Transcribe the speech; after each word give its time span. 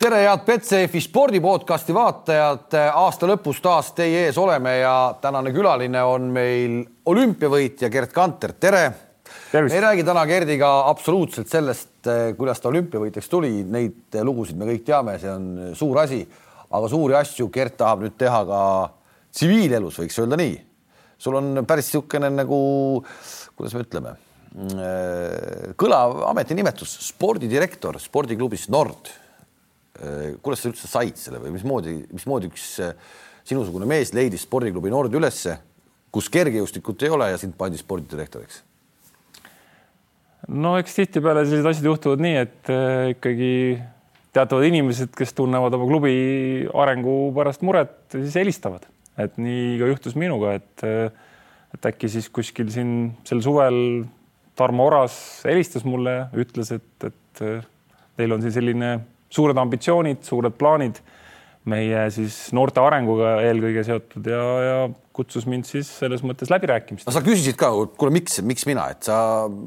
tere, 0.00 0.22
head 0.24 0.44
Betsafe 0.46 1.00
spordipodcasti 1.04 1.92
vaatajad, 1.92 2.72
aasta 2.96 3.28
lõpus 3.28 3.58
taas 3.60 3.90
teie 3.92 4.22
ees 4.30 4.38
oleme 4.40 4.78
ja 4.78 4.94
tänane 5.20 5.52
külaline 5.52 6.00
on 6.08 6.30
meil 6.32 6.78
olümpiavõitja 7.12 7.90
Gerd 7.92 8.14
Kanter, 8.14 8.54
tere. 8.56 8.84
me 9.52 9.66
ei 9.68 9.84
räägi 9.84 10.06
täna 10.08 10.24
Gerdiga 10.26 10.70
absoluutselt 10.88 11.52
sellest, 11.52 12.08
kuidas 12.38 12.64
ta 12.64 12.72
olümpiavõitjaks 12.72 13.28
tuli, 13.28 13.52
neid 13.68 14.16
lugusid 14.24 14.56
me 14.56 14.70
kõik 14.72 14.88
teame, 14.88 15.18
see 15.20 15.34
on 15.34 15.76
suur 15.76 16.00
asi, 16.00 16.24
aga 16.70 16.88
suuri 16.88 17.20
asju 17.20 17.50
Gerd 17.52 17.76
tahab 17.76 18.06
nüüd 18.06 18.16
teha 18.16 18.42
ka 18.48 18.64
tsiviilelus, 19.36 20.00
võiks 20.00 20.20
öelda 20.24 20.40
nii. 20.40 20.58
sul 21.20 21.36
on 21.36 21.66
päris 21.68 21.92
niisugune 21.92 22.32
nagu, 22.32 22.58
kuidas 23.52 23.76
me 23.76 23.84
ütleme, 23.84 24.18
kõlav 25.76 26.22
ametinimetus, 26.32 27.02
spordidirektor 27.12 28.00
spordiklubis 28.00 28.70
Nord 28.72 29.18
kuidas 30.42 30.62
sa 30.62 30.70
üldse 30.70 30.88
said 30.88 31.18
selle 31.18 31.40
või 31.42 31.54
mismoodi, 31.56 31.96
mismoodi 32.14 32.50
üks 32.50 32.66
äh, 32.84 32.92
sinusugune 33.46 33.88
mees 33.90 34.14
leidis 34.14 34.46
spordiklubi 34.46 34.92
Nord 34.92 35.14
ülesse, 35.16 35.56
kus 36.14 36.30
kergejõustikut 36.32 37.02
ei 37.06 37.14
ole 37.14 37.30
ja 37.32 37.40
sind 37.40 37.56
pandi 37.58 37.80
spordidirektoriks? 37.80 38.62
no 40.50 40.76
eks 40.80 40.96
tihtipeale 40.96 41.44
sellised 41.44 41.68
asjad 41.68 41.90
juhtuvad 41.90 42.22
nii, 42.24 42.38
et 42.46 42.70
äh, 42.72 43.10
ikkagi 43.16 43.52
teatavad 44.34 44.68
inimesed, 44.70 45.12
kes 45.18 45.34
tunnevad 45.36 45.74
oma 45.74 45.90
klubi 45.90 46.14
arengu 46.70 47.16
pärast 47.36 47.66
muret, 47.66 47.98
siis 48.14 48.38
helistavad, 48.38 48.86
et 49.20 49.36
nii 49.42 49.74
ka 49.82 49.90
juhtus 49.90 50.16
minuga, 50.18 50.54
et 50.60 50.86
et 51.70 51.86
äkki 51.86 52.08
siis 52.10 52.26
kuskil 52.34 52.70
siin 52.74 53.12
sel 53.26 53.42
suvel 53.44 53.76
Tarmo 54.58 54.88
Oras 54.88 55.14
helistas 55.46 55.84
mulle, 55.86 56.24
ütles, 56.34 56.72
et, 56.74 57.06
et 57.06 57.42
teil 58.18 58.34
on 58.34 58.42
siin 58.42 58.56
selline 58.56 58.88
suured 59.30 59.58
ambitsioonid, 59.62 60.22
suured 60.26 60.56
plaanid 60.58 61.00
meie 61.70 62.06
siis 62.14 62.36
noorte 62.56 62.80
arenguga 62.80 63.34
eelkõige 63.44 63.82
seotud 63.84 64.28
ja, 64.32 64.44
ja 64.64 64.76
kutsus 65.16 65.44
mind 65.50 65.68
siis 65.68 65.90
selles 66.00 66.22
mõttes 66.24 66.48
läbirääkimist. 66.52 67.06
no 67.06 67.12
sa 67.12 67.22
küsisid 67.24 67.58
ka, 67.60 67.68
kuule, 68.00 68.14
miks, 68.16 68.40
miks 68.46 68.64
mina, 68.68 68.86
et 68.94 69.04
sa 69.06 69.18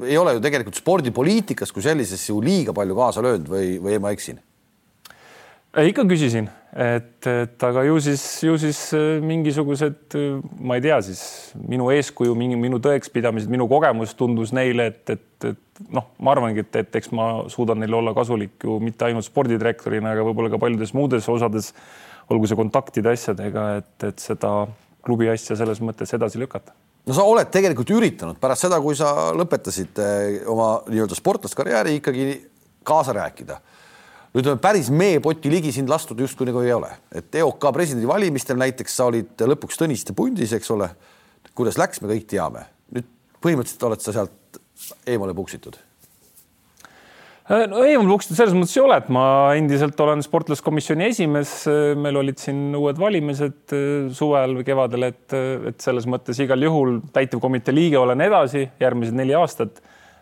ei 0.02 0.18
ole 0.18 0.34
ju 0.36 0.42
tegelikult 0.42 0.80
spordipoliitikas 0.80 1.72
kui 1.74 1.84
sellises 1.86 2.24
ju 2.28 2.40
liiga 2.42 2.74
palju 2.76 2.98
kaasa 2.98 3.22
löönud 3.24 3.50
või, 3.50 3.76
või 3.82 4.00
ma 4.02 4.12
eksin? 4.16 4.42
Ikka 5.82 6.04
küsisin, 6.06 6.46
et, 6.70 7.26
et 7.26 7.64
aga 7.66 7.82
ju 7.88 7.96
siis, 8.02 8.22
ju 8.46 8.54
siis 8.60 8.78
äh, 8.94 9.18
mingisugused, 9.24 10.14
äh, 10.18 10.36
ma 10.62 10.78
ei 10.78 10.84
tea, 10.84 11.00
siis 11.02 11.22
minu 11.58 11.88
eeskuju, 11.94 12.36
mingi 12.38 12.58
minu 12.60 12.78
tõekspidamised, 12.82 13.50
minu 13.50 13.66
kogemus 13.70 14.14
tundus 14.18 14.54
neile, 14.54 14.90
et, 14.92 15.16
et, 15.16 15.48
et 15.50 15.82
noh, 15.94 16.06
ma 16.22 16.34
arvangi, 16.34 16.62
et, 16.62 16.80
et 16.84 17.00
eks 17.00 17.10
ma 17.16 17.28
suudan 17.50 17.82
neile 17.82 17.98
olla 17.98 18.14
kasulik 18.14 18.68
ju 18.68 18.78
mitte 18.82 19.08
ainult 19.08 19.26
spordidirektorina, 19.26 20.14
aga 20.14 20.26
võib-olla 20.28 20.52
ka 20.54 20.62
paljudes 20.62 20.94
muudes 20.94 21.28
osades, 21.32 21.72
olgu 22.30 22.48
see 22.48 22.58
kontaktide 22.58 23.10
asjadega, 23.12 23.68
et, 23.82 24.08
et 24.12 24.22
seda 24.22 24.54
klubi 25.04 25.28
asja 25.28 25.58
selles 25.58 25.82
mõttes 25.84 26.14
edasi 26.16 26.40
lükata. 26.40 26.72
No 27.04 27.12
sa 27.12 27.26
oled 27.28 27.50
tegelikult 27.52 27.90
üritanud 27.92 28.38
pärast 28.40 28.64
seda, 28.64 28.78
kui 28.80 28.96
sa 28.96 29.32
lõpetasid 29.36 29.98
äh, 30.00 30.42
oma 30.48 30.76
nii-öelda 30.86 31.18
sportlaskarjääri 31.18 31.98
ikkagi 31.98 32.28
kaasa 32.84 33.12
rääkida 33.16 33.58
on 34.42 34.58
päris 34.58 34.90
meepoti 34.90 35.50
ligi 35.52 35.72
sind 35.74 35.90
lastud 35.90 36.18
justkui 36.20 36.48
nagu 36.48 36.62
ei 36.64 36.74
ole, 36.74 36.90
et 37.14 37.34
EOK 37.38 37.68
presidendivalimistel 37.74 38.58
näiteks 38.58 38.96
sa 38.98 39.08
olid 39.10 39.46
lõpuks 39.46 39.78
Tõniste 39.78 40.14
pundis, 40.16 40.54
eks 40.56 40.70
ole. 40.74 40.90
kuidas 41.54 41.78
läks, 41.78 42.00
me 42.02 42.10
kõik 42.10 42.26
teame. 42.26 42.66
nüüd 42.90 43.06
põhimõtteliselt 43.42 43.86
oled 43.86 44.02
sa 44.02 44.12
sealt 44.16 44.58
eemale 45.06 45.34
puksitud 45.34 45.78
äh, 47.46 47.66
no 47.70 47.84
eemal 47.86 48.10
puksitud 48.10 48.36
selles 48.36 48.56
mõttes 48.58 48.74
ei 48.74 48.82
ole, 48.82 48.98
et 48.98 49.08
ma 49.14 49.24
endiselt 49.54 50.00
olen 50.00 50.22
sportlaskomisjoni 50.26 51.06
esimees, 51.12 51.56
meil 51.94 52.18
olid 52.18 52.42
siin 52.42 52.74
uued 52.74 52.98
valimised 52.98 53.76
äh, 53.76 54.10
suvel 54.10 54.58
või 54.58 54.66
kevadel, 54.66 55.10
et, 55.12 55.26
et 55.70 55.78
selles 55.80 56.10
mõttes 56.10 56.42
igal 56.42 56.66
juhul 56.66 56.98
täitevkomitee 57.14 57.74
liige 57.76 58.02
olen 58.02 58.26
edasi 58.26 58.66
järgmised 58.82 59.14
neli 59.14 59.38
aastat 59.38 59.78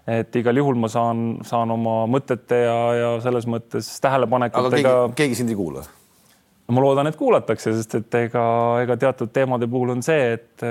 et 0.06 0.36
igal 0.36 0.56
juhul 0.58 0.78
ma 0.82 0.90
saan, 0.90 1.40
saan 1.46 1.70
oma 1.70 2.02
mõtete 2.10 2.62
ja, 2.64 2.78
ja 2.98 3.10
selles 3.22 3.46
mõttes 3.50 3.88
tähelepanekutega. 4.02 4.94
keegi, 4.94 5.18
keegi 5.20 5.42
sind 5.42 5.52
ei 5.52 5.58
kuula? 5.58 5.84
ma 6.72 6.80
loodan, 6.80 7.10
et 7.10 7.16
kuulatakse, 7.18 7.74
sest 7.76 7.96
et 7.98 8.14
ega, 8.16 8.42
ega 8.80 8.96
teatud 8.96 9.32
teemade 9.34 9.66
puhul 9.68 9.92
on 9.92 10.02
see, 10.04 10.36
et, 10.38 10.62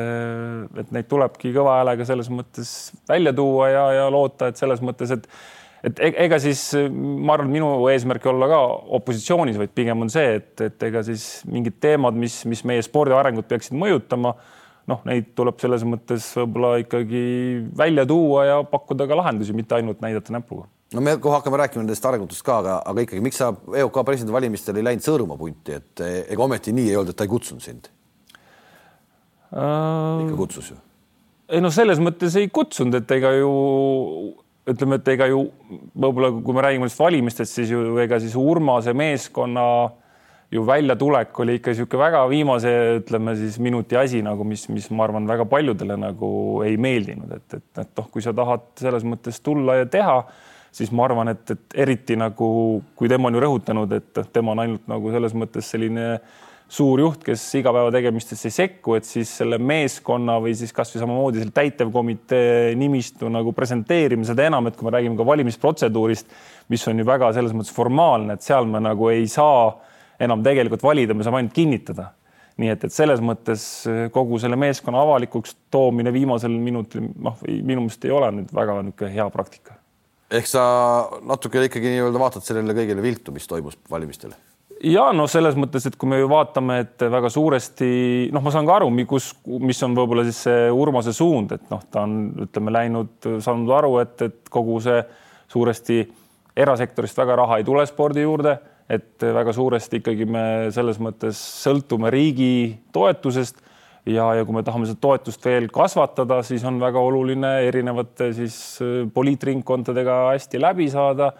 et 0.82 0.94
neid 0.96 1.08
tulebki 1.10 1.52
kõva 1.54 1.78
häälega 1.80 2.08
selles 2.08 2.32
mõttes 2.34 2.72
välja 3.10 3.34
tuua 3.38 3.68
ja, 3.70 3.84
ja 4.00 4.06
loota, 4.14 4.50
et 4.50 4.62
selles 4.62 4.82
mõttes, 4.84 5.14
et 5.14 5.28
et 5.82 6.00
e-, 6.00 6.14
ega 6.26 6.38
siis 6.42 6.64
ma 6.94 7.36
arvan, 7.36 7.50
et 7.50 7.58
minu 7.58 7.70
eesmärk 7.90 8.26
ei 8.26 8.32
olla 8.32 8.50
ka 8.52 8.62
opositsioonis, 9.00 9.58
vaid 9.62 9.74
pigem 9.78 10.06
on 10.06 10.12
see, 10.14 10.38
et, 10.40 10.54
et 10.62 10.88
ega 10.90 11.04
siis 11.06 11.28
mingid 11.50 11.80
teemad, 11.82 12.18
mis, 12.18 12.42
mis 12.50 12.64
meie 12.70 12.84
spordi 12.86 13.16
arengut 13.18 13.50
peaksid 13.50 13.78
mõjutama 13.78 14.36
noh, 14.90 15.02
neid 15.08 15.32
tuleb 15.38 15.60
selles 15.62 15.86
mõttes 15.88 16.32
võib-olla 16.40 16.76
ikkagi 16.82 17.24
välja 17.78 18.06
tuua 18.10 18.46
ja 18.48 18.60
pakkuda 18.68 19.08
ka 19.10 19.18
lahendusi, 19.20 19.56
mitte 19.58 19.78
ainult 19.78 20.02
näidata 20.04 20.34
näpuga. 20.34 20.68
no 20.94 21.02
me 21.06 21.16
kohe 21.22 21.38
hakkame 21.38 21.62
rääkima 21.62 21.84
nendest 21.84 22.06
arengutest 22.06 22.46
ka, 22.46 22.60
aga, 22.64 22.78
aga 22.86 23.06
ikkagi, 23.06 23.24
miks 23.24 23.42
sa 23.42 23.52
EOK 23.54 24.02
presidendivalimistel 24.08 24.82
ei 24.82 24.88
läinud 24.90 25.06
Sõõrumaa 25.06 25.40
punti, 25.40 25.78
et 25.78 26.06
ega 26.06 26.44
ometi 26.44 26.74
nii 26.76 26.90
ei 26.92 27.00
olnud, 27.00 27.14
et 27.14 27.20
ta 27.20 27.28
ei 27.28 27.34
kutsunud 27.34 27.66
sind 27.66 27.92
uh...? 29.54 30.26
ikka 30.26 30.38
kutsus 30.40 30.74
ju. 30.74 30.80
ei 31.52 31.64
no 31.64 31.72
selles 31.74 32.02
mõttes 32.04 32.38
ei 32.40 32.50
kutsunud, 32.50 33.02
et 33.02 33.18
ega 33.18 33.36
ju 33.38 33.52
ütleme, 34.72 35.00
et 35.00 35.08
ega 35.14 35.28
ju 35.30 35.46
võib-olla, 35.98 36.30
kui 36.42 36.56
me 36.56 36.64
räägime 36.64 36.86
nendest 36.86 37.02
valimistest, 37.02 37.58
siis 37.58 37.72
ju 37.74 37.98
ega 38.02 38.20
siis 38.22 38.36
Urmase 38.38 38.94
meeskonna 38.98 39.66
ju 40.52 40.64
väljatulek 40.68 41.40
oli 41.40 41.56
ikka 41.60 41.72
niisugune 41.72 42.04
väga 42.04 42.22
viimase, 42.30 42.72
ütleme 43.00 43.36
siis 43.40 43.58
minuti 43.64 43.96
asi 43.96 44.20
nagu, 44.26 44.44
mis, 44.48 44.68
mis 44.70 44.90
ma 44.92 45.06
arvan, 45.08 45.30
väga 45.30 45.46
paljudele 45.50 45.96
nagu 46.00 46.30
ei 46.68 46.78
meeldinud, 46.82 47.32
et, 47.38 47.48
et, 47.56 47.68
et 47.86 47.92
noh, 47.98 48.08
kui 48.12 48.24
sa 48.24 48.34
tahad 48.36 48.68
selles 48.82 49.06
mõttes 49.08 49.40
tulla 49.44 49.80
ja 49.80 49.88
teha, 49.90 50.18
siis 50.76 50.92
ma 50.96 51.08
arvan, 51.08 51.32
et, 51.32 51.44
et 51.56 51.82
eriti 51.86 52.18
nagu, 52.20 52.48
kui 53.00 53.12
tema 53.12 53.32
on 53.32 53.38
ju 53.38 53.44
rõhutanud, 53.44 53.96
et 53.96 54.24
tema 54.36 54.56
on 54.56 54.64
ainult 54.64 54.90
nagu 54.92 55.14
selles 55.14 55.36
mõttes 55.40 55.72
selline 55.72 56.18
suur 56.72 57.02
juht, 57.04 57.24
kes 57.24 57.44
igapäevategemistesse 57.60 58.48
ei 58.48 58.56
sekku, 58.56 58.96
et 58.96 59.08
siis 59.08 59.32
selle 59.42 59.58
meeskonna 59.60 60.38
või 60.40 60.54
siis 60.56 60.72
kasvõi 60.76 61.02
samamoodi 61.02 61.42
selle 61.42 61.56
täitevkomitee 61.56 62.76
nimistu 62.80 63.32
nagu 63.32 63.52
presenteerime, 63.56 64.24
seda 64.28 64.46
enam, 64.48 64.68
et 64.68 64.78
kui 64.80 64.88
me 64.88 64.94
räägime 64.96 65.20
ka 65.20 65.28
valimisprotseduurist, 65.28 66.32
mis 66.72 66.88
on 66.88 67.04
ju 67.04 67.08
väga 67.08 67.34
selles 67.36 67.56
mõttes 67.56 67.76
formaalne, 67.76 68.36
et 68.36 68.48
seal 68.48 68.70
me 68.72 68.80
nagu 68.84 69.12
ei 69.12 69.28
saa 69.32 69.74
enam 70.22 70.44
tegelikult 70.46 70.84
valida, 70.84 71.16
me 71.18 71.26
saame 71.26 71.42
ainult 71.42 71.56
kinnitada. 71.56 72.12
nii 72.62 72.68
et, 72.68 72.84
et 72.84 72.94
selles 72.94 73.22
mõttes 73.24 73.62
eh, 73.90 74.02
kogu 74.14 74.38
selle 74.42 74.58
meeskonna 74.60 75.00
avalikuks 75.02 75.56
toomine 75.72 76.12
viimasel 76.14 76.52
minutil, 76.52 77.08
noh, 77.24 77.40
minu 77.48 77.86
meelest 77.86 78.04
ei 78.06 78.12
ole 78.14 78.28
nüüd 78.36 78.52
väga 78.54 78.76
niisugune 78.84 79.14
hea 79.16 79.28
praktika. 79.34 79.78
ehk 80.32 80.48
sa 80.48 80.64
natuke 81.28 81.64
ikkagi 81.68 81.96
nii-öelda 81.96 82.20
vaatad 82.20 82.46
sellele 82.46 82.76
kõigele 82.78 83.04
viltu, 83.04 83.32
mis 83.32 83.48
toimus 83.48 83.80
valimistel? 83.90 84.36
ja 84.84 85.08
no 85.16 85.28
selles 85.32 85.56
mõttes, 85.56 85.88
et 85.88 85.96
kui 85.96 86.10
me 86.12 86.20
ju 86.20 86.30
vaatame, 86.30 86.80
et 86.84 87.08
väga 87.16 87.32
suuresti 87.32 87.92
noh, 88.36 88.44
ma 88.44 88.54
saan 88.54 88.68
ka 88.68 88.80
aru, 88.82 88.92
kus, 89.10 89.32
mis 89.46 89.82
on 89.88 89.96
võib-olla 89.98 90.26
siis 90.28 90.44
see 90.48 90.68
Urmase 90.76 91.16
suund, 91.16 91.56
et 91.56 91.70
noh, 91.72 91.86
ta 91.90 92.04
on, 92.04 92.18
ütleme, 92.48 92.74
läinud, 92.78 93.16
saanud 93.40 93.72
aru, 93.80 93.96
et, 94.04 94.28
et 94.28 94.52
kogu 94.52 94.80
see 94.84 95.00
suuresti 95.52 96.04
erasektorist 96.62 97.18
väga 97.18 97.40
raha 97.40 97.62
ei 97.62 97.66
tule 97.68 97.86
spordi 97.88 98.28
juurde 98.28 98.58
et 98.92 99.24
väga 99.24 99.54
suuresti 99.56 100.02
ikkagi 100.02 100.28
me 100.28 100.46
selles 100.76 101.00
mõttes 101.02 101.40
sõltume 101.64 102.12
riigi 102.14 102.78
toetusest 102.96 103.62
ja, 104.10 104.32
ja 104.38 104.46
kui 104.46 104.58
me 104.58 104.66
tahame 104.66 104.90
seda 104.90 105.02
toetust 105.04 105.46
veel 105.46 105.70
kasvatada, 105.74 106.42
siis 106.46 106.66
on 106.68 106.82
väga 106.82 107.00
oluline 107.00 107.56
erinevate 107.68 108.32
siis 108.38 108.60
äh, 108.84 109.02
poliitringkondadega 109.14 110.22
hästi 110.34 110.62
läbi 110.62 110.90
saada 110.92 111.32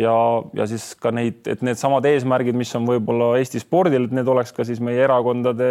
ja, 0.00 0.14
ja 0.56 0.66
siis 0.70 0.92
ka 1.00 1.12
neid, 1.14 1.42
et 1.50 1.62
needsamad 1.66 2.06
eesmärgid, 2.08 2.56
mis 2.58 2.72
on 2.78 2.86
võib-olla 2.88 3.34
Eesti 3.38 3.62
spordil, 3.62 4.08
et 4.08 4.16
need 4.16 4.30
oleks 4.30 4.54
ka 4.54 4.66
siis 4.66 4.80
meie 4.84 5.02
erakondade 5.04 5.68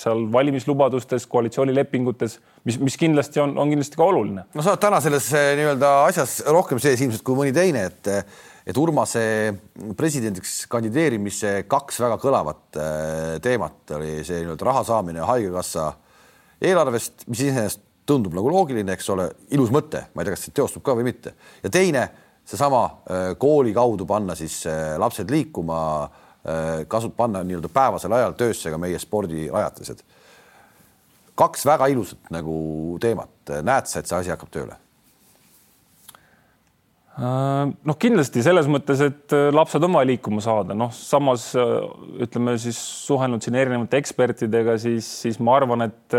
seal 0.00 0.24
valimislubadustes, 0.32 1.26
koalitsioonilepingutes, 1.32 2.38
mis, 2.68 2.80
mis 2.80 2.98
kindlasti 3.00 3.42
on, 3.44 3.56
on 3.60 3.72
kindlasti 3.72 4.00
ka 4.00 4.08
oluline. 4.08 4.48
no 4.54 4.64
sa 4.64 4.74
oled 4.74 4.84
täna 4.84 5.00
selles 5.04 5.30
äh, 5.36 5.52
nii-öelda 5.60 5.94
asjas 6.08 6.42
rohkem 6.48 6.82
sees 6.82 7.04
ilmselt 7.04 7.24
kui 7.26 7.40
mõni 7.40 7.56
teine, 7.56 7.88
et 7.92 8.12
et 8.64 8.78
Urmase 8.80 9.22
presidendiks 9.96 10.64
kandideerimise 10.72 11.64
kaks 11.68 12.00
väga 12.00 12.16
kõlavat 12.20 12.78
äh, 12.80 13.34
teemat 13.44 13.92
oli 13.98 14.22
see 14.24 14.40
nii-öelda 14.40 14.68
raha 14.70 14.84
saamine 14.88 15.24
Haigekassa 15.28 15.90
eelarvest, 16.64 17.26
mis 17.28 17.44
iseenesest 17.44 17.82
tundub 18.08 18.36
nagu 18.36 18.48
loogiline, 18.52 18.96
eks 18.96 19.08
ole, 19.12 19.28
ilus 19.56 19.72
mõte, 19.72 20.06
ma 20.12 20.22
ei 20.22 20.28
tea, 20.28 20.36
kas 20.36 20.46
see 20.46 20.56
teostub 20.56 20.84
ka 20.84 20.96
või 20.96 21.06
mitte. 21.08 21.34
ja 21.64 21.72
teine, 21.72 22.06
seesama 22.48 22.84
äh, 22.84 23.26
kooli 23.40 23.74
kaudu 23.76 24.08
panna 24.08 24.36
siis 24.38 24.62
äh, 24.68 24.94
lapsed 25.00 25.32
liikuma, 25.32 25.80
kasut-, 26.92 27.14
panna 27.16 27.40
nii-öelda 27.40 27.70
päevasel 27.72 28.12
ajal 28.12 28.34
töösse 28.36 28.68
ka 28.68 28.76
meie 28.76 28.98
spordirajatised. 29.00 30.02
kaks 31.40 31.64
väga 31.64 31.88
ilusat 31.88 32.28
nagu 32.36 32.56
teemat, 33.00 33.54
näed 33.64 33.88
sa, 33.88 34.00
et 34.00 34.10
see 34.10 34.18
asi 34.18 34.32
hakkab 34.34 34.52
tööle? 34.52 34.76
Noh, 37.20 37.96
kindlasti 38.00 38.42
selles 38.42 38.66
mõttes, 38.70 39.00
et 39.04 39.34
lapsed 39.54 39.84
on 39.86 39.94
vaja 39.94 40.08
liikuma 40.12 40.42
saada, 40.42 40.74
noh, 40.78 40.90
samas 40.94 41.52
ütleme 41.54 42.56
siis 42.58 42.78
suhelnud 43.06 43.44
siin 43.44 43.58
erinevate 43.60 44.00
ekspertidega, 44.02 44.74
siis, 44.82 45.08
siis 45.22 45.38
ma 45.38 45.54
arvan, 45.60 45.86
et 45.86 46.16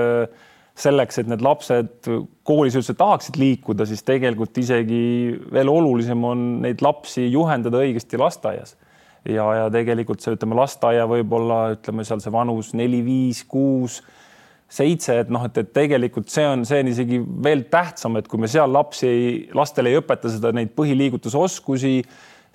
selleks, 0.76 1.22
et 1.22 1.30
need 1.32 1.44
lapsed 1.44 2.10
koolis 2.48 2.76
üldse 2.76 2.96
tahaksid 3.00 3.38
liikuda, 3.40 3.88
siis 3.88 4.04
tegelikult 4.08 4.58
isegi 4.60 5.36
veel 5.56 5.72
olulisem 5.72 6.24
on 6.28 6.44
neid 6.66 6.84
lapsi 6.84 7.30
juhendada 7.32 7.80
õigesti 7.84 8.20
lasteaias. 8.20 8.76
ja, 9.26 9.46
ja 9.58 9.70
tegelikult 9.74 10.22
see, 10.22 10.36
ütleme 10.36 10.58
lasteaia 10.60 11.08
võib-olla 11.10 11.78
ütleme 11.78 12.04
seal 12.06 12.22
see 12.22 12.34
vanus 12.34 12.74
neli, 12.78 13.00
viis, 13.06 13.44
kuus, 13.48 14.02
seitse, 14.76 15.20
et 15.24 15.32
noh, 15.32 15.46
et, 15.48 15.58
et 15.62 15.74
tegelikult 15.76 16.32
see 16.32 16.46
on, 16.48 16.66
see 16.68 16.84
on 16.84 16.92
isegi 16.92 17.20
veel 17.48 17.66
tähtsam, 17.72 18.18
et 18.20 18.28
kui 18.32 18.42
me 18.42 18.50
seal 18.52 18.72
lapsi, 18.76 19.10
lastele 19.56 19.94
ei 19.94 20.00
õpeta 20.02 20.32
seda, 20.32 20.52
neid 20.56 20.74
põhiliigutusoskusi, 20.76 21.98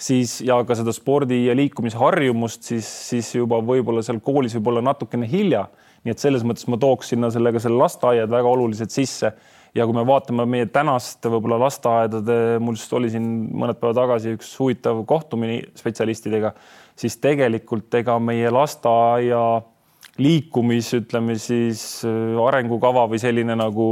siis 0.01 0.41
ja 0.47 0.59
ka 0.67 0.77
seda 0.79 0.93
spordi 0.97 1.45
ja 1.47 1.57
liikumisharjumust, 1.59 2.65
siis, 2.73 2.89
siis 3.11 3.31
juba 3.37 3.61
võib-olla 3.65 4.05
seal 4.05 4.21
koolis 4.25 4.57
võib 4.59 4.73
olla 4.73 4.85
natukene 4.91 5.29
hilja. 5.29 5.67
Nii 6.01 6.15
et 6.15 6.23
selles 6.23 6.45
mõttes 6.49 6.65
ma 6.73 6.79
tooks 6.81 7.11
sinna 7.13 7.29
sellega 7.33 7.61
selle 7.61 7.77
lasteaiad 7.77 8.31
väga 8.33 8.49
oluliselt 8.49 8.93
sisse. 8.95 9.35
Ja 9.77 9.85
kui 9.87 9.95
me 9.95 10.03
vaatame 10.09 10.47
meie 10.51 10.67
tänast 10.73 11.27
võib-olla 11.29 11.61
lasteaedade, 11.61 12.57
mul 12.65 12.79
just 12.79 12.95
oli 12.97 13.11
siin 13.13 13.27
mõned 13.53 13.79
päevad 13.79 14.01
tagasi 14.01 14.33
üks 14.35 14.55
huvitav 14.59 15.05
kohtumine 15.07 15.61
spetsialistidega, 15.79 16.55
siis 16.99 17.21
tegelikult 17.23 17.95
ega 18.01 18.17
meie 18.19 18.51
lasteaia 18.51 19.45
liikumis, 20.21 20.93
ütleme 21.01 21.37
siis 21.41 22.03
äh, 22.07 22.41
arengukava 22.47 23.07
või 23.11 23.21
selline 23.23 23.57
nagu 23.59 23.87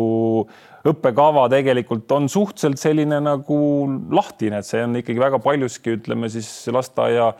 õppekava 0.89 1.49
tegelikult 1.53 2.11
on 2.17 2.29
suhteliselt 2.33 2.81
selline 2.81 3.21
nagu 3.25 3.61
lahtine, 4.15 4.61
et 4.61 4.69
see 4.69 4.85
on 4.85 5.01
ikkagi 5.01 5.21
väga 5.21 5.41
paljuski, 5.43 5.99
ütleme 5.99 6.31
siis 6.33 6.51
lasteaia 6.73 7.33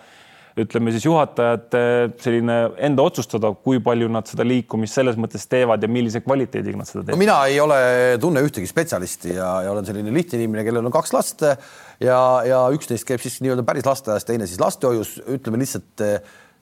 ütleme 0.59 0.93
siis 0.95 1.05
juhatajate 1.07 1.81
selline 2.23 2.57
enda 2.89 3.05
otsustada, 3.07 3.51
kui 3.65 3.79
palju 3.85 4.09
nad 4.11 4.27
seda 4.27 4.47
liikumist 4.47 4.99
selles 4.99 5.19
mõttes 5.21 5.47
teevad 5.51 5.83
ja 5.85 5.91
millise 5.91 6.23
kvaliteediga 6.25 6.81
nad 6.81 6.89
seda 6.89 7.05
teevad 7.05 7.15
no,. 7.15 7.21
mina 7.23 7.37
ei 7.51 7.61
ole, 7.63 7.79
tunne 8.23 8.43
ühtegi 8.43 8.67
spetsialisti 8.71 9.37
ja, 9.37 9.53
ja 9.67 9.73
olen 9.75 9.87
selline 9.87 10.15
lihtne 10.15 10.41
inimene, 10.41 10.67
kellel 10.67 10.89
on 10.89 10.95
kaks 10.95 11.15
last 11.15 11.47
ja, 11.47 12.19
ja 12.49 12.65
üks 12.75 12.91
neist 12.91 13.07
käib 13.09 13.23
siis 13.23 13.39
nii-öelda 13.45 13.67
päris 13.69 13.87
lasteaias, 13.87 14.27
teine 14.27 14.51
siis 14.51 14.61
lastehoius, 14.63 15.19
ütleme 15.39 15.63
lihtsalt 15.63 16.07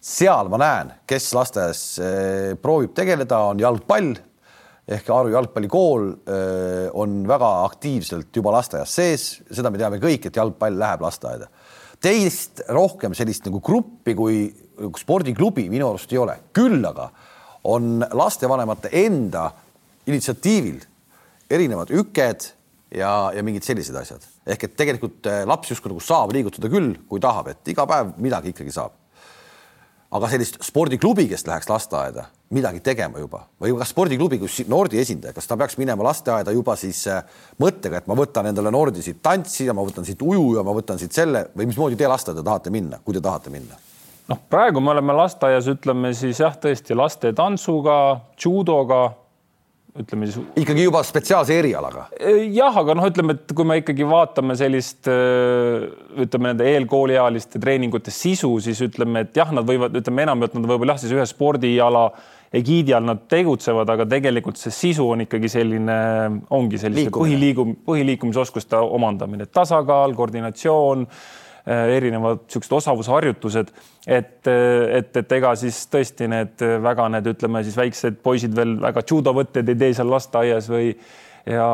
seal 0.06 0.50
ma 0.53 0.58
näen, 0.61 0.93
kes 1.08 1.32
lasteaias 1.35 1.82
eh, 1.99 2.55
proovib 2.62 2.94
tegeleda, 2.97 3.43
on 3.50 3.61
jalgpall. 3.61 4.14
Ehk 4.87 5.08
Aru 5.11 5.32
jalgpallikool 5.32 6.05
eh, 6.31 6.85
on 6.94 7.25
väga 7.26 7.49
aktiivselt 7.64 8.31
juba 8.38 8.53
lasteaias 8.55 8.93
sees, 9.00 9.25
seda 9.50 9.73
me 9.73 9.81
teame 9.81 9.99
kõik, 10.03 10.29
et 10.29 10.38
jalgpall 10.38 10.79
läheb 10.79 11.03
lasteaeda. 11.03 11.49
Teist 12.06 12.62
rohkem 12.70 13.17
sellist 13.17 13.49
nagu 13.49 13.58
gruppi 13.64 14.14
kui 14.14 14.44
spordiklubi 15.00 15.64
minu 15.73 15.88
arust 15.88 16.12
ei 16.12 16.20
ole, 16.23 16.37
küll 16.55 16.85
aga 16.87 17.09
on 17.67 18.05
lastevanemate 18.14 18.93
enda 19.00 19.49
initsiatiivil 20.06 20.85
erinevad 21.50 21.91
üked 21.91 22.47
ja, 22.94 23.32
ja 23.35 23.43
mingid 23.43 23.67
sellised 23.67 23.97
asjad. 23.99 24.23
Ehk 24.47 24.69
et 24.69 24.79
tegelikult 24.79 25.26
eh, 25.32 25.43
laps 25.50 25.75
justkui 25.75 25.91
nagu 25.91 26.05
saab 26.05 26.31
liigutada 26.37 26.70
küll, 26.70 26.94
kui 27.11 27.19
tahab, 27.23 27.50
et 27.50 27.75
iga 27.75 27.88
päev 27.91 28.14
midagi 28.23 28.55
ikkagi 28.55 28.76
saab. 28.76 28.94
Aga 30.14 30.29
sellist 30.31 30.58
spordiklubi, 30.64 31.26
kes 31.31 31.47
läheks 31.49 31.69
lasteaeda 31.70 32.26
midagi 32.55 32.81
tegema 32.85 33.19
juba 33.19 33.43
või 33.62 33.75
kas 33.81 33.91
spordiklubi, 33.91 34.38
kus 34.38 34.61
Nordi 34.70 35.00
esindaja, 35.03 35.35
kas 35.35 35.49
ta 35.50 35.56
peaks 35.58 35.79
minema 35.81 36.06
lasteaeda 36.06 36.55
juba 36.55 36.76
siis 36.79 37.03
äh, 37.11 37.25
mõttega, 37.62 37.99
et 37.99 38.06
ma 38.06 38.14
võtan 38.19 38.47
endale 38.53 38.70
Nordi 38.70 39.03
siit 39.03 39.19
tantsi 39.23 39.67
ja 39.67 39.75
ma 39.75 39.82
võtan 39.87 40.06
siit 40.06 40.23
uju 40.23 40.55
ja 40.58 40.64
ma 40.67 40.75
võtan 40.76 41.00
siit 41.00 41.17
selle 41.17 41.49
või 41.56 41.67
mismoodi 41.73 41.99
te 41.99 42.06
lasteaeda 42.11 42.47
tahate 42.47 42.70
minna, 42.70 43.00
kui 43.03 43.17
te 43.17 43.25
tahate 43.25 43.50
minna? 43.50 43.79
noh, 44.31 44.41
praegu 44.50 44.82
me 44.82 44.91
oleme 44.94 45.14
lasteaias, 45.14 45.69
ütleme 45.70 46.12
siis 46.14 46.41
jah, 46.43 46.55
tõesti 46.59 46.94
laste 46.99 47.32
tantsuga, 47.37 47.99
judoga, 48.43 49.02
ütleme 50.03 50.29
siis. 50.29 50.45
ikkagi 50.63 50.87
juba 50.87 51.03
spetsiaalse 51.07 51.57
erialaga? 51.57 52.07
jah, 52.53 52.77
aga 52.83 52.97
noh, 52.99 53.09
ütleme, 53.11 53.37
et 53.37 53.55
kui 53.57 53.67
me 53.69 53.79
ikkagi 53.81 54.07
vaatame 54.09 54.57
sellist 54.59 55.11
äh, 55.11 55.87
ütleme 56.25 56.53
nende 56.53 56.67
eelkooliealiste 56.73 57.61
treeningute 57.63 58.15
sisu, 58.15 58.53
siis 58.65 58.83
ütleme, 58.87 59.27
et 59.27 59.37
jah, 59.37 59.53
nad 59.55 59.67
võivad, 59.69 59.97
ütleme 60.01 60.27
enamjaolt 60.27 60.59
nad 60.59 60.69
võib-olla 60.71 60.97
jah, 60.97 61.05
siis 61.05 61.17
ühe 61.17 61.27
spordiala 61.29 62.09
egiidi 62.57 62.95
all 62.97 63.09
nad 63.09 63.25
tegutsevad, 63.31 63.89
aga 63.93 64.07
tegelikult 64.09 64.61
see 64.61 64.75
sisu 64.75 65.09
on 65.13 65.25
ikkagi 65.27 65.51
selline, 65.51 65.97
ongi 66.55 66.79
selliste 66.81 67.13
põhiliigum, 67.15 67.75
põhiliikumisoskuste 67.89 68.79
omandamine, 68.79 69.49
tasakaal, 69.51 70.15
koordinatsioon, 70.17 71.05
äh, 71.09 71.46
erinevad 71.67 72.45
niisugused 72.45 72.75
osavusharjutused, 72.77 73.71
et, 74.07 74.47
et, 74.47 75.17
et 75.19 75.33
ega 75.39 75.51
siis 75.59 75.81
tõesti 75.91 76.29
need 76.31 76.63
väga 76.83 77.09
need, 77.11 77.27
ütleme 77.35 77.65
siis 77.67 77.79
väiksed 77.79 78.21
poisid 78.23 78.55
veel 78.55 78.77
väga 78.83 79.03
judovõtteid 79.03 79.73
ei 79.73 79.81
tee 79.81 79.97
seal 79.99 80.13
lasteaias 80.13 80.71
või 80.71 80.93
ja, 81.47 81.67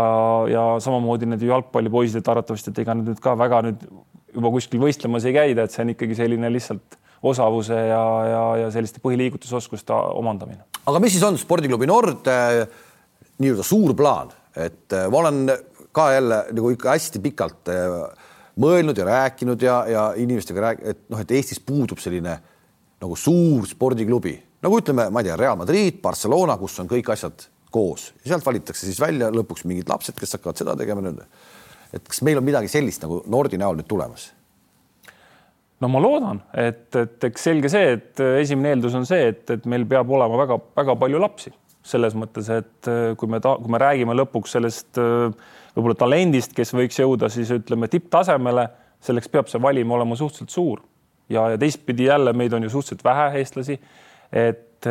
ja 0.48 0.64
samamoodi 0.80 1.28
need 1.28 1.44
jalgpallipoisid, 1.46 2.20
et 2.20 2.32
arvatavasti, 2.32 2.72
et 2.72 2.82
ega 2.84 2.96
nad 2.96 3.08
nüüd 3.08 3.20
ka 3.22 3.36
väga 3.38 3.62
nüüd 3.68 3.84
juba 4.32 4.52
kuskil 4.54 4.80
võistlemas 4.82 5.26
ei 5.28 5.36
käida, 5.36 5.66
et 5.66 5.74
see 5.74 5.84
on 5.84 5.92
ikkagi 5.94 6.16
selline 6.18 6.50
lihtsalt 6.52 6.98
osavuse 7.32 7.76
ja, 7.76 8.04
ja, 8.26 8.42
ja 8.64 8.70
selliste 8.74 9.02
põhiliigutusoskuste 9.04 9.94
omandamine. 10.18 10.64
aga 10.86 11.02
mis 11.02 11.14
siis 11.14 11.26
on 11.26 11.38
spordiklubi 11.38 11.86
Nord 11.86 12.28
äh, 12.30 12.64
nii-öelda 13.42 13.66
suur 13.66 13.94
plaan, 13.98 14.32
et 14.56 14.92
äh, 14.92 15.06
ma 15.12 15.22
olen 15.22 15.44
ka 15.92 16.08
jälle 16.16 16.44
nagu 16.56 16.72
ikka 16.74 16.96
hästi 16.96 17.22
pikalt 17.22 17.70
äh, 17.72 18.21
mõelnud 18.60 18.98
ja 18.98 19.06
rääkinud 19.08 19.62
ja, 19.62 19.76
ja 19.88 20.02
inimestega 20.20 20.66
rääk-, 20.66 20.82
et 20.92 21.04
noh, 21.12 21.20
et 21.22 21.30
Eestis 21.36 21.60
puudub 21.60 22.00
selline 22.02 22.36
nagu 23.02 23.16
suur 23.18 23.66
spordiklubi, 23.66 24.34
nagu 24.62 24.78
ütleme, 24.78 25.08
ma 25.10 25.22
ei 25.22 25.30
tea, 25.30 25.38
Real 25.40 25.56
Madrid, 25.58 25.98
Barcelona, 26.02 26.58
kus 26.60 26.78
on 26.82 26.90
kõik 26.90 27.08
asjad 27.14 27.48
koos 27.72 28.10
ja 28.20 28.32
sealt 28.32 28.46
valitakse 28.46 28.86
siis 28.86 29.00
välja 29.00 29.30
lõpuks 29.32 29.64
mingid 29.68 29.88
lapsed, 29.90 30.16
kes 30.18 30.36
hakkavad 30.36 30.60
seda 30.60 30.76
tegema 30.78 31.04
nüüd. 31.04 31.24
et 31.92 32.04
kas 32.08 32.22
meil 32.22 32.38
on 32.40 32.44
midagi 32.46 32.68
sellist 32.68 33.02
nagu 33.04 33.22
Nordi 33.32 33.58
näol 33.60 33.80
nüüd 33.80 33.88
tulemas? 33.88 34.30
no 35.80 35.88
ma 35.90 36.02
loodan, 36.02 36.42
et, 36.54 36.86
et 36.94 37.24
eks 37.30 37.48
selge 37.48 37.72
see, 37.72 37.96
et 37.96 38.22
esimene 38.42 38.76
eeldus 38.76 38.94
on 38.98 39.08
see, 39.08 39.32
et, 39.32 39.42
et 39.50 39.66
meil 39.66 39.88
peab 39.88 40.12
olema 40.12 40.44
väga-väga 40.44 40.98
palju 41.00 41.24
lapsi 41.24 41.54
selles 41.82 42.14
mõttes, 42.14 42.46
et 42.54 42.90
kui 43.18 43.30
me 43.30 43.40
ta-, 43.42 43.56
kui 43.58 43.72
me 43.72 43.80
räägime 43.82 44.14
lõpuks 44.14 44.54
sellest 44.54 45.00
võib-olla 45.76 45.98
talendist, 45.98 46.54
kes 46.56 46.74
võiks 46.76 46.98
jõuda 47.00 47.30
siis 47.32 47.50
ütleme 47.54 47.88
tipptasemele, 47.92 48.68
selleks 49.02 49.30
peab 49.32 49.48
see 49.50 49.62
valim 49.62 49.90
olema 49.90 50.16
suhteliselt 50.18 50.54
suur 50.54 50.82
ja, 51.32 51.50
ja 51.50 51.58
teistpidi 51.58 52.06
jälle 52.06 52.32
meid 52.32 52.52
on 52.52 52.62
ju 52.62 52.70
suhteliselt 52.70 53.04
vähe 53.04 53.38
eestlasi. 53.40 53.78
et 54.32 54.88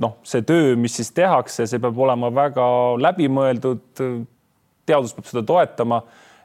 noh, 0.00 0.16
see 0.26 0.42
töö, 0.46 0.74
mis 0.76 0.96
siis 0.98 1.10
tehakse, 1.14 1.66
see 1.70 1.80
peab 1.82 1.98
olema 1.98 2.30
väga 2.34 2.66
läbimõeldud. 3.02 4.02
teadus 4.86 5.14
peab 5.16 5.28
seda 5.30 5.42
toetama 5.48 6.02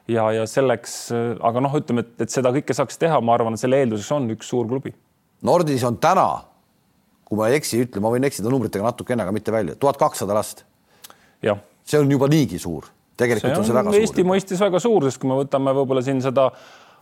ja, 0.08 0.30
ja 0.32 0.46
selleks, 0.48 0.98
aga 1.40 1.62
noh, 1.64 1.74
ütleme, 1.76 2.06
et, 2.06 2.14
et 2.26 2.32
seda 2.32 2.52
kõike 2.54 2.76
saaks 2.76 2.98
teha, 3.00 3.20
ma 3.20 3.36
arvan, 3.36 3.58
selle 3.60 3.82
eelduseks 3.82 4.12
on 4.16 4.30
üks 4.36 4.48
suur 4.52 4.68
klubi. 4.68 4.94
Nordis 5.46 5.84
on 5.88 5.98
täna, 6.00 6.28
kui 7.28 7.38
ma 7.38 7.48
ei 7.50 7.58
eksi, 7.60 7.82
ütle, 7.86 8.02
ma 8.04 8.12
võin 8.12 8.26
eksida 8.28 8.52
numbritega 8.52 8.86
natukene, 8.86 9.24
aga 9.24 9.34
mitte 9.34 9.54
välja, 9.54 9.76
tuhat 9.80 10.00
kakssada 10.00 10.36
last. 10.36 10.64
See 11.84 12.00
on 12.00 12.10
juba 12.10 12.28
niigi 12.30 12.60
suur, 12.62 12.86
tegelikult 13.16 13.50
see 13.50 13.56
on, 13.56 13.64
on 13.64 13.68
see 13.68 13.78
väga 13.78 13.90
Eesti 13.90 13.98
suur. 14.00 14.06
Eesti 14.08 14.28
mõistes 14.28 14.62
väga 14.66 14.82
suur, 14.82 15.08
sest 15.08 15.22
kui 15.22 15.30
me 15.30 15.40
võtame 15.40 15.74
võib-olla 15.80 16.04
siin 16.06 16.22
seda 16.24 16.50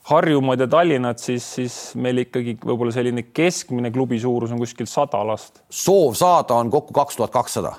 Harjumaad 0.08 0.62
ja 0.62 0.68
Tallinnat, 0.70 1.20
siis, 1.20 1.44
siis 1.58 1.75
meil 2.00 2.23
ikkagi 2.23 2.54
võib-olla 2.62 2.94
selline 2.94 3.26
keskmine 3.35 3.90
klubi 3.92 4.20
suurus 4.23 4.54
on 4.54 4.62
kuskil 4.62 4.88
sada 4.88 5.20
last. 5.26 5.61
soov 5.68 6.16
saada 6.16 6.56
on 6.56 6.70
kokku 6.73 6.97
kaks 6.97 7.18
tuhat 7.18 7.35
kakssada 7.35 7.75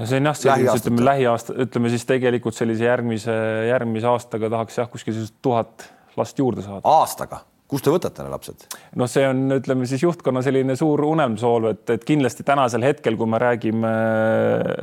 see 0.00 0.18
on 0.18 0.30
jah, 0.30 0.36
selline, 0.38 0.74
ütleme 0.80 1.04
lähiaasta, 1.04 1.54
ütleme 1.66 1.92
siis 1.92 2.04
tegelikult 2.08 2.56
sellise 2.56 2.86
järgmise, 2.86 3.34
järgmise 3.68 4.08
aastaga 4.08 4.50
tahaks 4.52 4.78
jah, 4.80 4.88
kuskil 4.90 5.18
tuhat 5.44 5.86
last 6.16 6.38
juurde 6.38 6.64
saada. 6.64 6.82
aastaga? 6.88 7.42
Kust 7.72 7.86
te 7.86 7.92
võtate 7.92 8.24
need 8.24 8.34
lapsed? 8.34 8.66
noh, 9.00 9.08
see 9.10 9.24
on, 9.28 9.46
ütleme 9.56 9.88
siis 9.88 10.04
juhtkonna 10.04 10.42
selline 10.44 10.76
suur 10.78 11.04
unelmsool, 11.08 11.70
et, 11.72 11.84
et 11.96 12.04
kindlasti 12.08 12.44
tänasel 12.46 12.84
hetkel, 12.86 13.16
kui 13.20 13.30
me 13.30 13.40
räägime, 13.42 13.94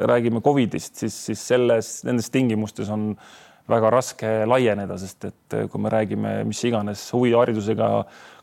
räägime 0.09 0.41
Covidist, 0.45 0.95
siis, 1.03 1.15
siis 1.29 1.45
selles, 1.53 1.99
nendes 2.07 2.31
tingimustes 2.33 2.89
on 2.93 3.13
väga 3.69 3.91
raske 3.93 4.33
laieneda, 4.49 4.97
sest 4.97 5.29
et 5.29 5.55
kui 5.69 5.81
me 5.81 5.91
räägime 5.93 6.39
mis 6.49 6.61
iganes 6.65 7.05
huviharidusega 7.13 7.89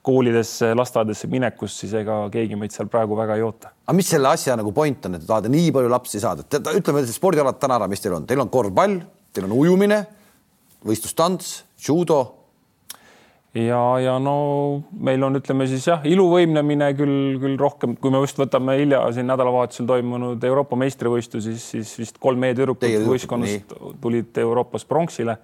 koolidesse, 0.06 0.70
lasteaedadesse 0.78 1.26
minekust, 1.30 1.82
siis 1.82 1.94
ega 1.98 2.20
keegi 2.30 2.58
meid 2.58 2.74
seal 2.74 2.86
praegu 2.90 3.18
väga 3.18 3.38
ei 3.38 3.42
oota. 3.42 3.72
aga 3.86 3.96
mis 3.98 4.10
selle 4.12 4.30
asja 4.30 4.54
nagu 4.58 4.70
point 4.74 5.08
on, 5.08 5.18
et 5.18 5.24
te 5.24 5.30
tahate 5.30 5.50
nii 5.50 5.72
palju 5.74 5.90
lapsi 5.90 6.22
saada, 6.22 6.46
ütleme 6.78 7.02
spordialad 7.10 7.58
täna 7.62 7.80
ära, 7.80 7.88
mis 7.90 8.04
teil 8.04 8.14
on, 8.20 8.28
teil 8.28 8.44
on 8.44 8.52
korvpall, 8.52 9.00
teil 9.34 9.48
on 9.48 9.56
ujumine, 9.58 10.04
võistlustants, 10.86 11.56
judo. 11.82 12.20
Ja, 13.56 13.80
ja 14.02 14.14
no 14.22 14.36
meil 14.92 15.22
on, 15.24 15.38
ütleme 15.40 15.66
siis 15.70 15.86
jah, 15.88 16.04
iluvõimlemine 16.06 16.90
küll, 16.98 17.36
küll 17.42 17.56
rohkem, 17.60 17.96
kui 18.00 18.12
me 18.12 18.20
just 18.24 18.38
võtame 18.40 18.76
hilja 18.80 19.00
siin 19.16 19.28
nädalavahetusel 19.30 19.88
toimunud 19.88 20.44
Euroopa 20.44 20.78
meistrivõistlusi, 20.80 21.56
siis, 21.56 21.68
siis 21.74 21.94
vist 22.04 22.20
kolm 22.22 22.44
e-tüdrukut 22.48 23.06
võistkonnast 23.06 23.76
tulid 24.02 24.42
Euroopas 24.44 24.86
pronksile. 24.88 25.38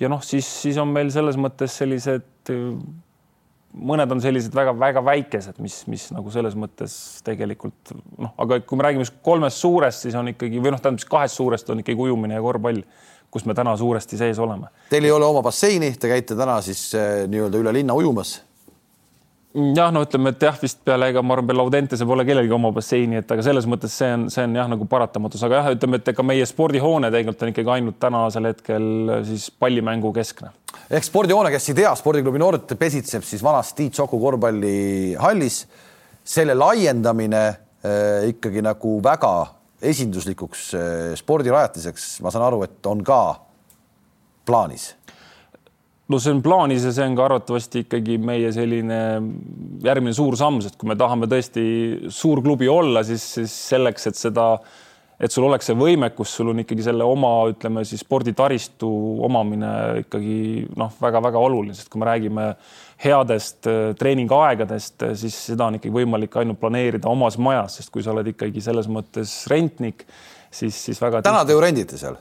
Ja 0.00 0.08
noh, 0.08 0.24
siis, 0.24 0.48
siis 0.62 0.78
on 0.80 0.92
meil 0.94 1.10
selles 1.12 1.38
mõttes 1.40 1.74
sellised, 1.80 2.52
mõned 3.90 4.14
on 4.14 4.22
sellised 4.22 4.54
väga-väga 4.56 5.02
väikesed, 5.06 5.60
mis, 5.62 5.82
mis 5.90 6.08
nagu 6.14 6.32
selles 6.34 6.56
mõttes 6.58 6.94
tegelikult 7.26 7.92
noh, 8.18 8.32
aga 8.40 8.60
kui 8.64 8.78
me 8.78 8.86
räägime 8.86 9.06
kolmest 9.26 9.62
suurest, 9.62 10.06
siis 10.06 10.16
on 10.18 10.32
ikkagi 10.32 10.62
või 10.62 10.74
noh, 10.74 10.82
tähendab 10.82 11.02
siis 11.02 11.10
kahest 11.10 11.40
suurest 11.40 11.70
on 11.72 11.82
ikkagi 11.82 12.08
ujumine 12.08 12.38
ja 12.38 12.44
korvpall, 12.44 12.82
kus 13.30 13.46
me 13.46 13.54
täna 13.54 13.76
suuresti 13.76 14.18
sees 14.18 14.38
oleme. 14.38 14.70
Teil 14.90 15.06
ei 15.06 15.14
ole 15.14 15.26
oma 15.26 15.42
basseini, 15.42 15.92
te 15.98 16.10
käite 16.10 16.36
täna 16.38 16.60
siis 16.64 16.88
äh, 16.98 17.26
nii-öelda 17.30 17.60
üle 17.62 17.74
linna 17.80 17.94
ujumas 17.94 18.40
jah, 19.54 19.90
no 19.92 20.02
ütleme, 20.04 20.30
et 20.34 20.44
jah, 20.44 20.56
vist 20.62 20.80
peale, 20.86 21.08
ega 21.10 21.22
ma 21.26 21.34
arvan, 21.34 21.48
peale 21.50 21.64
Audentese 21.64 22.06
pole 22.06 22.24
kellelgi 22.26 22.54
oma 22.54 22.70
basseini, 22.74 23.18
et 23.20 23.32
aga 23.34 23.42
selles 23.44 23.66
mõttes 23.70 23.94
see 23.98 24.10
on, 24.14 24.26
see 24.32 24.44
on 24.46 24.56
jah, 24.60 24.68
nagu 24.70 24.86
paratamatus, 24.90 25.42
aga 25.46 25.60
jah, 25.60 25.70
ütleme, 25.74 26.00
et 26.00 26.10
ega 26.12 26.24
meie 26.26 26.46
spordihoone 26.46 27.10
tegelikult 27.10 27.42
on 27.42 27.52
ikkagi 27.52 27.72
ainult 27.74 27.98
tänasel 28.02 28.50
hetkel 28.50 29.14
siis 29.26 29.48
pallimängu 29.50 30.12
keskne. 30.14 30.52
ehk 30.90 31.06
spordihoone, 31.06 31.50
kes 31.54 31.70
ei 31.72 31.80
tea, 31.82 31.94
spordiklubi 31.98 32.42
Nord 32.42 32.76
pesitseb 32.78 33.26
siis 33.26 33.42
vanas 33.42 33.74
Tiit 33.74 33.98
Soku 33.98 34.20
korvpallihallis. 34.22 35.64
selle 36.24 36.54
laiendamine 36.54 37.46
äh, 37.48 38.28
ikkagi 38.30 38.62
nagu 38.62 39.00
väga 39.02 39.34
esinduslikuks 39.80 40.64
äh, 40.76 41.12
spordirajatiseks, 41.18 42.18
ma 42.24 42.32
saan 42.32 42.46
aru, 42.50 42.64
et 42.66 42.90
on 42.90 43.04
ka 43.06 43.20
plaanis? 44.48 44.90
No 46.10 46.18
see 46.18 46.32
on 46.34 46.42
plaanis 46.42 46.84
ja 46.88 46.90
see 46.90 47.06
on 47.06 47.14
ka 47.14 47.28
arvatavasti 47.28 47.84
ikkagi 47.84 48.16
meie 48.18 48.50
selline 48.54 48.98
järgmine 49.84 50.14
suur 50.16 50.34
samm, 50.38 50.58
sest 50.64 50.74
kui 50.80 50.90
me 50.90 50.96
tahame 50.98 51.28
tõesti 51.30 51.62
suur 52.10 52.42
klubi 52.42 52.66
olla, 52.70 53.04
siis, 53.06 53.22
siis 53.36 53.54
selleks, 53.70 54.08
et 54.10 54.18
seda, 54.18 54.48
et 55.22 55.30
sul 55.30 55.46
oleks 55.46 55.70
see 55.70 55.78
võimekus, 55.78 56.32
sul 56.34 56.50
on 56.50 56.64
ikkagi 56.64 56.88
selle 56.88 57.06
oma, 57.06 57.30
ütleme 57.52 57.84
siis 57.86 58.02
sporditaristu 58.02 58.90
omamine 59.28 59.70
ikkagi 60.02 60.66
noh, 60.80 60.90
väga-väga 60.98 61.44
oluline, 61.46 61.78
sest 61.78 61.92
kui 61.92 62.02
me 62.02 62.10
räägime 62.10 62.48
headest 63.00 63.68
äh, 63.70 63.92
treeningaegadest, 63.98 65.06
siis 65.20 65.36
seda 65.50 65.70
on 65.70 65.78
ikkagi 65.78 65.94
võimalik 66.02 66.34
ainult 66.40 66.60
planeerida 66.60 67.08
omas 67.10 67.38
majas, 67.40 67.78
sest 67.80 67.92
kui 67.94 68.04
sa 68.04 68.14
oled 68.14 68.28
ikkagi 68.34 68.62
selles 68.64 68.90
mõttes 68.92 69.32
rentnik, 69.50 70.04
siis, 70.50 70.76
siis 70.76 71.00
väga. 71.00 71.22
täna 71.24 71.46
te 71.46 71.56
ju 71.56 71.62
rendite 71.62 72.00
seal 72.00 72.18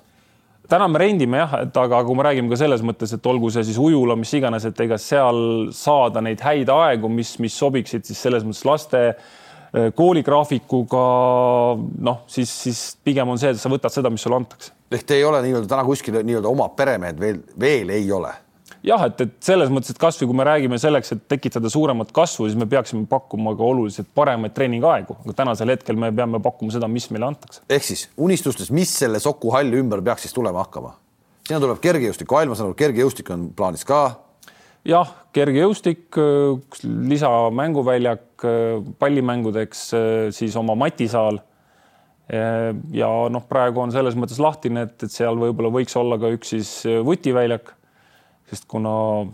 täna 0.70 0.88
me 0.88 1.02
rendime 1.02 1.42
jah, 1.42 1.54
et 1.64 1.78
aga 1.82 2.00
kui 2.06 2.18
me 2.18 2.24
räägime 2.28 2.52
ka 2.52 2.60
selles 2.62 2.84
mõttes, 2.86 3.14
et 3.16 3.28
olgu 3.30 3.50
see 3.54 3.66
siis 3.68 3.80
ujula, 3.82 4.16
mis 4.20 4.32
iganes, 4.38 4.68
et 4.70 4.82
ega 4.86 5.00
seal 5.02 5.70
saada 5.76 6.22
neid 6.22 6.44
häid 6.46 6.70
aegu, 6.74 7.10
mis, 7.12 7.36
mis 7.42 7.56
sobiksid 7.58 8.06
siis 8.06 8.22
selles 8.22 8.46
mõttes 8.46 8.66
laste 8.70 9.02
äh, 9.10 9.90
kooligraafikuga 9.98 11.06
noh, 12.06 12.22
siis, 12.30 12.54
siis 12.68 12.84
pigem 13.06 13.34
on 13.34 13.42
see, 13.42 13.56
et 13.56 13.62
sa 13.62 13.72
võtad 13.72 13.94
seda, 13.94 14.14
mis 14.14 14.26
sulle 14.26 14.38
antakse. 14.40 14.76
ehk 14.94 15.08
te 15.10 15.18
ei 15.18 15.26
ole 15.26 15.42
nii-öelda 15.46 15.70
täna 15.70 15.88
kuskil 15.88 16.22
nii-öelda 16.22 16.52
oma 16.52 16.70
peremehed 16.78 17.20
veel, 17.22 17.42
veel 17.60 17.98
ei 17.98 18.12
ole 18.14 18.32
jah, 18.86 19.04
et, 19.10 19.22
et 19.26 19.36
selles 19.44 19.72
mõttes, 19.74 19.92
et 19.94 20.00
kasvõi 20.02 20.30
kui 20.30 20.38
me 20.40 20.46
räägime 20.48 20.80
selleks, 20.82 21.14
et 21.16 21.26
tekitada 21.32 21.72
suuremat 21.72 22.14
kasvu, 22.16 22.48
siis 22.48 22.60
me 22.60 22.68
peaksime 22.70 23.06
pakkuma 23.10 23.56
ka 23.58 23.66
oluliselt 23.66 24.10
paremaid 24.16 24.56
treeningaegu, 24.56 25.18
aga 25.26 25.36
tänasel 25.42 25.74
hetkel 25.74 26.00
me 26.00 26.12
peame 26.16 26.42
pakkuma 26.44 26.74
seda, 26.76 26.90
mis 26.92 27.10
meile 27.14 27.30
antakse. 27.32 27.64
ehk 27.70 27.86
siis 27.92 28.08
unistustes, 28.18 28.72
mis 28.72 28.94
selle 29.02 29.20
Soku 29.20 29.52
halli 29.56 29.82
ümber 29.82 30.04
peaks 30.06 30.28
siis 30.28 30.36
tulema 30.36 30.64
hakkama? 30.64 30.96
sinna 31.50 31.62
tuleb 31.64 31.80
kergejõustik, 31.82 32.30
ma 32.30 32.56
saan 32.56 32.70
aru, 32.70 32.78
kergejõustik 32.78 33.30
on 33.34 33.50
plaanis 33.58 33.86
ka. 33.90 34.04
jah, 34.88 35.12
kergejõustik, 35.36 36.20
lisamänguväljak 36.86 38.48
pallimängudeks, 39.02 39.86
siis 40.38 40.56
oma 40.60 40.78
matisaal 40.80 41.42
ja 42.30 43.10
noh, 43.34 43.44
praegu 43.50 43.82
on 43.82 43.92
selles 43.92 44.14
mõttes 44.14 44.38
lahtine, 44.38 44.86
et, 44.86 44.96
et 45.02 45.12
seal 45.12 45.38
võib-olla 45.42 45.74
võiks 45.74 45.98
olla 45.98 46.20
ka 46.22 46.30
üks 46.36 46.54
siis 46.54 46.72
vutiväljak 47.06 47.74
sest 48.50 48.66
kuna 48.70 48.92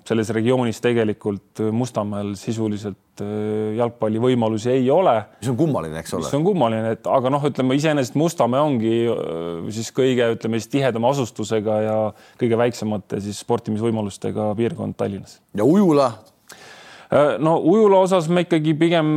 selles 0.07 0.29
regioonis 0.35 0.81
tegelikult 0.83 1.61
Mustamäel 1.71 2.33
sisuliselt 2.39 3.23
äh, 3.23 3.73
jalgpallivõimalusi 3.79 4.73
ei 4.73 4.89
ole. 4.91 5.15
mis 5.39 5.51
on 5.53 5.57
kummaline, 5.59 5.99
eks 6.01 6.15
ole. 6.17 6.27
mis 6.27 6.37
on 6.37 6.45
kummaline, 6.45 6.93
et 6.97 7.09
aga 7.09 7.31
noh, 7.33 7.47
ütleme 7.49 7.79
iseenesest 7.79 8.19
Mustamäe 8.19 8.61
ongi 8.65 8.93
äh, 9.07 9.65
siis 9.75 9.91
kõige, 9.95 10.29
ütleme 10.35 10.61
siis 10.61 10.71
tihedama 10.75 11.15
asustusega 11.15 11.81
ja 11.85 11.97
kõige 12.41 12.61
väiksemate 12.65 13.23
siis 13.23 13.41
sportimisvõimalustega 13.45 14.51
piirkond 14.59 14.97
Tallinnas. 14.99 15.39
ja 15.55 15.67
Ujula 15.67 16.11
Äh, 16.11 16.34
no 17.39 17.55
ujula 17.61 17.99
osas 18.05 18.29
me 18.33 18.45
ikkagi 18.45 18.73
pigem 18.79 19.09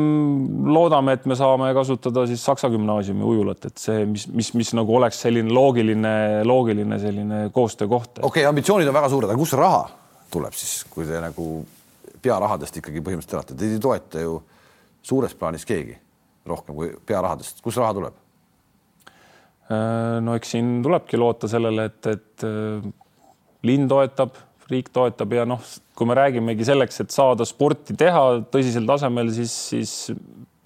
loodame, 0.69 1.15
et 1.17 1.25
me 1.29 1.37
saame 1.39 1.71
kasutada 1.77 2.27
siis 2.29 2.43
Saksa 2.45 2.69
gümnaasiumi 2.73 3.25
ujulat, 3.25 3.71
et 3.71 3.81
see, 3.81 4.05
mis, 4.11 4.27
mis, 4.29 4.53
mis 4.59 4.75
nagu 4.77 4.97
oleks 4.99 5.23
selline 5.25 5.53
loogiline, 5.55 6.15
loogiline 6.49 6.99
selline 7.01 7.41
koostöökoht. 7.55 8.19
okei 8.19 8.29
okay,, 8.29 8.49
ambitsioonid 8.51 8.91
on 8.91 8.99
väga 8.99 9.13
suured, 9.15 9.33
aga 9.33 9.41
kust 9.41 9.57
see 9.57 9.63
raha 9.63 9.83
tuleb 10.33 10.57
siis, 10.57 10.83
kui 10.93 11.09
te 11.09 11.21
nagu 11.23 11.49
pearahadest 12.23 12.81
ikkagi 12.81 13.03
põhimõtteliselt 13.05 13.39
elate, 13.39 13.59
teid 13.59 13.77
ei 13.79 13.83
toeta 13.83 14.23
ju 14.25 14.39
suures 15.09 15.35
plaanis 15.39 15.65
keegi 15.69 15.97
rohkem 16.49 16.77
kui 16.77 16.91
pearahadest, 17.07 17.63
kust 17.65 17.81
raha 17.81 17.95
tuleb? 17.97 18.19
Äh, 19.69 20.19
no 20.25 20.37
eks 20.39 20.55
siin 20.57 20.79
tulebki 20.85 21.21
loota 21.21 21.49
sellele, 21.51 21.89
et, 21.91 22.11
et 22.13 22.47
äh, 22.49 22.87
linn 23.69 23.89
toetab 23.91 24.37
riik 24.73 24.91
toetab 24.93 25.33
ja 25.33 25.47
noh, 25.49 25.63
kui 25.97 26.09
me 26.09 26.17
räägimegi 26.19 26.67
selleks, 26.69 27.01
et 27.05 27.15
saada 27.15 27.47
sporti 27.49 27.97
teha 27.99 28.25
tõsisel 28.53 28.87
tasemel, 28.89 29.33
siis, 29.35 29.55
siis 29.73 29.95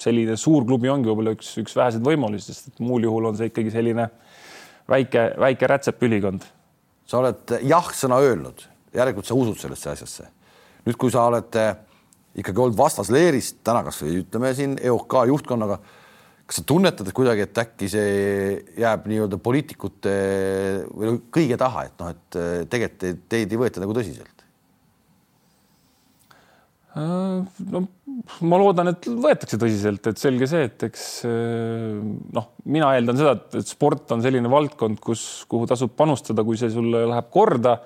selline 0.02 0.37
suur 0.40 0.66
klubi 0.66 0.90
ongi 0.90 1.11
võib-olla 1.11 1.37
üks, 1.37 1.52
üks 1.62 1.76
väheseid 1.78 2.04
võimalusi, 2.06 2.50
sest 2.50 2.73
et 2.73 2.82
muul 2.82 3.06
juhul 3.06 3.30
on 3.30 3.38
see 3.38 3.52
ikkagi 3.52 3.73
selline 3.75 4.09
väike, 4.90 5.28
väike 5.40 5.71
rätsepülikond. 5.71 6.44
sa 7.06 7.21
oled 7.21 7.56
jah-sõna 7.68 8.18
öelnud, 8.25 8.62
järelikult 8.94 9.28
sa 9.28 9.38
usud 9.38 9.59
sellesse 9.61 9.90
asjasse. 9.94 10.28
nüüd, 10.87 10.97
kui 10.99 11.11
sa 11.11 11.26
oled 11.30 11.59
ikkagi 12.38 12.61
olnud 12.64 12.78
vastasleeris 12.78 13.52
täna 13.64 13.82
kasvõi 13.85 14.23
ütleme 14.23 14.54
siin 14.56 14.78
EOK 14.82 15.18
juhtkonnaga 15.28 15.78
kas 16.52 16.61
sa 16.61 16.66
tunnetad 16.68 17.09
et 17.09 17.16
kuidagi, 17.16 17.47
et 17.47 17.59
äkki 17.62 17.87
see 17.88 18.09
jääb 18.76 19.06
nii-öelda 19.09 19.38
poliitikute 19.40 20.12
või 20.92 21.14
kõige 21.32 21.56
taha, 21.56 21.87
et 21.88 22.02
noh, 22.02 22.11
et 22.12 22.37
äh, 22.37 22.50
tegelikult 22.68 23.23
teid 23.32 23.54
ei 23.54 23.61
võeta 23.62 23.80
nagu 23.80 23.97
tõsiselt? 23.97 24.44
Äh, 26.92 27.40
no 27.73 27.82
ma 28.44 28.59
loodan, 28.61 28.92
et 28.92 29.09
võetakse 29.09 29.56
tõsiselt, 29.56 30.11
et 30.12 30.21
selge 30.21 30.50
see, 30.50 30.66
et 30.68 30.85
eks 30.90 31.06
äh, 31.25 31.97
noh, 32.37 32.50
mina 32.68 32.92
eeldan 32.99 33.23
seda, 33.23 33.32
et 33.56 33.73
sport 33.73 34.12
on 34.12 34.21
selline 34.21 34.52
valdkond, 34.52 35.00
kus, 35.00 35.25
kuhu 35.49 35.64
tasub 35.71 35.97
panustada, 35.97 36.44
kui 36.44 36.61
see 36.61 36.68
sulle 36.75 37.06
läheb 37.09 37.32
korda 37.32 37.78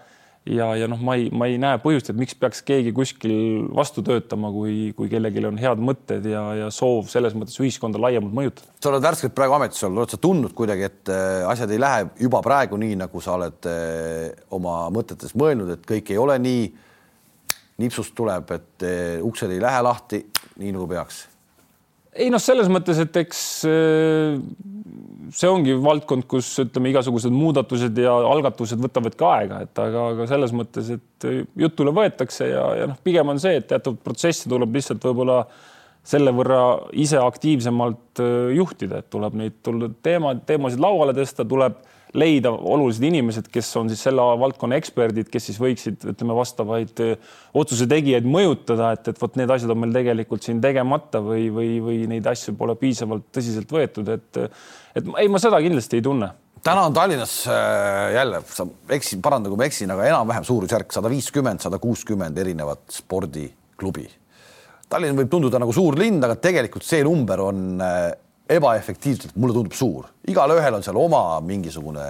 ja, 0.46 0.68
ja 0.78 0.86
noh, 0.90 1.00
ma 1.02 1.16
ei, 1.18 1.26
ma 1.34 1.48
ei 1.50 1.58
näe 1.60 1.78
põhjust, 1.82 2.10
et 2.12 2.18
miks 2.18 2.36
peaks 2.38 2.62
keegi 2.66 2.92
kuskil 2.96 3.66
vastu 3.74 4.04
töötama, 4.06 4.50
kui, 4.54 4.92
kui 4.96 5.10
kellelgi 5.10 5.44
on 5.48 5.58
head 5.60 5.82
mõtted 5.82 6.26
ja, 6.30 6.42
ja 6.60 6.70
soov 6.74 7.10
selles 7.10 7.34
mõttes 7.38 7.58
ühiskonda 7.60 8.00
laiemalt 8.02 8.34
mõjutada. 8.36 8.70
sa 8.80 8.92
oled 8.92 9.06
värskelt 9.06 9.36
praegu 9.36 9.56
ametis 9.58 9.82
olnud, 9.86 10.04
oled 10.04 10.14
sa 10.14 10.20
tundnud 10.22 10.56
kuidagi, 10.56 10.88
et 10.90 11.12
äh, 11.12 11.42
asjad 11.50 11.74
ei 11.74 11.82
lähe 11.82 12.08
juba 12.22 12.42
praegu 12.46 12.78
nii, 12.80 12.98
nagu 13.02 13.22
sa 13.24 13.36
oled 13.38 13.70
äh, 13.70 14.34
oma 14.56 14.84
mõtetes 14.94 15.34
mõelnud, 15.38 15.72
et 15.76 15.86
kõik 15.88 16.14
ei 16.14 16.20
ole 16.22 16.38
nii, 16.42 16.66
nipsust 17.82 18.14
tuleb, 18.16 18.52
et 18.54 18.86
äh, 18.86 19.16
uksed 19.26 19.50
ei 19.52 19.62
lähe 19.62 19.82
lahti 19.86 20.22
nii 20.62 20.76
nagu 20.76 20.86
peaks? 20.90 21.24
ei 22.16 22.30
noh, 22.32 22.40
selles 22.40 22.70
mõttes, 22.72 22.96
et 23.02 23.18
eks 23.20 23.40
see 25.34 25.48
ongi 25.50 25.76
valdkond, 25.82 26.26
kus 26.30 26.48
ütleme, 26.62 26.90
igasugused 26.92 27.34
muudatused 27.34 27.98
ja 27.98 28.14
algatused 28.30 28.80
võtavad 28.82 29.16
ka 29.18 29.30
aega, 29.38 29.62
et 29.66 29.80
aga, 29.82 30.10
aga 30.14 30.26
selles 30.30 30.54
mõttes, 30.56 30.90
et 30.98 31.28
jutule 31.58 31.94
võetakse 31.96 32.50
ja, 32.50 32.66
ja 32.82 32.90
noh, 32.90 33.00
pigem 33.04 33.32
on 33.32 33.40
see, 33.42 33.58
et 33.60 33.68
teatud 33.70 33.98
protsessi 34.04 34.50
tuleb 34.50 34.78
lihtsalt 34.78 35.04
võib-olla 35.06 35.42
selle 36.06 36.32
võrra 36.34 36.62
ise 36.94 37.18
aktiivsemalt 37.22 38.22
äh, 38.22 38.54
juhtida, 38.56 39.02
et 39.02 39.10
tuleb 39.10 39.36
neid 39.40 39.60
teema, 40.06 40.36
teemasid 40.46 40.82
lauale 40.82 41.16
tõsta, 41.16 41.46
tuleb 41.48 41.82
leida 42.16 42.52
olulised 42.54 43.02
inimesed, 43.04 43.48
kes 43.52 43.68
on 43.76 43.90
siis 43.90 44.04
selle 44.06 44.22
valdkonna 44.40 44.78
eksperdid, 44.78 45.28
kes 45.32 45.50
siis 45.50 45.58
võiksid, 45.60 46.06
ütleme, 46.12 46.36
vastavaid 46.38 47.02
äh, 47.04 47.34
otsuse 47.58 47.88
tegijaid 47.90 48.28
mõjutada, 48.30 48.92
et, 48.96 49.10
et 49.10 49.20
vot 49.20 49.38
need 49.40 49.50
asjad 49.52 49.74
on 49.74 49.82
meil 49.82 49.94
tegelikult 49.96 50.46
siin 50.46 50.62
tegemata 50.62 51.20
või, 51.24 51.48
või, 51.52 51.70
või 51.82 52.00
neid 52.14 52.28
asju 52.30 52.54
pole 52.58 52.78
piisavalt 52.80 53.26
tõsiselt 53.34 53.74
võetud, 53.74 54.14
et, 54.14 54.42
et 54.96 55.08
ei, 55.20 55.30
ma 55.30 55.40
seda 55.42 55.60
kindlasti 55.62 56.00
ei 56.00 56.04
tunne 56.04 56.32
täna 56.66 56.86
on 56.88 56.94
Tallinnas 56.94 57.34
äh, 57.46 58.12
jälle, 58.16 58.40
sa 58.50 58.66
eksin, 58.90 59.20
paranda, 59.22 59.50
kui 59.52 59.60
ma 59.60 59.66
eksin, 59.68 59.90
aga 59.94 60.06
enam-vähem 60.08 60.46
suurusjärk 60.46 60.94
sada 60.94 61.10
viiskümmend, 61.12 61.62
sada 61.62 61.78
kuuskümmend 61.78 62.38
erinevat 62.42 62.88
spordiklubi. 62.90 64.06
Tallinn 64.90 65.18
võib 65.18 65.30
tunduda 65.30 65.60
nagu 65.62 65.74
suur 65.74 65.98
linn, 65.98 66.18
aga 66.22 66.34
tegelikult 66.42 66.86
see 66.86 67.04
number 67.06 67.42
on 67.44 67.78
ebaefektiivselt, 68.50 69.36
mulle 69.38 69.54
tundub 69.54 69.74
suur, 69.74 70.08
igalühel 70.30 70.78
on 70.78 70.84
seal 70.86 70.98
oma 70.98 71.22
mingisugune 71.42 72.06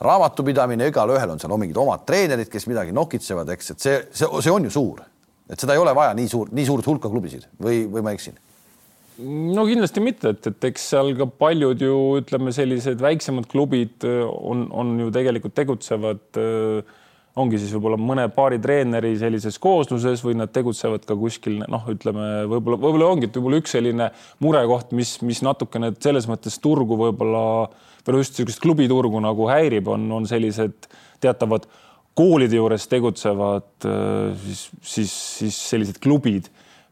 raamatupidamine, 0.00 0.88
igalühel 0.88 1.34
on 1.34 1.40
seal 1.40 1.56
mingid 1.60 1.80
omad 1.80 2.06
treenerid, 2.08 2.48
kes 2.52 2.64
midagi 2.70 2.94
nokitsevad, 2.96 3.52
eks, 3.56 3.74
et 3.74 3.84
see, 3.84 3.98
see, 4.16 4.28
see 4.40 4.52
on 4.52 4.68
ju 4.68 4.72
suur, 4.72 5.02
et 5.50 5.60
seda 5.60 5.76
ei 5.76 5.82
ole 5.82 5.92
vaja 5.96 6.14
nii 6.16 6.30
suur, 6.32 6.52
nii 6.56 6.68
suurt 6.68 6.88
hulka 6.88 7.12
klubisid 7.12 7.44
või, 7.60 7.82
või 7.92 8.06
ma 8.06 8.16
eksin? 8.16 8.38
No 9.20 9.66
kindlasti 9.68 10.02
mitte, 10.04 10.34
et, 10.34 10.48
et 10.50 10.70
eks 10.70 10.88
seal 10.94 11.12
ka 11.18 11.26
paljud 11.40 11.82
ju 11.84 11.98
ütleme, 12.20 12.54
sellised 12.54 13.02
väiksemad 13.02 13.48
klubid 13.50 14.06
äh, 14.08 14.24
on, 14.24 14.66
on 14.72 14.96
ju 15.00 15.10
tegelikult 15.14 15.56
tegutsevad 15.58 16.40
äh, 16.40 16.96
ongi 17.40 17.60
siis 17.60 17.72
võib-olla 17.76 17.98
mõne 18.00 18.24
paari 18.34 18.58
treeneri 18.62 19.12
sellises 19.18 19.58
koosluses 19.62 20.22
või 20.26 20.36
nad 20.40 20.50
tegutsevad 20.54 21.04
ka 21.06 21.16
kuskil 21.18 21.60
noh, 21.62 21.84
ütleme 21.92 22.46
võib-olla, 22.50 22.80
võib-olla 22.80 23.10
ongi 23.14 23.30
võib-olla 23.30 23.60
üks 23.62 23.76
selline 23.76 24.10
murekoht, 24.42 24.94
mis, 24.96 25.16
mis 25.26 25.42
natukene 25.46 25.92
selles 26.02 26.26
mõttes 26.30 26.58
turgu 26.62 26.98
võib-olla 26.98 27.44
või 28.06 28.22
just 28.22 28.34
niisugust 28.34 28.62
klubiturgu 28.64 29.20
nagu 29.22 29.46
häirib, 29.50 29.88
on, 29.92 30.08
on 30.16 30.26
sellised 30.26 30.88
teatavad 31.22 31.68
koolide 32.18 32.58
juures 32.58 32.88
tegutsevad 32.90 33.86
siis, 34.42 34.64
siis, 34.82 35.12
siis 35.38 35.60
sellised 35.70 36.00
klubid, 36.02 36.48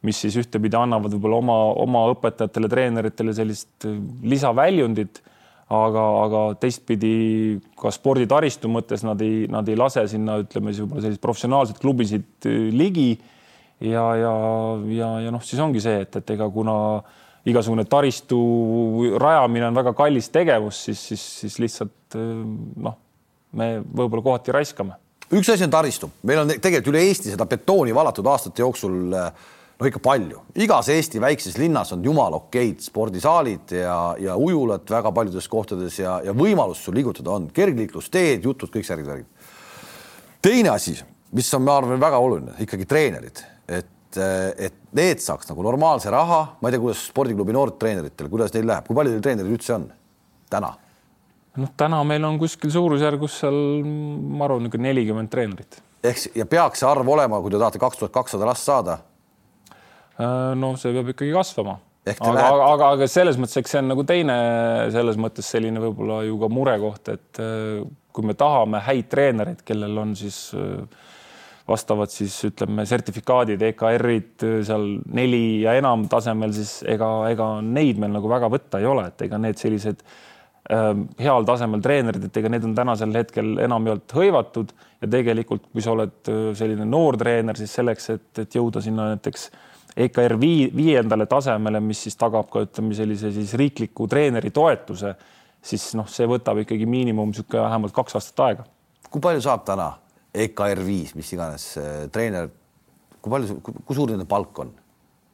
mis 0.07 0.21
siis 0.23 0.37
ühtepidi 0.39 0.79
annavad 0.79 1.15
võib-olla 1.17 1.41
oma, 1.43 1.57
oma 1.83 2.05
õpetajatele, 2.13 2.71
treeneritele 2.71 3.35
sellist 3.35 3.87
lisaväljundit 4.23 5.23
aga, 5.69 6.05
aga 6.25 6.43
teistpidi 6.63 7.13
ka 7.79 7.93
sporditaristu 7.93 8.71
mõttes 8.73 9.05
nad 9.05 9.21
ei, 9.25 9.45
nad 9.53 9.69
ei 9.69 9.77
lase 9.79 10.05
sinna, 10.11 10.39
ütleme 10.45 10.73
siis 10.73 10.85
võib-olla 10.85 11.05
selliseid 11.05 11.25
professionaalseid 11.25 11.81
klubisid 11.83 12.49
äh, 12.49 12.69
ligi. 12.73 13.11
ja, 13.85 14.05
ja, 14.19 14.33
ja, 14.91 15.11
ja 15.27 15.35
noh, 15.35 15.45
siis 15.45 15.61
ongi 15.63 15.83
see, 15.85 16.01
et, 16.07 16.17
et 16.23 16.31
ega 16.35 16.49
kuna 16.51 16.77
igasugune 17.49 17.85
taristu 17.89 18.39
rajamine 19.21 19.69
on 19.69 19.77
väga 19.77 19.93
kallis 19.97 20.29
tegevus, 20.35 20.81
siis, 20.89 21.05
siis, 21.13 21.27
siis 21.45 21.61
lihtsalt 21.63 22.17
äh, 22.17 22.33
noh, 22.89 22.97
me 23.53 23.77
võib-olla 23.83 24.25
kohati 24.25 24.57
raiskame. 24.57 24.97
üks 25.29 25.53
asi 25.53 25.69
on 25.69 25.77
taristu, 25.77 26.11
meil 26.25 26.43
on 26.47 26.57
tegelikult 26.57 26.95
üle 26.95 27.05
Eesti 27.11 27.35
seda 27.35 27.47
betooni 27.49 27.95
valatud 27.95 28.27
aastate 28.33 28.65
jooksul 28.65 29.13
äh, 29.13 29.47
no 29.79 29.87
ikka 29.87 30.01
palju, 30.03 30.41
igas 30.59 30.89
Eesti 30.91 31.21
väikses 31.23 31.59
linnas 31.59 31.93
on 31.95 32.03
jumala 32.05 32.41
okeid 32.41 32.81
spordisaalid 32.83 33.75
ja, 33.79 33.99
ja 34.19 34.35
ujulad 34.37 34.89
väga 34.91 35.13
paljudes 35.15 35.47
kohtades 35.51 36.01
ja, 36.01 36.17
ja 36.25 36.35
võimalus 36.35 36.83
sul 36.83 36.99
liigutada 36.99 37.37
on 37.37 37.47
kergliiklusteed, 37.55 38.43
jutud, 38.45 38.73
kõik 38.75 38.89
särgid, 38.89 39.07
värgid. 39.07 39.53
teine 40.43 40.73
asi, 40.75 40.97
mis 41.35 41.53
on, 41.55 41.63
ma 41.67 41.79
arvan, 41.79 42.01
väga 42.03 42.19
oluline, 42.19 42.57
ikkagi 42.65 42.89
treenerid, 42.91 43.45
et, 43.71 44.19
et 44.59 44.83
need 44.99 45.23
saaks 45.23 45.51
nagu 45.53 45.63
normaalse 45.63 46.11
raha, 46.11 46.41
ma 46.59 46.69
ei 46.69 46.75
tea, 46.75 46.83
kuidas 46.83 47.07
spordiklubi 47.13 47.55
noortreeneritel, 47.55 48.31
kuidas 48.33 48.55
neil 48.57 48.67
läheb, 48.73 48.87
kui 48.89 48.99
palju 48.99 49.15
teil 49.15 49.27
treenereid 49.29 49.59
üldse 49.59 49.77
on 49.79 49.91
täna? 50.51 50.75
noh, 51.59 51.71
täna 51.79 52.01
meil 52.07 52.23
on 52.27 52.39
kuskil 52.39 52.71
suurusjärgus 52.71 53.41
seal, 53.45 53.61
ma 53.85 54.47
arvan, 54.47 54.67
niisugune 54.67 54.91
nelikümmend 54.91 55.31
treenerit. 55.31 55.79
ehk 56.03 56.35
ja 56.39 56.47
peaks 56.51 56.83
see 56.83 56.91
arv 56.91 57.07
olema, 57.15 57.39
kui 57.43 57.55
te 57.55 57.63
tahate 57.63 57.79
kaks 57.83 58.03
tuhat 58.03 58.15
kakssada 58.15 58.47
last 58.51 58.67
saada 58.67 58.99
no 60.19 60.73
see 60.79 60.95
peab 60.95 61.13
ikkagi 61.15 61.35
kasvama. 61.35 61.79
aga, 62.09 62.33
aga, 62.33 62.69
aga, 62.73 62.91
aga 62.97 63.09
selles 63.11 63.39
mõttes, 63.41 63.59
eks 63.61 63.75
see 63.75 63.83
on 63.83 63.93
nagu 63.93 64.05
teine 64.09 64.39
selles 64.95 65.19
mõttes 65.21 65.51
selline 65.53 65.83
võib-olla 65.83 66.23
ju 66.27 66.39
ka 66.41 66.49
murekoht, 66.53 67.13
et 67.13 67.43
äh, 67.45 67.83
kui 68.15 68.27
me 68.27 68.35
tahame 68.39 68.81
häid 68.87 69.11
treenereid, 69.13 69.63
kellel 69.67 70.01
on 70.03 70.15
siis 70.19 70.49
äh, 70.57 70.81
vastavad 71.69 72.11
siis 72.11 72.35
ütleme 72.49 72.87
sertifikaadid, 72.89 73.63
EKR-id 73.69 74.47
seal 74.65 74.89
neli 75.15 75.61
ja 75.67 75.77
enam 75.79 76.07
tasemel, 76.11 76.55
siis 76.57 76.79
ega, 76.89 77.11
ega 77.29 77.51
neid 77.61 78.01
meil 78.01 78.17
nagu 78.17 78.31
väga 78.33 78.49
võtta 78.51 78.81
ei 78.81 78.89
ole, 78.89 79.11
et 79.13 79.29
ega 79.29 79.39
need 79.45 79.61
sellised 79.61 80.01
äh, 80.01 80.91
heal 81.21 81.47
tasemel 81.47 81.85
treenerid, 81.85 82.25
et 82.25 82.43
ega 82.43 82.55
need 82.57 82.67
on 82.67 82.75
tänasel 82.79 83.15
hetkel 83.21 83.55
enamjaolt 83.69 84.17
hõivatud 84.17 84.75
ja 85.05 85.13
tegelikult, 85.13 85.69
kui 85.71 85.85
sa 85.85 85.93
oled 85.93 86.35
selline 86.59 86.89
noor 86.89 87.21
treener, 87.21 87.61
siis 87.61 87.77
selleks, 87.79 88.15
et, 88.17 88.31
et 88.47 88.59
jõuda 88.59 88.81
sinna 88.83 89.13
näiteks 89.13 89.51
äh, 89.53 89.65
EKR 89.99 90.37
vii, 90.39 90.69
viiendale 90.77 91.27
tasemele, 91.31 91.81
mis 91.83 92.05
siis 92.07 92.17
tagab 92.19 92.49
ka 92.53 92.63
ütleme 92.67 92.95
sellise 92.95 93.33
siis 93.35 93.55
riikliku 93.59 94.07
treeneri 94.11 94.53
toetuse, 94.55 95.15
siis 95.65 95.91
noh, 95.99 96.07
see 96.11 96.29
võtab 96.31 96.63
ikkagi 96.63 96.87
miinimum 96.87 97.33
niisugune 97.33 97.65
vähemalt 97.65 97.95
kaks 97.97 98.19
aastat 98.19 98.45
aega. 98.47 98.67
kui 99.09 99.23
palju 99.25 99.43
saab 99.43 99.65
täna 99.67 99.89
EKR 100.35 100.83
viis, 100.87 101.15
mis 101.19 101.31
iganes 101.35 101.65
äh, 101.81 102.05
treener, 102.15 102.51
kui 103.19 103.33
palju, 103.33 103.59
kui 103.65 103.97
suur 103.97 104.13
nende 104.13 104.29
palk 104.29 104.61
on, 104.63 104.71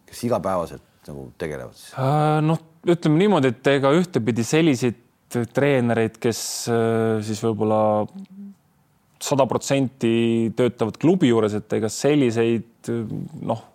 kes 0.09 0.25
igapäevaselt 0.31 1.11
nagu 1.11 1.27
tegelevad 1.41 1.77
siis? 1.77 1.93
Äh, 2.01 2.39
noh, 2.47 2.63
ütleme 2.89 3.21
niimoodi, 3.21 3.53
et 3.53 3.73
ega 3.75 3.93
ühtepidi 3.99 4.47
selliseid 4.47 5.03
treenereid, 5.53 6.17
kes 6.23 6.41
äh, 6.73 7.21
siis 7.27 7.43
võib-olla 7.45 7.83
sada 9.25 9.45
protsenti 9.51 10.53
töötavad 10.57 10.97
klubi 11.01 11.29
juures, 11.29 11.59
et 11.59 11.77
ega 11.77 11.93
selliseid 11.93 12.93
noh 13.45 13.74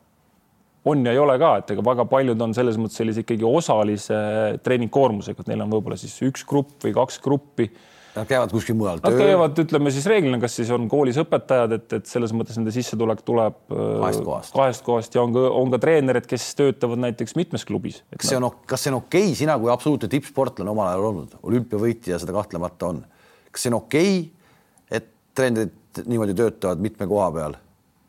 on 0.86 1.06
ja 1.06 1.14
ei 1.14 1.20
ole 1.20 1.36
ka, 1.42 1.54
et 1.60 1.72
ega 1.76 1.84
väga 1.86 2.06
paljud 2.10 2.42
on 2.42 2.56
selles 2.56 2.80
mõttes 2.80 3.00
sellise 3.02 3.24
ikkagi 3.26 3.46
osalise 3.48 4.18
treeningkoormusega, 4.64 5.44
et 5.44 5.52
neil 5.52 5.64
on 5.66 5.72
võib-olla 5.74 6.00
siis 6.00 6.16
üks 6.26 6.46
grupp 6.48 6.86
või 6.86 6.94
kaks 6.96 7.20
gruppi. 7.24 7.68
Nad 8.16 8.26
käivad 8.28 8.52
kuskil 8.52 8.76
mujal 8.76 9.00
tööl? 9.00 9.14
Nad 9.14 9.22
käivad, 9.22 9.60
ütleme 9.62 9.92
siis 9.94 10.08
reeglina, 10.10 10.40
kas 10.42 10.56
siis 10.58 10.72
on 10.74 10.88
koolis 10.92 11.20
õpetajad, 11.22 11.76
et, 11.78 11.94
et 12.00 12.10
selles 12.10 12.34
mõttes 12.36 12.58
nende 12.58 12.74
sissetulek 12.74 13.22
tuleb 13.28 13.60
äh, 13.70 13.84
kahest 14.02 14.24
kohast, 14.26 14.56
kahest 14.56 14.86
kohast 14.88 15.18
ja 15.18 15.24
on 15.24 15.36
ka, 15.36 15.44
on 15.60 15.74
ka 15.76 15.82
treenerid, 15.84 16.26
kes 16.30 16.48
töötavad 16.58 17.04
näiteks 17.04 17.38
mitmes 17.38 17.68
klubis. 17.70 18.02
kas 18.16 18.32
see 18.32 18.40
on, 18.40 18.50
kas 18.70 18.86
see 18.86 18.94
on 18.94 19.02
okei 19.04 19.28
okay, 19.30 19.38
sina 19.38 19.60
kui 19.62 19.72
absoluutne 19.72 20.10
tippsportlane 20.12 20.74
omal 20.74 20.90
ajal 20.94 21.10
olnud, 21.12 21.36
olümpiavõitja 21.52 22.20
seda 22.24 22.36
kahtlemata 22.36 22.94
on. 22.96 23.04
kas 23.52 23.68
see 23.68 23.74
on 23.74 23.78
okei 23.84 24.16
okay,, 24.16 24.56
et 25.00 25.12
treenerid 25.38 26.04
niimoodi 26.10 26.38
töötavad 26.40 26.82
mitme 26.82 27.08
koha 27.10 27.30
peal 27.36 27.60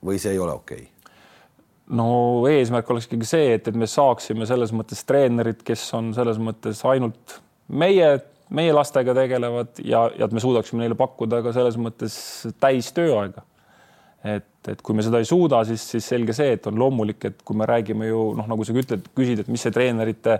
või 0.07 0.23
see 0.23 0.33
ei 0.33 0.41
ole 0.41 0.57
okei 0.57 0.87
okay?? 0.87 1.00
No 1.97 2.09
eesmärk 2.51 2.91
oleks 2.93 3.09
ikkagi 3.09 3.29
see, 3.29 3.55
et, 3.57 3.69
et 3.69 3.79
me 3.79 3.89
saaksime 3.91 4.47
selles 4.49 4.73
mõttes 4.77 5.03
treenerid, 5.09 5.63
kes 5.67 5.83
on 5.99 6.13
selles 6.17 6.39
mõttes 6.43 6.83
ainult 6.89 7.39
meie, 7.69 8.11
meie 8.55 8.75
lastega 8.75 9.15
tegelevad 9.17 9.81
ja, 9.85 10.05
ja 10.17 10.29
et 10.29 10.37
me 10.37 10.43
suudaksime 10.43 10.85
neile 10.85 10.99
pakkuda 10.99 11.43
ka 11.45 11.55
selles 11.57 11.79
mõttes 11.81 12.17
täis 12.63 12.91
tööaega. 12.97 13.43
et, 14.25 14.49
et 14.69 14.83
kui 14.85 14.95
me 14.95 15.05
seda 15.07 15.21
ei 15.23 15.29
suuda, 15.29 15.63
siis, 15.69 15.85
siis 15.95 16.11
selge 16.13 16.37
see, 16.37 16.55
et 16.59 16.67
on 16.71 16.79
loomulik, 16.79 17.25
et 17.31 17.43
kui 17.47 17.59
me 17.59 17.69
räägime 17.69 18.11
ju 18.11 18.31
noh, 18.39 18.49
nagu 18.51 18.67
sa 18.67 18.77
ütled, 18.77 19.11
küsid, 19.17 19.43
et 19.43 19.51
mis 19.51 19.63
see 19.65 19.75
treenerite, 19.75 20.39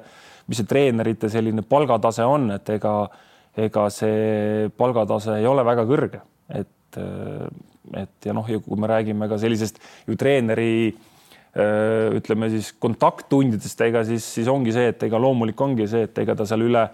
mis 0.51 0.61
see 0.61 0.69
treenerite 0.69 1.31
selline 1.33 1.65
palgatase 1.67 2.27
on, 2.29 2.51
et 2.59 2.75
ega, 2.77 2.95
ega 3.59 3.89
see 3.95 4.69
palgatase 4.77 5.41
ei 5.41 5.49
ole 5.49 5.65
väga 5.67 5.87
kõrge, 5.89 6.21
et, 6.53 7.01
et 7.97 8.29
ja 8.29 8.37
noh, 8.37 8.47
ja 8.47 8.61
kui 8.63 8.79
me 8.79 8.91
räägime 8.91 9.31
ka 9.31 9.41
sellisest 9.41 9.81
ju 10.07 10.19
treeneri 10.21 10.93
ütleme 11.51 12.51
siis 12.53 12.71
kontakttundidest, 12.79 13.81
ega 13.83 14.05
siis, 14.07 14.27
siis 14.37 14.51
ongi 14.51 14.75
see, 14.75 14.93
et 14.93 15.03
ega 15.09 15.19
loomulik 15.19 15.61
ongi 15.61 15.89
see, 15.91 16.05
et 16.07 16.23
ega 16.23 16.37
ta 16.39 16.47
seal 16.47 16.63
üle, 16.69 16.85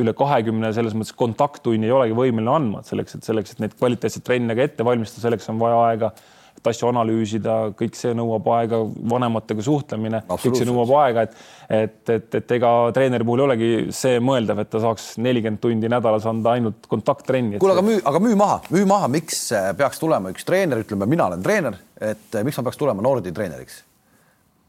üle 0.00 0.14
kahekümne 0.16 0.72
selles 0.76 0.96
mõttes 0.96 1.16
kontakttunni 1.16 1.88
ei 1.88 1.92
olegi 1.92 2.16
võimeline 2.16 2.54
andma, 2.54 2.80
et 2.80 2.88
selleks, 2.88 3.18
et 3.18 3.28
selleks, 3.28 3.52
et 3.52 3.62
neid 3.64 3.76
kvaliteetseid 3.76 4.24
trenne 4.24 4.56
ka 4.56 4.64
ette 4.64 4.86
valmistada, 4.86 5.26
selleks 5.26 5.52
on 5.52 5.60
vaja 5.60 5.84
aega 5.90 6.12
et 6.58 6.68
asju 6.72 6.88
analüüsida, 6.90 7.54
kõik 7.78 7.96
see 7.98 8.14
nõuab 8.18 8.48
aega, 8.56 8.80
vanematega 9.12 9.62
suhtlemine, 9.64 10.22
kõik 10.28 10.58
see 10.58 10.68
nõuab 10.68 10.92
aega, 11.04 11.28
et 11.28 11.36
et, 11.68 12.10
et, 12.14 12.34
et 12.38 12.52
ega 12.56 12.68
treeneri 12.96 13.26
puhul 13.28 13.42
ei 13.42 13.44
olegi 13.44 13.70
see 13.92 14.22
mõeldav, 14.24 14.62
et 14.62 14.70
ta 14.72 14.80
saaks 14.80 15.10
nelikümmend 15.20 15.60
tundi 15.60 15.90
nädalas 15.92 16.24
anda 16.30 16.54
ainult 16.56 16.88
kontakttrenni. 16.88 17.60
kuule, 17.60 17.74
aga 17.76 17.84
müü, 17.84 17.98
aga 18.08 18.22
müü 18.24 18.38
maha, 18.40 18.62
müü 18.72 18.86
maha, 18.88 19.10
miks 19.12 19.42
peaks 19.76 20.00
tulema 20.00 20.32
üks 20.32 20.48
treener, 20.48 20.80
ütleme, 20.80 21.06
mina 21.10 21.28
olen 21.28 21.44
treener, 21.44 21.76
et 22.00 22.40
miks 22.48 22.56
ma 22.56 22.64
peaks 22.70 22.80
tulema 22.80 23.04
Nordi 23.04 23.34
treeneriks? 23.36 23.82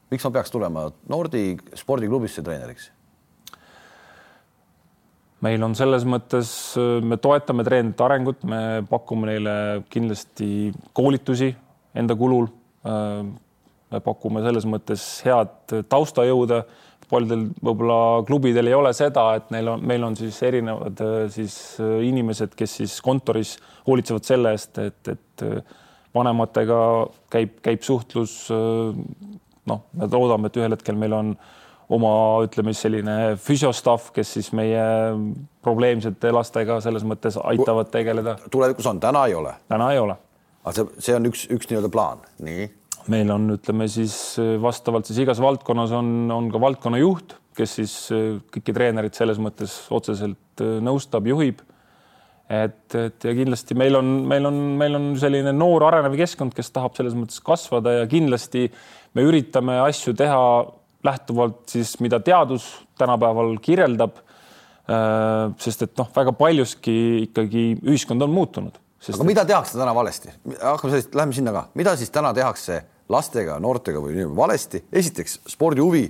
Miks 0.09 0.25
ma 0.25 0.31
peaks 0.39 0.53
tulema 0.53 0.87
Nordi 1.09 1.43
spordiklubisse 1.77 2.43
treeneriks? 2.45 2.91
meil 5.45 5.63
on 5.63 5.75
selles 5.77 6.03
mõttes, 6.03 6.49
me 6.99 7.15
toetame 7.21 7.63
treenerite 7.63 8.03
arengut, 8.03 8.41
me 8.43 8.81
pakume 8.89 9.29
neile 9.29 9.53
kindlasti 9.91 10.69
koolitusi 10.95 11.53
enda 11.95 12.15
kulul. 12.19 12.49
me 13.89 13.99
pakume 14.05 14.43
selles 14.45 14.67
mõttes 14.69 15.05
head 15.25 15.79
taustajõude. 15.89 16.63
paljudel 17.09 17.47
võib-olla 17.65 18.23
klubidel 18.27 18.67
ei 18.67 18.73
ole 18.77 18.91
seda, 18.93 19.23
et 19.35 19.47
neil 19.49 19.67
on, 19.67 19.81
meil 19.81 20.03
on 20.03 20.15
siis 20.15 20.35
erinevad 20.43 20.99
siis 21.33 21.55
inimesed, 21.79 22.53
kes 22.55 22.75
siis 22.81 22.99
kontoris 23.01 23.55
hoolitsevad 23.87 24.23
selle 24.23 24.51
eest, 24.53 24.77
et, 24.77 25.07
et 25.07 25.45
vanematega 26.13 26.77
käib, 27.31 27.55
käib 27.65 27.81
suhtlus 27.81 28.35
noh, 29.69 29.85
me 29.97 30.09
loodame, 30.11 30.49
et 30.49 30.59
ühel 30.59 30.75
hetkel 30.75 30.97
meil 30.99 31.15
on 31.15 31.33
oma, 31.89 32.11
ütleme 32.45 32.73
siis 32.73 32.85
selline 32.85 33.15
füsiostaff, 33.41 34.11
kes 34.15 34.35
siis 34.37 34.51
meie 34.57 34.83
probleemsete 35.65 36.33
lastega 36.33 36.79
selles 36.85 37.05
mõttes 37.07 37.39
aitavad 37.41 37.89
tegeleda. 37.93 38.37
tulevikus 38.51 38.89
on, 38.91 39.01
täna 39.03 39.25
ei 39.29 39.37
ole? 39.37 39.55
täna 39.71 39.91
ei 39.95 40.01
ole. 40.01 40.17
aga 40.63 40.75
see, 40.75 41.01
see 41.07 41.17
on 41.17 41.31
üks, 41.31 41.47
üks 41.55 41.71
nii-öelda 41.71 41.91
plaan, 41.93 42.21
nii? 42.45 42.69
meil 43.09 43.31
on, 43.33 43.49
ütleme 43.55 43.87
siis 43.89 44.13
vastavalt 44.61 45.09
siis 45.09 45.23
igas 45.23 45.41
valdkonnas 45.41 45.95
on, 45.97 46.11
on 46.33 46.51
ka 46.53 46.61
valdkonnajuht, 46.61 47.33
kes 47.57 47.79
siis 47.79 47.95
kõiki 48.53 48.75
treenereid 48.75 49.17
selles 49.17 49.39
mõttes 49.41 49.81
otseselt 49.95 50.63
nõustab, 50.85 51.25
juhib 51.31 51.63
et, 52.49 52.95
et 52.97 53.25
ja 53.27 53.33
kindlasti 53.37 53.77
meil 53.77 53.95
on, 53.99 54.07
meil 54.29 54.49
on, 54.49 54.57
meil 54.79 54.97
on 54.97 55.11
selline 55.21 55.53
noor 55.53 55.85
arenev 55.91 56.17
keskkond, 56.17 56.55
kes 56.57 56.73
tahab 56.73 56.97
selles 56.97 57.15
mõttes 57.17 57.41
kasvada 57.45 57.99
ja 57.99 58.09
kindlasti 58.09 58.67
me 59.17 59.25
üritame 59.27 59.77
asju 59.83 60.15
teha 60.17 60.41
lähtuvalt 61.05 61.61
siis, 61.71 61.93
mida 62.03 62.19
teadus 62.19 62.67
tänapäeval 62.99 63.55
kirjeldab. 63.63 64.25
sest 65.61 65.83
et 65.85 65.91
noh, 66.01 66.07
väga 66.15 66.31
paljuski 66.33 66.93
ikkagi 67.27 67.63
ühiskond 67.85 68.25
on 68.25 68.31
muutunud. 68.33 68.79
aga 69.13 69.27
mida 69.27 69.45
tehakse 69.45 69.77
täna 69.77 69.93
valesti? 69.95 70.33
hakkame 70.57 70.95
sellest, 70.95 71.15
lähme 71.15 71.33
sinna 71.33 71.53
ka, 71.53 71.67
mida 71.77 71.95
siis 71.95 72.09
täna 72.09 72.33
tehakse 72.33 72.81
lastega, 73.09 73.59
noortega 73.59 74.01
või 74.01 74.25
valesti? 74.35 74.83
esiteks 74.91 75.39
spordihuvi 75.47 76.07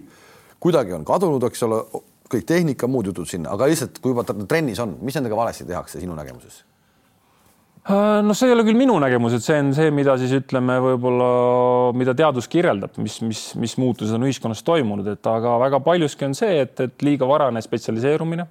kuidagi 0.60 0.94
on 0.96 1.06
kadunud, 1.08 1.44
eks 1.48 1.64
ole, 1.68 1.82
kõik 2.30 2.46
tehnika, 2.50 2.88
muud 2.88 3.10
jutud 3.10 3.28
sinna, 3.30 3.54
aga 3.56 3.70
lihtsalt 3.70 3.98
kui 4.04 4.14
juba 4.14 4.26
trennis 4.28 4.80
on, 4.84 4.98
mis 5.06 5.18
nendega 5.18 5.38
valesti 5.38 5.66
tehakse 5.70 6.02
sinu 6.02 6.18
nägemuses? 6.18 6.64
Äh, 7.90 8.22
no 8.22 8.36
see 8.38 8.50
ei 8.50 8.54
ole 8.54 8.66
küll 8.68 8.78
minu 8.78 8.98
nägemus, 9.02 9.34
et 9.38 9.42
see 9.46 9.56
on 9.58 9.72
see, 9.74 9.90
mida 9.96 10.14
siis 10.20 10.34
ütleme, 10.36 10.76
võib-olla, 10.84 11.30
mida 11.98 12.14
teadus 12.18 12.50
kirjeldab, 12.52 12.98
mis, 13.02 13.16
mis, 13.26 13.44
mis 13.58 13.74
muutused 13.82 14.14
on 14.14 14.28
ühiskonnas 14.28 14.62
toimunud, 14.68 15.08
et 15.10 15.30
aga 15.32 15.56
väga 15.64 15.80
paljuski 15.86 16.28
on 16.28 16.36
see, 16.38 16.60
et, 16.66 16.76
et 16.84 17.06
liiga 17.08 17.26
varane 17.30 17.64
spetsialiseerumine, 17.66 18.46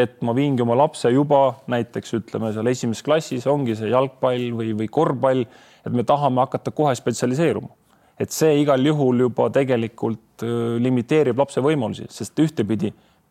et 0.00 0.16
ma 0.26 0.34
viingi 0.34 0.64
oma 0.64 0.78
lapse 0.80 1.12
juba 1.12 1.42
näiteks 1.70 2.16
ütleme 2.18 2.54
seal 2.56 2.70
esimeses 2.72 3.04
klassis 3.06 3.46
ongi 3.50 3.76
see 3.78 3.92
jalgpall 3.92 4.48
või, 4.58 4.72
või 4.78 4.88
korvpall, 4.90 5.44
et 5.84 5.94
me 5.94 6.06
tahame 6.08 6.42
hakata 6.46 6.72
kohe 6.74 6.96
spetsialiseeruma, 6.98 7.70
et 8.18 8.34
see 8.34 8.62
igal 8.64 8.82
juhul 8.90 9.26
juba 9.28 9.52
tegelikult 9.54 10.42
äh, 10.46 10.80
limiteerib 10.82 11.38
lapse 11.38 11.62
võimalusi, 11.62 12.08
sest 12.10 12.42
ühtepidi 12.42 12.90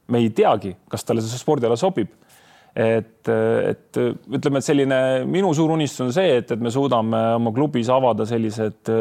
me 0.10 0.24
ei 0.24 0.34
teagi, 0.36 0.76
kas 0.90 1.06
talle 1.08 1.24
see 1.24 1.40
spordiala 1.40 1.78
sobib 1.80 2.12
et, 2.76 3.30
et 3.30 4.00
ütleme, 4.00 4.60
et 4.60 4.66
selline 4.66 5.00
minu 5.30 5.52
suur 5.58 5.74
unistus 5.76 6.06
on 6.06 6.14
see, 6.16 6.38
et, 6.42 6.54
et 6.54 6.62
me 6.62 6.72
suudame 6.74 7.20
oma 7.40 7.54
klubis 7.56 7.90
avada 7.94 8.28
sellised 8.30 8.94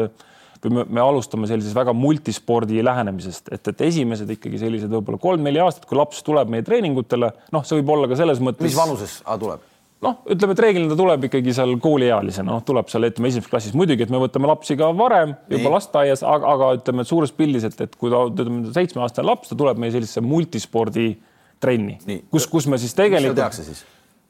või 0.59 0.75
me, 0.75 0.85
me 0.97 1.03
alustame 1.03 1.47
sellisest 1.47 1.77
väga 1.77 1.93
multispordi 1.95 2.83
lähenemisest, 2.83 3.51
et, 3.55 3.71
et 3.71 3.83
esimesed 3.87 4.29
ikkagi 4.35 4.59
sellised 4.59 4.91
võib-olla 4.91 5.21
kolm-neli 5.21 5.61
aastat, 5.63 5.87
kui 5.87 5.99
laps 5.99 6.23
tuleb 6.25 6.51
meie 6.51 6.65
treeningutele, 6.67 7.31
noh, 7.55 7.65
see 7.67 7.79
võib 7.79 7.93
olla 7.95 8.09
ka 8.11 8.19
selles 8.19 8.41
mõttes. 8.43 8.67
mis 8.67 8.79
vanuses 8.79 9.19
tuleb? 9.23 9.68
Noh, 10.05 10.19
ütleme, 10.31 10.55
et 10.55 10.61
reeglina 10.63 10.91
ta 10.91 10.97
tuleb 10.99 11.27
ikkagi 11.27 11.53
seal 11.55 11.75
kooliealisena, 11.83 12.47
noh, 12.53 12.63
tuleb 12.65 12.89
seal 12.91 13.07
ütleme 13.09 13.31
esimeses 13.31 13.51
klassis, 13.51 13.75
muidugi, 13.77 14.05
et 14.05 14.13
me 14.13 14.21
võtame 14.21 14.49
lapsi 14.49 14.77
ka 14.79 14.91
varem 14.95 15.35
juba 15.51 15.73
lasteaias, 15.75 16.23
aga, 16.23 16.55
aga 16.55 16.71
ütleme, 16.79 17.03
et 17.03 17.11
suures 17.11 17.33
pildis, 17.35 17.67
et, 17.67 17.75
et 17.85 17.95
kui 17.99 18.13
ta 18.13 18.23
ütleme 18.29 18.73
seitsmeaastane 18.75 19.27
laps, 19.27 19.51
ta 19.51 19.59
tuleb 19.59 19.81
meie 19.81 19.93
sellisesse 19.95 20.23
multispordi 20.25 21.11
trenni, 21.59 21.99
kus, 22.31 22.47
kus 22.47 22.69
me 22.71 22.79
siis 22.79 22.95
tegelikult. 22.95 23.35
seal 23.35 23.41
tehakse 23.41 23.67
siis? 23.67 23.85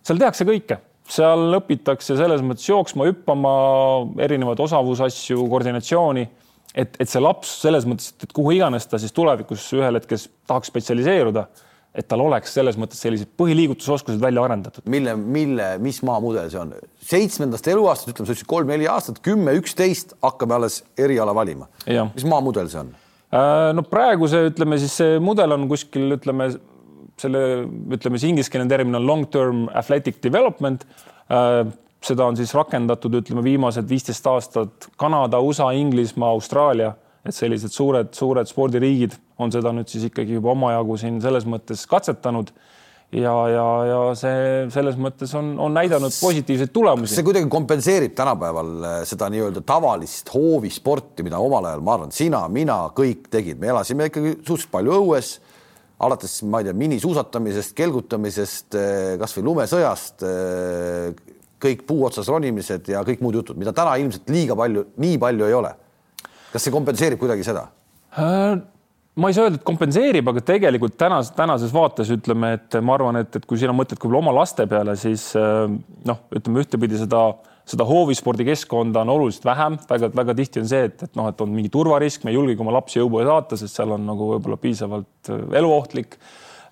seal 0.09 0.21
tehakse 0.21 0.47
kõike, 0.47 0.79
seal 1.09 1.57
õpitakse 1.59 2.17
selles 2.17 2.43
mõttes 2.45 2.65
jooksma, 2.69 3.09
hüppama, 3.09 3.53
erinevaid 4.25 4.61
osavusasju, 4.65 5.43
koordinatsiooni, 5.51 6.25
et, 6.73 6.97
et 6.97 7.09
see 7.09 7.21
laps 7.21 7.51
selles 7.63 7.85
mõttes, 7.89 8.13
et 8.17 8.33
kuhu 8.33 8.55
iganes 8.57 8.89
ta 8.89 8.97
siis 9.01 9.13
tulevikus 9.13 9.67
ühel 9.77 9.99
hetkel 9.99 10.21
tahaks 10.49 10.71
spetsialiseeruda, 10.73 11.45
et 11.95 12.05
tal 12.07 12.21
oleks 12.21 12.53
selles 12.53 12.77
mõttes 12.77 13.01
sellised 13.01 13.31
põhiliigutusoskused 13.39 14.21
välja 14.21 14.43
arendatud. 14.45 14.85
mille, 14.89 15.15
mille, 15.17 15.69
mis 15.81 16.01
maamudel 16.05 16.49
see 16.51 16.61
on? 16.61 16.73
seitsmendast 17.09 17.67
eluaastast, 17.67 18.13
ütleme, 18.13 18.29
sa 18.29 18.35
ütlesid 18.35 18.49
kolm-neli 18.49 18.89
aastat, 18.91 19.21
kümme, 19.25 19.55
üksteist 19.57 20.13
hakkame 20.21 20.59
alles 20.59 20.83
eriala 20.97 21.35
valima. 21.35 21.69
mis 22.13 22.27
maamudel 22.29 22.69
see 22.69 22.83
on? 22.83 22.93
Äh, 23.33 23.69
no 23.77 23.85
praegu 23.85 24.29
see, 24.29 24.49
ütleme 24.51 24.79
siis 24.81 24.95
see 25.01 25.19
mudel 25.23 25.53
on 25.57 25.67
kuskil, 25.69 26.15
ütleme 26.17 26.51
selle, 27.19 27.43
ütleme 27.93 28.17
siis 28.17 28.31
ingliskeelne 28.31 28.69
termin 28.71 28.97
on 28.97 29.05
long 29.05 29.27
term 29.29 29.67
athletic 29.77 30.21
development. 30.23 30.85
Äh, 31.29 31.65
seda 32.05 32.29
on 32.29 32.37
siis 32.39 32.53
rakendatud, 32.55 33.17
ütleme 33.19 33.43
viimased 33.43 33.89
viisteist 33.89 34.27
aastat 34.31 34.87
Kanada, 34.97 35.41
USA, 35.43 35.71
Inglismaa, 35.75 36.31
Austraalia, 36.37 36.93
et 37.29 37.37
sellised 37.37 37.73
suured-suured 37.73 38.49
spordiriigid 38.49 39.15
on 39.39 39.53
seda 39.53 39.73
nüüd 39.75 39.89
siis 39.91 40.09
ikkagi 40.09 40.37
juba 40.39 40.53
omajagu 40.55 40.97
siin 40.99 41.21
selles 41.23 41.47
mõttes 41.49 41.85
katsetanud 41.89 42.51
ja, 43.15 43.33
ja, 43.53 43.67
ja 43.89 43.99
see 44.19 44.65
selles 44.73 44.97
mõttes 45.01 45.33
on, 45.37 45.53
on 45.61 45.73
näidanud 45.77 46.13
positiivseid 46.13 46.73
tulemusi. 46.75 47.15
see 47.15 47.27
kuidagi 47.27 47.49
kompenseerib 47.51 48.17
tänapäeval 48.17 48.73
äh, 48.79 48.97
seda 49.09 49.29
nii-öelda 49.33 49.63
tavalist 49.65 50.33
hoovisporti, 50.33 51.25
mida 51.25 51.41
omal 51.41 51.69
ajal, 51.71 51.85
ma 51.85 51.95
arvan, 51.97 52.13
sina, 52.15 52.43
mina, 52.51 52.81
kõik 52.97 53.31
tegid, 53.33 53.61
me 53.61 53.71
elasime 53.73 54.09
ikkagi 54.11 54.35
suhteliselt 54.41 54.73
palju 54.75 54.99
õues 55.03 55.37
alates, 55.99 56.39
ma 56.47 56.61
ei 56.61 56.69
tea, 56.69 56.75
minisuusatamisest, 56.79 57.73
kelgutamisest, 57.77 58.77
eh, 58.79 59.17
kasvõi 59.19 59.43
lumesõjast, 59.49 60.23
eh, 60.23 61.35
kõik 61.59 61.83
puu 61.87 62.05
otsas 62.07 62.29
ronimised 62.31 62.87
ja 62.87 63.03
kõik 63.03 63.21
muud 63.21 63.35
jutud, 63.35 63.57
mida 63.59 63.73
täna 63.75 63.97
ilmselt 63.99 64.29
liiga 64.31 64.55
palju, 64.55 64.85
nii 64.97 65.17
palju 65.19 65.45
ei 65.45 65.53
ole. 65.53 65.73
Kas 66.53 66.65
see 66.65 66.73
kompenseerib 66.73 67.21
kuidagi 67.21 67.45
seda? 67.47 67.67
Äh, 68.17 68.57
ma 69.19 69.29
ei 69.29 69.37
saa 69.37 69.47
öelda, 69.47 69.59
et 69.59 69.67
kompenseerib, 69.67 70.31
aga 70.31 70.43
tegelikult 70.45 70.97
tänas, 70.99 71.33
tänases 71.37 71.73
vaates 71.75 72.11
ütleme, 72.15 72.55
et 72.57 72.79
ma 72.81 72.97
arvan, 72.97 73.21
et, 73.21 73.35
et 73.35 73.45
kui 73.49 73.61
sina 73.61 73.75
mõtled 73.75 74.01
võib-olla 74.01 74.23
oma 74.23 74.35
laste 74.41 74.65
peale, 74.69 74.97
siis 74.99 75.29
äh, 75.39 75.65
noh, 76.09 76.25
ütleme 76.35 76.65
ühtepidi 76.65 76.99
seda 77.01 77.29
seda 77.69 77.85
hoovispordikeskkonda 77.85 79.03
on 79.05 79.09
oluliselt 79.13 79.45
vähem 79.45 79.77
väga,, 79.77 80.09
väga-väga 80.09 80.35
tihti 80.39 80.61
on 80.63 80.69
see, 80.71 80.85
et, 80.89 81.03
et 81.05 81.17
noh, 81.17 81.29
et 81.29 81.41
on 81.43 81.51
mingi 81.53 81.71
turvarisk, 81.73 82.25
me 82.25 82.33
ei 82.33 82.37
julgegi 82.39 82.63
oma 82.65 82.73
lapsi 82.79 83.01
õue 83.03 83.25
saata, 83.27 83.59
sest 83.59 83.77
seal 83.77 83.93
on 83.95 84.07
nagu 84.09 84.31
võib-olla 84.33 84.57
piisavalt 84.61 85.29
äh, 85.33 85.43
eluohtlik. 85.59 86.17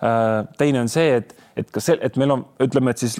Äh, 0.02 0.48
teine 0.58 0.82
on 0.86 0.92
see, 0.92 1.20
et, 1.20 1.36
et 1.58 1.70
kas, 1.74 1.92
et 1.94 2.18
meil 2.22 2.34
on, 2.34 2.46
ütleme, 2.64 2.94
et 2.94 3.04
siis 3.04 3.20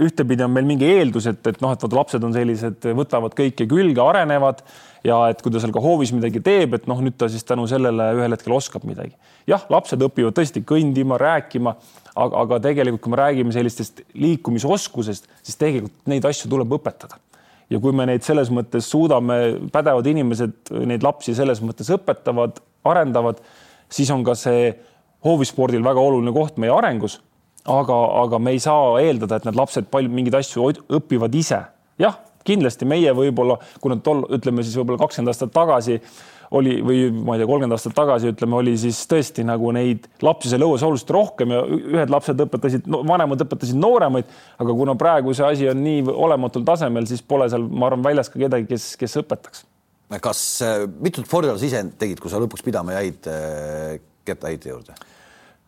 ühtepidi 0.00 0.42
on 0.42 0.50
meil 0.50 0.66
mingi 0.66 0.88
eeldus, 0.90 1.28
et, 1.30 1.40
et 1.46 1.60
noh, 1.62 1.74
et 1.74 1.82
vaata, 1.84 1.96
lapsed 1.96 2.24
on 2.26 2.34
sellised, 2.34 2.86
võtavad 2.98 3.36
kõike 3.38 3.66
külge, 3.70 4.00
arenevad 4.02 4.64
ja 5.06 5.20
et 5.30 5.42
kui 5.42 5.52
ta 5.54 5.60
seal 5.62 5.74
ka 5.74 5.82
hoovis 5.84 6.10
midagi 6.16 6.42
teeb, 6.42 6.74
et 6.74 6.88
noh, 6.90 6.98
nüüd 7.04 7.14
ta 7.20 7.28
siis 7.30 7.46
tänu 7.46 7.68
sellele 7.70 8.08
ühel 8.18 8.34
hetkel 8.34 8.56
oskab 8.56 8.86
midagi. 8.88 9.14
jah, 9.46 9.62
lapsed 9.70 10.02
õpivad 10.02 10.34
tõesti 10.34 10.64
kõndima, 10.66 11.18
rääkima 11.20 11.76
aga, 12.14 12.44
aga 12.44 12.60
tegelikult, 12.68 13.02
kui 13.04 13.12
me 13.14 13.20
räägime 13.20 13.54
sellistest 13.54 14.02
liikumisoskusest, 14.18 15.28
siis 15.42 15.60
tegelikult 15.60 16.10
neid 16.10 16.26
asju 16.28 16.50
tuleb 16.50 16.74
õpetada. 16.78 17.20
ja 17.70 17.80
kui 17.80 17.94
me 17.96 18.04
neid 18.06 18.22
selles 18.22 18.50
mõttes 18.52 18.86
suudame, 18.92 19.36
pädevad 19.72 20.06
inimesed 20.06 20.74
neid 20.84 21.02
lapsi 21.02 21.34
selles 21.34 21.62
mõttes 21.64 21.88
õpetavad, 21.94 22.60
arendavad, 22.84 23.40
siis 23.88 24.10
on 24.12 24.24
ka 24.24 24.34
see 24.38 24.68
hoovispordil 25.24 25.82
väga 25.84 26.00
oluline 26.00 26.32
koht 26.32 26.58
meie 26.60 26.72
arengus. 26.72 27.20
Aga, 27.64 27.96
aga 28.24 28.38
me 28.42 28.54
ei 28.54 28.60
saa 28.62 29.00
eeldada, 29.00 29.38
et 29.38 29.48
need 29.48 29.58
lapsed 29.58 29.88
palju 29.92 30.12
mingeid 30.12 30.36
asju 30.40 30.70
õpivad 31.00 31.34
ise. 31.38 31.64
jah, 32.00 32.16
kindlasti 32.44 32.86
meie 32.88 33.12
võib-olla, 33.16 33.56
kui 33.80 33.92
nad 33.92 34.02
tol, 34.04 34.24
ütleme 34.34 34.64
siis 34.64 34.76
võib-olla 34.76 35.04
kakskümmend 35.04 35.32
aastat 35.32 35.52
tagasi 35.54 36.00
oli 36.54 36.74
või 36.84 37.06
ma 37.14 37.34
ei 37.34 37.40
tea, 37.40 37.48
kolmkümmend 37.48 37.74
aastat 37.76 37.94
tagasi 37.96 38.30
ütleme, 38.30 38.58
oli 38.58 38.74
siis 38.78 38.98
tõesti 39.10 39.44
nagu 39.46 39.70
neid 39.74 40.06
lapsi 40.24 40.50
seal 40.52 40.66
õues 40.66 40.84
oluliselt 40.86 41.12
rohkem 41.16 41.54
ja 41.54 41.62
ühed 41.64 42.12
lapsed 42.12 42.42
õpetasid 42.44 42.90
no,, 42.90 43.00
vanemad 43.08 43.42
õpetasid 43.46 43.78
nooremaid, 43.80 44.28
aga 44.62 44.76
kuna 44.82 44.96
praegu 45.00 45.34
see 45.34 45.46
asi 45.46 45.70
on 45.70 45.80
nii 45.84 46.04
olematul 46.12 46.66
tasemel, 46.68 47.08
siis 47.10 47.24
pole 47.26 47.48
seal, 47.52 47.64
ma 47.64 47.88
arvan, 47.88 48.04
väljas 48.04 48.30
ka 48.32 48.42
kedagi, 48.42 48.68
kes, 48.70 48.92
kes 49.00 49.18
õpetaks. 49.24 49.64
kas 50.22 50.44
äh, 50.66 50.84
mitut 51.00 51.26
spordiala 51.26 51.58
sa 51.58 51.68
ise 51.70 51.82
tegid, 51.98 52.20
kui 52.22 52.32
sa 52.32 52.42
lõpuks 52.42 52.66
pidama 52.66 52.98
jäid 53.00 53.30
äh, 53.30 53.96
kettaheite 54.28 54.74
juurde? 54.74 54.98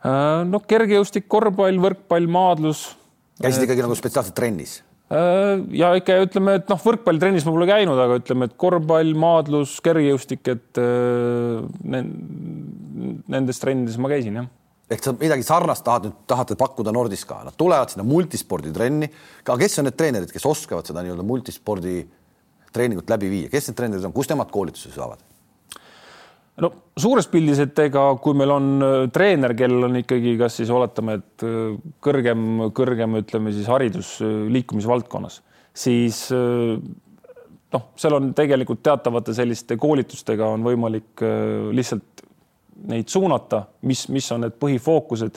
Äh, 0.04 0.42
no 0.48 0.60
kergejõustik, 0.60 1.28
korvpall, 1.32 1.78
võrkpall, 1.82 2.28
maadlus. 2.28 2.90
käisid 3.40 3.64
ikkagi 3.64 3.84
nagu 3.86 3.96
spetsiaalselt 3.96 4.36
trennis? 4.36 4.82
Äh, 5.06 5.62
ja 5.78 5.94
ikka 5.96 6.18
ütleme, 6.26 6.58
et 6.60 6.68
noh, 6.70 6.82
võrkpallitrennis 6.82 7.46
ma 7.46 7.54
pole 7.54 7.70
käinud, 7.70 7.98
aga 8.02 8.18
ütleme, 8.20 8.50
et 8.50 8.58
korvpall, 8.60 9.14
maadlus, 9.16 9.78
kergejõustik, 9.86 10.44
et 10.52 10.82
äh, 10.82 12.04
nendes 13.32 13.62
trennides 13.62 13.98
ma 14.02 14.12
käisin 14.12 14.42
jah 14.42 14.52
ehk 14.86 15.02
sa 15.02 15.12
midagi 15.18 15.42
sarnast 15.42 15.82
tahad 15.82 16.04
nüüd, 16.06 16.18
tahate 16.30 16.54
pakkuda 16.58 16.92
Nordiska, 16.94 17.40
nad 17.42 17.56
tulevad 17.58 17.90
sinna 17.90 18.04
multisporditrenni. 18.06 19.08
aga 19.42 19.56
kes 19.58 19.80
on 19.80 19.88
need 19.88 19.96
treenerid, 19.98 20.30
kes 20.30 20.46
oskavad 20.46 20.86
seda 20.86 21.02
nii-öelda 21.02 21.26
multispordi 21.26 22.04
treeningut 22.70 23.10
läbi 23.10 23.30
viia, 23.32 23.50
kes 23.50 23.66
need 23.66 23.78
treenerid 23.80 24.06
on, 24.06 24.14
kust 24.14 24.30
nemad 24.30 24.52
koolitusi 24.54 24.92
saavad? 24.94 25.24
No 26.62 26.70
suures 26.98 27.28
pildis, 27.30 27.60
et 27.64 27.80
ega 27.86 28.04
kui 28.22 28.36
meil 28.38 28.52
on 28.54 28.68
äh, 28.84 28.98
treener, 29.12 29.54
kellel 29.58 29.88
on 29.88 29.98
ikkagi, 30.00 30.36
kas 30.40 30.58
siis 30.60 30.72
oletame, 30.72 31.18
et 31.20 31.46
äh, 31.46 31.74
kõrgem, 32.04 32.46
kõrgem, 32.76 33.18
ütleme 33.20 33.52
siis 33.54 33.68
haridus 33.70 34.16
äh, 34.24 34.36
liikumisvaldkonnas, 34.54 35.40
siis 35.76 36.22
noh, 36.32 37.82
seal 38.00 38.16
on 38.16 38.30
tegelikult 38.36 38.80
teatavate 38.86 39.34
selliste 39.36 39.76
koolitustega 39.76 40.46
on 40.54 40.62
võimalik 40.64 41.20
lihtsalt 41.76 42.22
neid 42.88 43.12
suunata, 43.12 43.66
mis, 43.84 44.06
mis 44.12 44.30
on 44.32 44.46
need 44.46 44.56
põhifookused, 44.62 45.36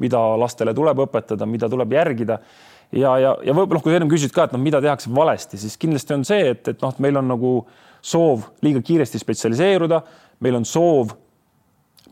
mida 0.00 0.22
lastele 0.40 0.72
tuleb 0.76 1.04
õpetada, 1.04 1.44
mida 1.48 1.68
tuleb 1.68 1.92
järgida 1.92 2.38
ja, 2.94 3.16
ja, 3.18 3.36
ja 3.42 3.54
võib-olla 3.54 3.80
noh, 3.80 3.84
kui 3.84 3.94
ennem 3.96 4.12
küsisid 4.12 4.34
ka, 4.34 4.48
et 4.48 4.54
noh, 4.54 4.62
mida 4.62 4.80
tehakse 4.84 5.12
valesti, 5.12 5.60
siis 5.60 5.78
kindlasti 5.80 6.14
on 6.16 6.28
see, 6.28 6.52
et, 6.54 6.68
et 6.70 6.84
noh, 6.84 6.94
et 6.94 7.02
meil 7.02 7.18
on 7.20 7.34
nagu 7.34 7.56
soov 8.04 8.48
liiga 8.64 8.82
kiiresti 8.84 9.18
spetsialiseeruda 9.18 10.02
meil 10.44 10.58
on 10.60 10.66
soov 10.68 11.14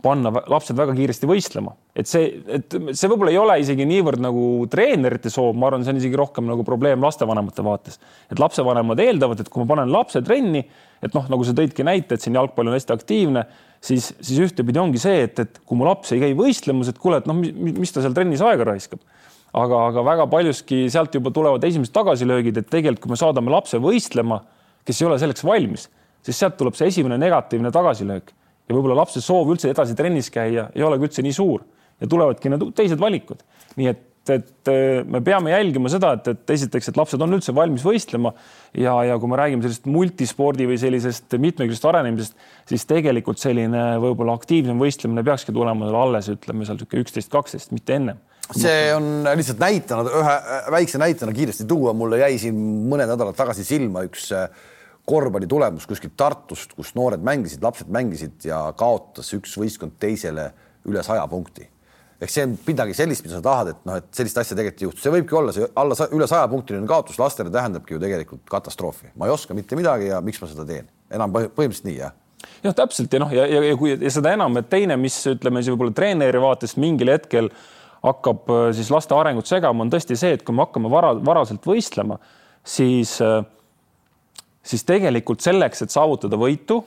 panna 0.03 0.33
lapsed 0.51 0.75
väga 0.75 0.97
kiiresti 0.97 1.29
võistlema, 1.31 1.77
et 1.95 2.09
see, 2.11 2.41
et 2.51 2.75
see 2.75 3.11
võib-olla 3.11 3.31
ei 3.31 3.39
ole 3.39 3.55
isegi 3.63 3.85
niivõrd 3.87 4.19
nagu 4.25 4.47
treenerite 4.71 5.31
soov, 5.31 5.53
ma 5.55 5.69
arvan, 5.69 5.85
see 5.87 5.95
on 5.95 6.01
isegi 6.01 6.19
rohkem 6.19 6.49
nagu 6.51 6.65
probleem 6.67 7.05
lastevanemate 7.07 7.63
vaates, 7.63 8.01
et 8.33 8.43
lapsevanemad 8.43 8.99
eeldavad, 9.05 9.45
et 9.45 9.51
kui 9.53 9.63
ma 9.63 9.69
panen 9.71 9.93
lapse 9.95 10.19
trenni, 10.27 10.65
et 11.07 11.15
noh, 11.15 11.29
nagu 11.31 11.47
sa 11.47 11.55
tõidki 11.55 11.87
näite, 11.87 12.19
et 12.19 12.25
siin 12.25 12.35
jalgpall 12.35 12.73
on 12.73 12.75
hästi 12.75 12.97
aktiivne, 12.97 13.45
siis, 13.79 14.11
siis 14.19 14.43
ühtepidi 14.43 14.83
ongi 14.83 14.99
see, 15.03 15.23
et, 15.29 15.39
et 15.39 15.63
kui 15.63 15.79
mu 15.79 15.87
laps 15.87 16.11
ei 16.17 16.25
käi 16.25 16.35
võistlemas, 16.39 16.91
et 16.91 16.99
kuule, 16.99 17.23
et 17.23 17.31
noh, 17.31 17.39
mis 17.39 17.95
ta 17.95 18.03
seal 18.03 18.17
trennis 18.17 18.43
aega 18.43 18.73
raiskab 18.73 18.99
aga, 19.53 19.81
aga 19.91 20.05
väga 20.07 20.29
paljuski 20.33 20.85
sealt 20.93 21.15
juba 21.17 21.33
tulevad 21.35 21.65
esimesed 21.69 21.95
tagasilöögid, 21.95 22.61
et 22.61 22.71
tegelikult 22.73 23.07
kui 23.07 23.15
me 23.15 23.21
saadame 23.21 23.53
lapse 23.53 23.81
võistlema, 23.83 24.41
kes 24.87 25.03
ei 25.03 25.09
ole 25.09 25.19
selleks 25.21 25.45
valmis, 25.47 25.89
siis 26.25 26.39
sealt 26.39 26.57
tuleb 26.61 26.79
see 26.79 26.89
esimene 26.93 27.19
negatiivne 27.21 27.73
tagasilöök. 27.75 28.33
Ja 28.69 28.77
võib-olla 28.77 29.03
lapse 29.03 29.21
soov 29.21 29.51
üldse 29.53 29.73
edasi 29.73 29.97
trennis 29.99 30.31
käia 30.33 30.71
ei 30.73 30.87
olegi 30.87 31.09
üldse 31.09 31.25
nii 31.27 31.37
suur. 31.37 31.67
Ja 32.01 32.09
tulevadki 32.11 32.51
need 32.51 32.65
teised 32.79 32.99
valikud. 32.99 33.43
nii 33.77 33.89
et, 33.91 34.31
et 34.33 34.71
me 35.11 35.21
peame 35.25 35.53
jälgima 35.53 35.91
seda, 35.91 36.13
et, 36.17 36.31
et 36.31 36.51
esiteks, 36.55 36.89
et 36.89 36.99
lapsed 36.99 37.21
on 37.23 37.37
üldse 37.37 37.55
valmis 37.55 37.85
võistlema. 37.85 38.33
Ja, 38.79 38.95
ja 39.07 39.19
kui 39.21 39.31
me 39.31 39.39
räägime 39.39 39.67
sellisest 39.67 39.91
multispordi 39.91 40.67
või 40.71 40.79
sellisest 40.81 41.37
mitmekülgsest 41.43 41.89
arenemisest, 41.91 42.39
siis 42.71 42.87
tegelikult 42.89 43.43
selline 43.43 43.85
võib-olla 44.03 44.39
aktiivsem 44.39 44.81
võistlemine 44.81 45.27
peakski 45.27 45.55
tulema 45.55 45.91
alles, 46.03 46.31
ütleme 46.33 46.65
seal 46.65 46.79
niisugune 46.79 47.05
üksteist, 47.05 47.31
kaksteist, 47.35 47.75
mitte 47.77 47.99
ennem 47.99 48.23
see 48.51 48.93
on 48.95 49.25
lihtsalt 49.37 49.63
näitena, 49.63 50.05
ühe 50.21 50.37
väikse 50.75 51.01
näitena 51.01 51.33
kiiresti 51.33 51.67
tuua, 51.69 51.95
mulle 51.97 52.19
jäi 52.25 52.39
siin 52.43 52.59
mõned 52.91 53.11
nädalad 53.11 53.39
tagasi 53.39 53.65
silma 53.65 54.03
üks 54.09 54.31
äh, 54.37 54.49
korvpalli 55.09 55.47
tulemus 55.51 55.87
kuskilt 55.87 56.15
Tartust, 56.17 56.75
kus 56.79 56.95
noored 56.99 57.23
mängisid, 57.25 57.63
lapsed 57.65 57.91
mängisid 57.93 58.47
ja 58.47 58.65
kaotas 58.79 59.33
üks 59.37 59.55
võistkond 59.59 59.97
teisele 60.03 60.51
üle 60.89 61.03
saja 61.07 61.27
punkti. 61.31 61.69
ehk 62.23 62.31
see 62.31 62.45
on 62.47 62.53
midagi 62.67 62.95
sellist, 62.95 63.25
mida 63.27 63.35
sa 63.35 63.43
tahad, 63.43 63.73
et 63.73 63.87
noh, 63.89 63.97
et 63.99 64.11
sellist 64.15 64.37
asja 64.39 64.55
tegelikult 64.55 64.83
ei 64.83 64.87
juhtu, 64.87 65.03
see 65.03 65.15
võibki 65.15 65.39
olla 65.39 65.55
see 65.55 65.67
alla 65.83 65.97
üle 66.15 66.29
saja 66.31 66.47
punktiline 66.51 66.87
kaotus 66.87 67.19
lastele 67.19 67.51
tähendabki 67.51 67.97
ju 67.97 68.03
tegelikult 68.03 68.45
katastroofi, 68.51 69.11
ma 69.19 69.27
ei 69.27 69.35
oska 69.35 69.57
mitte 69.59 69.79
midagi 69.79 70.13
ja 70.13 70.21
miks 70.23 70.39
ma 70.43 70.51
seda 70.51 70.67
teen, 70.69 70.87
enam 71.11 71.35
põhimõtteliselt 71.35 71.89
nii 71.89 71.97
jah? 71.99 72.15
Jah, 72.63 72.75
täpselt. 72.75 73.11
Ja 73.11 73.19
noh, 73.23 73.31
ja, 73.35 73.47
ja, 73.47 73.63
ja 73.67 73.75
kui 73.79 73.97
ja 73.97 74.11
seda 74.11 74.33
enam, 74.37 74.55
et 74.59 74.69
teine, 74.71 74.97
mis 74.99 75.17
ütleme 75.31 75.63
siis 75.63 75.75
võib-olla 75.75 75.95
treeneri 75.95 76.43
vaatest 76.43 76.79
mingil 76.83 77.11
hetkel 77.11 77.51
hakkab 78.03 78.51
äh, 78.51 78.69
siis 78.77 78.91
laste 78.93 79.17
arengut 79.17 79.51
segama, 79.51 79.85
on 79.85 79.91
tõesti 79.93 80.19
see, 80.19 80.37
et 80.37 80.47
kui 80.47 80.55
me 80.57 80.65
hakkame 80.67 80.91
vara, 80.93 81.15
varaselt 81.25 81.67
võistlema, 81.67 82.19
siis 82.67 83.19
äh, 83.23 83.43
siis 84.63 84.85
tegelikult 84.87 85.43
selleks, 85.43 85.85
et 85.85 85.95
saavutada 85.95 86.39
võitu, 86.41 86.81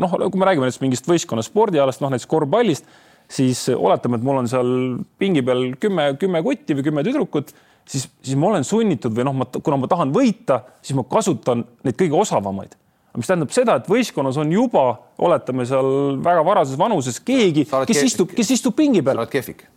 noh, 0.00 0.14
kui 0.18 0.40
me 0.40 0.48
räägime 0.48 0.68
näiteks 0.68 0.82
mingist 0.82 1.08
võistkonna 1.08 1.44
spordialast, 1.46 2.02
noh 2.02 2.12
näiteks 2.12 2.30
korvpallist, 2.30 2.88
siis 3.30 3.66
oletame, 3.74 4.18
et 4.18 4.26
mul 4.26 4.42
on 4.42 4.50
seal 4.50 4.72
pingi 5.20 5.44
peal 5.46 5.70
kümme, 5.80 6.12
kümme 6.20 6.42
kutti 6.44 6.76
või 6.76 6.86
kümme 6.88 7.04
tüdrukut, 7.06 7.54
siis, 7.88 8.08
siis 8.24 8.38
ma 8.38 8.50
olen 8.50 8.66
sunnitud 8.66 9.14
või 9.16 9.28
noh, 9.28 9.36
ma, 9.42 9.48
kuna 9.56 9.78
ma 9.80 9.90
tahan 9.90 10.14
võita, 10.14 10.62
siis 10.82 10.98
ma 10.98 11.06
kasutan 11.08 11.64
neid 11.86 12.00
kõige 12.00 12.18
osavamaid. 12.24 12.74
Mis 13.14 13.28
tähendab 13.30 13.52
seda, 13.54 13.76
et 13.78 13.86
võistkonnas 13.86 14.40
on 14.42 14.50
juba, 14.50 14.88
oletame 15.22 15.62
seal 15.70 16.16
väga 16.24 16.40
varases 16.46 16.74
vanuses 16.78 17.20
keegi, 17.22 17.62
kes 17.86 18.00
istub, 18.08 18.32
kes 18.34 18.50
istub 18.56 18.74
pingi 18.74 19.04
peal. 19.06 19.22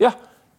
jah, 0.02 0.16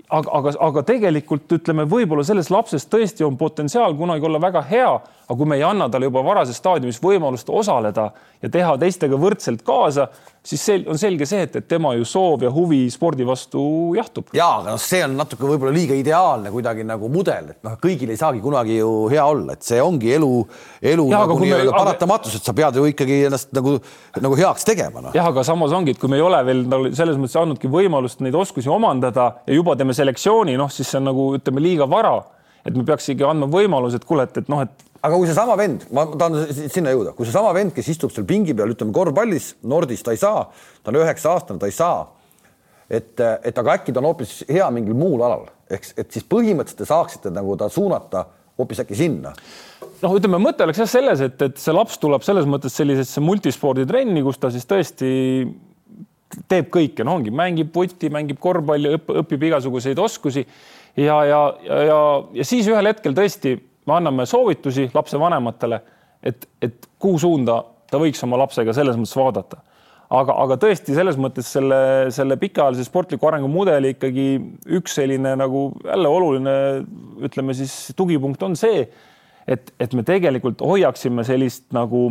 aga, 0.09 0.31
aga, 0.33 0.53
aga 0.69 0.83
tegelikult 0.89 1.53
ütleme, 1.59 1.85
võib-olla 1.89 2.25
selles 2.27 2.51
lapses 2.53 2.87
tõesti 2.91 3.27
on 3.27 3.37
potentsiaal 3.41 3.97
kunagi 3.99 4.27
olla 4.29 4.41
väga 4.43 4.63
hea, 4.71 4.91
aga 5.27 5.37
kui 5.37 5.49
me 5.49 5.59
ei 5.59 5.65
anna 5.67 5.89
talle 5.93 6.09
juba 6.09 6.23
varases 6.25 6.59
staadiumis 6.61 7.01
võimalust 7.05 7.51
osaleda 7.53 8.11
ja 8.43 8.51
teha 8.53 8.77
teistega 8.81 9.19
võrdselt 9.21 9.65
kaasa, 9.67 10.09
siis 10.49 10.65
see 10.65 10.79
on 10.89 10.99
selge 11.01 11.27
see, 11.29 11.43
et, 11.45 11.57
et 11.61 11.67
tema 11.69 11.93
ju 11.99 12.07
soov 12.09 12.45
ja 12.47 12.51
huvi 12.53 12.81
spordi 12.93 13.27
vastu 13.29 13.63
jahtub. 13.97 14.31
ja, 14.37 14.49
aga 14.61 14.75
noh, 14.75 14.81
see 14.83 15.03
on 15.05 15.17
natuke 15.19 15.45
võib-olla 15.49 15.75
liiga 15.75 15.97
ideaalne 15.99 16.53
kuidagi 16.55 16.87
nagu 16.89 17.11
mudel, 17.13 17.53
et 17.53 17.61
noh, 17.67 17.77
kõigil 17.83 18.13
ei 18.13 18.21
saagi 18.21 18.41
kunagi 18.45 18.79
ju 18.79 18.93
hea 19.13 19.25
olla, 19.25 19.59
et 19.59 19.67
see 19.67 19.81
ongi 19.85 20.15
elu, 20.17 20.31
elu 20.95 21.07
ja, 21.13 21.23
nagu 21.25 21.39
nii-öelda 21.43 21.75
paratamatus, 21.77 22.39
et 22.39 22.49
sa 22.49 22.57
pead 22.57 22.81
ju 22.81 22.87
ikkagi 22.93 23.21
ennast 23.29 23.53
nagu, 23.57 23.77
nagu 24.25 24.41
heaks 24.41 24.67
tegema 24.69 25.05
no.. 25.05 25.13
jah, 25.17 25.29
aga 25.33 25.45
samas 25.47 25.75
ongi, 25.77 25.97
et 25.97 26.01
kui 26.01 26.11
me 26.13 26.21
ei 26.21 26.25
ole 26.25 26.41
veel 26.49 26.65
nagu 26.71 26.93
selles 26.97 27.21
mõttes 27.21 27.37
andnudki 27.41 27.71
võimalust 27.73 28.25
neid 28.25 28.37
oskusi 28.39 28.73
omandada 28.73 29.31
ja 29.47 29.61
juba 29.61 29.77
teeme 29.77 29.97
selektsiooni, 29.97 30.57
noh, 30.61 30.73
siis 30.73 30.89
see 30.89 31.03
on 31.03 31.11
nagu 31.11 31.31
ütleme 31.37 31.65
liiga 31.65 31.89
vara 31.91 32.17
et 32.67 32.77
me 32.77 32.85
peaks 32.87 33.11
ikkagi 33.13 33.27
andma 33.29 33.49
võimaluse, 33.53 34.01
et 34.01 34.07
kuule, 34.09 34.27
et, 34.29 34.41
et 34.43 34.51
noh, 34.53 34.63
et 34.65 34.87
aga 34.99 35.15
kui 35.15 35.29
seesama 35.29 35.57
vend, 35.59 35.85
ma 35.95 36.05
tahan 36.11 36.39
sinna 36.73 36.93
jõuda, 36.95 37.15
kui 37.17 37.29
seesama 37.29 37.53
vend, 37.57 37.73
kes 37.77 37.91
istub 37.95 38.13
seal 38.15 38.27
pingi 38.29 38.57
peal, 38.57 38.73
ütleme 38.75 38.95
korvpallis, 38.95 39.53
Nordis 39.71 40.03
ta 40.05 40.15
ei 40.15 40.21
saa, 40.21 40.47
ta 40.83 40.93
on 40.93 40.99
üheksa 41.01 41.35
aastane, 41.37 41.63
ta 41.63 41.71
ei 41.71 41.77
saa. 41.77 42.07
et, 42.89 43.21
et 43.21 43.59
aga 43.61 43.75
äkki 43.77 43.93
ta 43.93 44.01
on 44.01 44.09
hoopis 44.09 44.43
hea 44.49 44.65
mingil 44.73 44.97
muul 44.97 45.23
alal, 45.23 45.45
ehk 45.71 45.91
et 46.01 46.15
siis 46.15 46.25
põhimõtteliselt 46.25 46.81
te 46.81 46.89
saaksite 46.89 47.33
nagu 47.35 47.57
ta 47.61 47.69
suunata 47.69 48.25
hoopis 48.59 48.81
äkki 48.83 48.97
sinna. 48.97 49.35
noh, 50.03 50.17
ütleme, 50.17 50.41
mõte 50.43 50.65
oleks 50.65 50.81
jah 50.83 50.91
selles, 50.91 51.23
et, 51.23 51.43
et 51.43 51.61
see 51.61 51.75
laps 51.75 51.99
tuleb 52.03 52.25
selles 52.27 52.49
mõttes 52.49 52.75
sellisesse 52.75 53.23
multisporditrenni, 53.23 54.23
kus 54.27 54.41
ta 54.41 54.51
siis 54.55 54.67
tõesti 54.67 55.11
teeb 56.49 56.73
kõike, 56.73 57.05
no 57.07 57.19
ongi, 57.19 57.33
mängib 57.33 57.71
vutti, 57.75 58.11
mängib 58.13 58.41
korvpalli, 58.43 58.97
õpib 59.23 59.47
igasuguseid 59.49 59.99
oskusi 60.03 60.45
ja, 60.99 61.25
ja, 61.25 61.41
ja, 61.63 61.81
ja, 61.83 62.01
ja 62.41 62.47
siis 62.47 62.69
ühel 62.71 62.91
hetkel 62.91 63.15
tõesti 63.17 63.55
me 63.89 63.97
anname 63.97 64.27
soovitusi 64.29 64.89
lapsevanematele, 64.95 65.81
et, 66.23 66.47
et 66.63 66.89
kuhu 67.01 67.21
suunda 67.23 67.63
ta 67.89 68.01
võiks 68.01 68.21
oma 68.27 68.41
lapsega 68.43 68.75
selles 68.77 68.99
mõttes 68.99 69.17
vaadata. 69.17 69.63
aga, 70.11 70.35
aga 70.45 70.57
tõesti 70.61 70.97
selles 70.97 71.19
mõttes 71.21 71.49
selle, 71.53 71.81
selle 72.15 72.37
pikaajalise 72.41 72.85
sportliku 72.85 73.29
arengu 73.29 73.49
mudeli 73.53 73.95
ikkagi 73.95 74.29
üks 74.79 74.99
selline 75.01 75.35
nagu 75.37 75.71
jälle 75.85 76.09
oluline, 76.09 76.55
ütleme 77.25 77.55
siis 77.55 77.93
tugipunkt 77.97 78.43
on 78.43 78.57
see, 78.57 78.87
et, 79.47 79.73
et 79.81 79.95
me 79.95 80.05
tegelikult 80.05 80.61
hoiaksime 80.65 81.25
sellist 81.25 81.69
nagu 81.77 82.11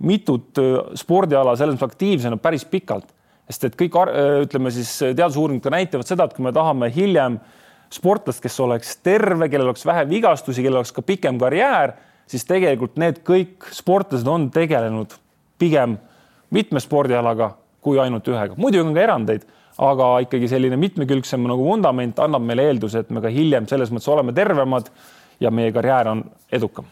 mitut 0.00 0.56
spordiala 0.96 1.56
selles 1.56 1.76
mõttes 1.76 1.92
aktiivsena 1.92 2.40
päris 2.40 2.64
pikalt, 2.64 3.08
sest 3.50 3.66
et 3.68 3.76
kõik 3.76 3.98
ütleme 4.46 4.72
siis 4.72 4.94
teadusuuringud 5.02 5.64
ka 5.64 5.74
näitavad 5.74 6.08
seda, 6.08 6.24
et 6.24 6.36
kui 6.36 6.46
me 6.46 6.52
tahame 6.56 6.88
hiljem 6.94 7.36
äh, 7.36 7.56
sportlast, 7.90 8.42
kes 8.42 8.60
oleks 8.62 8.96
terve, 9.02 9.48
kellel 9.50 9.70
oleks 9.70 9.86
vähe 9.86 10.06
vigastusi, 10.08 10.62
kellel 10.62 10.82
oleks 10.82 10.92
ka 10.94 11.02
pikem 11.02 11.38
karjäär, 11.40 11.96
siis 12.30 12.46
tegelikult 12.46 12.98
need 13.02 13.22
kõik 13.26 13.70
sportlased 13.74 14.28
on 14.30 14.48
tegelenud 14.54 15.16
pigem 15.58 15.96
mitme 16.54 16.80
spordialaga 16.82 17.54
kui 17.80 17.98
ainult 18.00 18.28
ühega. 18.28 18.54
muidugi 18.56 18.84
on 18.84 18.94
ka 18.94 19.02
erandeid, 19.02 19.46
aga 19.80 20.10
ikkagi 20.26 20.48
selline 20.50 20.76
mitmekülgsem 20.80 21.42
nagu 21.48 21.64
vundament 21.64 22.18
annab 22.20 22.44
meile 22.44 22.68
eelduse, 22.68 23.02
et 23.02 23.10
me 23.10 23.22
ka 23.24 23.32
hiljem 23.32 23.68
selles 23.70 23.92
mõttes 23.94 24.10
oleme 24.12 24.34
tervemad 24.36 24.90
ja 25.40 25.50
meie 25.50 25.72
karjäär 25.72 26.12
on 26.12 26.24
edukam. 26.52 26.84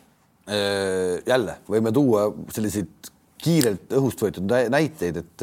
jälle 1.26 1.58
võime 1.68 1.92
tuua 1.92 2.30
selliseid 2.50 3.11
kiirelt 3.38 3.92
õhust 3.92 4.22
võetud 4.22 4.54
näiteid, 4.72 5.16
et 5.16 5.42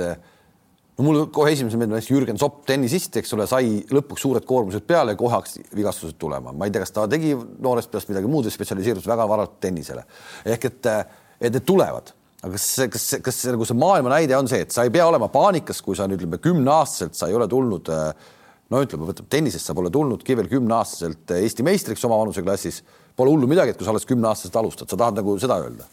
no 0.95 1.05
mul 1.05 1.25
kohe 1.33 1.53
esimese 1.53 1.79
meelde 1.79 1.95
näiteks 1.95 2.11
Jürgen 2.11 2.39
Sopp, 2.39 2.61
tennisist, 2.67 3.15
eks 3.19 3.33
ole, 3.35 3.47
sai 3.49 3.79
lõpuks 3.91 4.23
suured 4.25 4.45
koormused 4.47 4.85
peale 4.87 5.15
ja 5.15 5.19
kohe 5.19 5.33
hakkasid 5.33 5.73
vigastused 5.75 6.17
tulema. 6.21 6.53
ma 6.55 6.67
ei 6.67 6.73
tea, 6.73 6.83
kas 6.85 6.95
ta 6.95 7.07
tegi 7.11 7.33
noorest 7.35 7.91
peast 7.91 8.11
midagi 8.11 8.29
muud 8.31 8.47
või 8.47 8.55
spetsialiseerus 8.55 9.07
väga 9.09 9.27
varalt 9.29 9.57
tennisele. 9.63 10.05
ehk 10.45 10.69
et, 10.71 10.91
et 11.41 11.57
need 11.57 11.65
tulevad, 11.67 12.13
aga 12.41 12.53
kas, 12.55 12.69
kas, 12.93 13.09
kas 13.25 13.41
nagu 13.51 13.67
see 13.67 13.79
maailma 13.79 14.13
näide 14.15 14.37
on 14.37 14.47
see, 14.51 14.63
et 14.63 14.75
sa 14.75 14.87
ei 14.87 14.93
pea 14.93 15.07
olema 15.09 15.27
paanikas, 15.33 15.81
kui 15.83 15.99
sa 15.99 16.07
nüüd 16.07 16.23
ütleme 16.23 16.39
kümneaastaselt, 16.43 17.17
sa 17.17 17.27
ei 17.31 17.35
ole 17.35 17.49
tulnud 17.51 17.91
no 18.71 18.81
ütleme, 18.81 19.09
võtame 19.09 19.29
tennisest, 19.29 19.67
sa 19.67 19.75
pole 19.77 19.91
tulnudki 19.93 20.37
veel 20.39 20.47
kümneaastaselt 20.51 21.35
Eesti 21.41 21.65
meistriks 21.67 22.07
oma 22.07 22.21
vanuseklassis, 22.23 22.81
pole 23.15 23.35
hullu 23.35 23.49
midagi, 23.51 23.73
et 23.73 23.79
kui 23.79 23.87
sa 23.87 23.91
alles 23.91 24.07
kümneaastaselt 24.07 24.55
alustad, 24.63 24.89
sa 24.89 24.99
tahad 24.99 25.19
nagu 25.19 25.35
seda 25.43 25.59
öelda? 25.65 25.89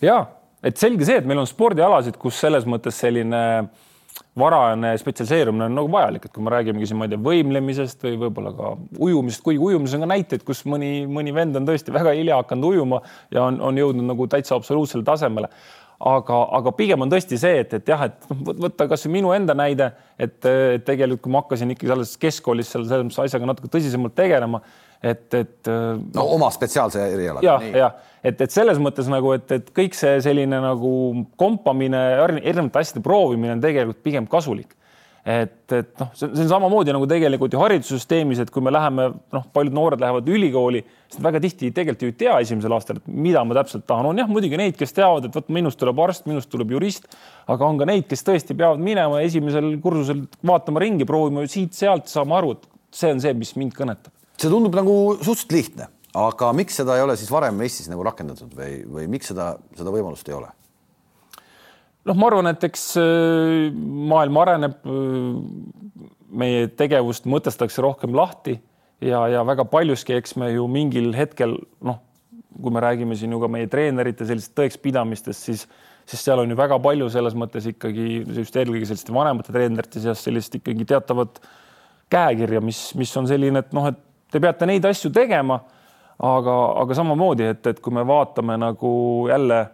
ja 0.00 0.22
et 0.64 0.80
selge 0.80 1.04
see, 1.04 1.20
et 1.20 1.28
meil 1.28 1.42
on 1.42 1.48
spordialasid, 1.48 2.16
kus 2.20 2.40
selles 2.40 2.64
mõttes 2.68 2.96
selline 3.04 3.42
äh, 3.60 3.84
varajane 4.38 4.92
spetsialiseerumine 5.00 5.64
on 5.68 5.74
nagu 5.78 5.90
vajalik, 5.92 6.26
et 6.26 6.34
kui 6.34 6.44
me 6.44 6.52
räägimegi 6.52 6.90
siin, 6.90 6.98
ma 7.00 7.06
ei 7.08 7.14
tea, 7.14 7.22
võimlemisest 7.24 8.04
või 8.04 8.18
võib-olla 8.26 8.52
ka 8.56 8.74
ujumisest, 9.02 9.42
kuigi 9.44 9.62
ujumises 9.62 9.96
on 9.96 10.04
ka 10.04 10.10
näiteid, 10.12 10.44
kus 10.46 10.62
mõni, 10.68 10.90
mõni 11.08 11.34
vend 11.36 11.56
on 11.60 11.68
tõesti 11.68 11.94
väga 11.94 12.12
hilja 12.16 12.40
hakanud 12.42 12.68
ujuma 12.70 13.00
ja 13.34 13.46
on, 13.48 13.60
on 13.64 13.80
jõudnud 13.80 14.08
nagu 14.12 14.28
täitsa 14.32 14.56
absoluutsele 14.58 15.06
tasemele. 15.06 15.50
aga, 15.96 16.38
aga 16.58 16.72
pigem 16.76 17.00
on 17.00 17.08
tõesti 17.08 17.38
see, 17.40 17.60
et, 17.62 17.70
et 17.78 17.86
jah, 17.88 18.02
et 18.04 18.26
noh, 18.28 18.42
võtta 18.66 18.84
kasvõi 18.88 19.14
minu 19.14 19.30
enda 19.32 19.54
näide, 19.56 19.92
et, 20.20 20.36
tegelikult 20.84 21.22
kui 21.24 21.32
ma 21.32 21.40
hakkasin 21.40 21.72
ikkagi 21.72 21.92
alles 21.94 22.12
keskkoolis 22.20 22.74
selle, 22.74 22.88
selle 23.08 23.24
asjaga 23.24 23.48
natuke 23.48 23.72
tõsisemalt 23.72 24.12
tegelema 24.14 24.60
et, 25.02 25.34
et. 25.34 25.70
no 26.14 26.26
oma 26.36 26.50
spetsiaalse 26.54 27.02
erialaga. 27.12 27.46
jah, 27.46 27.66
jah, 27.82 28.16
et, 28.26 28.40
et 28.40 28.52
selles 28.52 28.80
mõttes 28.82 29.08
nagu, 29.10 29.34
et, 29.36 29.52
et 29.58 29.68
kõik 29.76 29.96
see 29.96 30.18
selline 30.24 30.60
nagu 30.62 30.94
kompamine, 31.40 32.00
erinevate 32.24 32.82
asjade 32.82 33.04
proovimine 33.04 33.56
on 33.56 33.62
tegelikult 33.62 34.02
pigem 34.04 34.26
kasulik. 34.30 34.74
et, 35.26 35.72
et 35.74 35.88
noh, 35.98 36.12
see 36.14 36.28
on 36.30 36.50
samamoodi 36.52 36.94
nagu 36.94 37.06
tegelikult 37.10 37.54
ju 37.54 37.58
haridussüsteemis, 37.58 38.44
et 38.44 38.50
kui 38.54 38.62
me 38.62 38.70
läheme, 38.70 39.08
noh, 39.34 39.46
paljud 39.54 39.74
noored 39.74 40.02
lähevad 40.02 40.28
ülikooli, 40.30 40.84
siis 41.10 41.22
väga 41.22 41.40
tihti 41.42 41.72
tegelikult 41.74 42.04
ju 42.06 42.12
ei 42.12 42.18
tea 42.20 42.36
esimesel 42.44 42.76
aastal, 42.76 43.00
et 43.00 43.08
mida 43.10 43.42
ma 43.42 43.56
täpselt 43.58 43.86
tahan. 43.90 44.06
on 44.12 44.22
jah, 44.22 44.30
muidugi 44.30 44.60
neid, 44.60 44.78
kes 44.78 44.94
teavad, 44.94 45.26
et 45.26 45.34
vot 45.34 45.50
minust 45.50 45.82
tuleb 45.82 45.98
arst, 46.06 46.28
minust 46.30 46.50
tuleb 46.52 46.76
jurist, 46.76 47.10
aga 47.50 47.66
on 47.66 47.82
ka 47.82 47.90
neid, 47.90 48.06
kes 48.10 48.22
tõesti 48.26 48.54
peavad 48.54 48.82
minema 48.82 49.20
esimesel 49.26 49.72
kursusel 49.82 50.24
vaatama 50.46 50.86
ringi, 50.86 51.08
proovima 51.08 51.42
siit-sealt, 51.50 52.06
saama 52.10 52.38
aru, 52.38 52.54
et 52.54 52.70
see 52.94 53.10
on 53.12 53.26
see, 53.26 53.34
mis 53.34 53.56
mind 53.58 53.74
kõnetab. 53.74 54.15
See 54.36 54.52
tundub 54.52 54.76
nagu 54.76 54.94
suhteliselt 55.18 55.56
lihtne, 55.56 55.88
aga 56.16 56.52
miks 56.56 56.78
seda 56.80 56.96
ei 56.96 57.04
ole 57.04 57.16
siis 57.18 57.32
varem 57.32 57.60
Eestis 57.64 57.90
nagu 57.92 58.04
rakendatud 58.06 58.52
või, 58.56 58.78
või 58.84 59.08
miks 59.16 59.32
seda, 59.32 59.54
seda 59.78 59.92
võimalust 59.94 60.28
ei 60.30 60.36
ole? 60.38 60.52
noh, 62.06 62.14
ma 62.14 62.30
arvan, 62.30 62.50
et 62.52 62.64
eks 62.68 62.84
äh, 63.02 63.72
maailm 64.12 64.38
areneb. 64.42 64.78
Äh, 64.86 66.04
meie 66.36 66.66
tegevust 66.74 67.24
mõtestatakse 67.30 67.80
rohkem 67.84 68.14
lahti 68.16 68.56
ja, 69.00 69.20
ja 69.30 69.44
väga 69.46 69.64
paljuski, 69.70 70.16
eks 70.18 70.34
me 70.40 70.50
ju 70.50 70.66
mingil 70.68 71.12
hetkel 71.16 71.54
noh, 71.86 72.00
kui 72.56 72.72
me 72.74 72.82
räägime 72.82 73.16
siin 73.16 73.32
ju 73.32 73.38
ka 73.40 73.48
meie 73.52 73.68
treenerite 73.70 74.26
sellistest 74.26 74.56
tõekspidamistest, 74.58 75.46
siis, 75.48 75.62
siis 76.08 76.24
seal 76.26 76.42
on 76.42 76.50
ju 76.50 76.58
väga 76.58 76.80
palju 76.82 77.08
selles 77.14 77.36
mõttes 77.38 77.68
ikkagi 77.70 78.24
just 78.40 78.58
eelkõige 78.58 78.88
selliste 78.90 79.14
vanemate 79.14 79.54
treenerite 79.54 80.02
seas 80.02 80.24
sellist 80.26 80.58
ikkagi 80.58 80.88
teatavat 80.88 81.40
käekirja, 82.12 82.62
mis, 82.64 82.82
mis 82.98 83.14
on 83.18 83.30
selline, 83.30 83.62
et 83.62 83.72
noh, 83.76 83.88
et 83.90 84.02
te 84.32 84.42
peate 84.42 84.68
neid 84.68 84.84
asju 84.88 85.12
tegema, 85.14 85.60
aga, 86.18 86.56
aga 86.82 86.98
samamoodi, 86.98 87.50
et, 87.54 87.66
et 87.72 87.80
kui 87.82 87.94
me 87.94 88.04
vaatame 88.06 88.56
nagu 88.60 88.92
jälle 89.30 89.64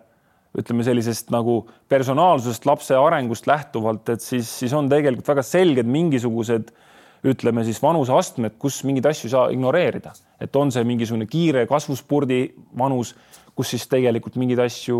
ütleme 0.58 0.84
sellisest 0.84 1.30
nagu 1.32 1.62
personaalsusest 1.88 2.66
lapse 2.68 2.96
arengust 2.96 3.46
lähtuvalt, 3.48 4.08
et 4.12 4.20
siis, 4.20 4.48
siis 4.60 4.72
on 4.76 4.90
tegelikult 4.90 5.30
väga 5.32 5.44
selged 5.46 5.88
mingisugused 5.88 6.72
ütleme 7.22 7.62
siis 7.64 7.78
vanuseastmed, 7.82 8.56
kus 8.58 8.80
mingeid 8.84 9.06
asju 9.12 9.28
ei 9.28 9.32
saa 9.32 9.44
ignoreerida, 9.54 10.12
et 10.42 10.56
on 10.58 10.72
see 10.74 10.82
mingisugune 10.84 11.28
kiire 11.30 11.62
kasvuspurdi 11.70 12.40
vanus, 12.78 13.14
kus 13.56 13.70
siis 13.74 13.84
tegelikult 13.88 14.36
mingeid 14.40 14.62
asju 14.64 14.98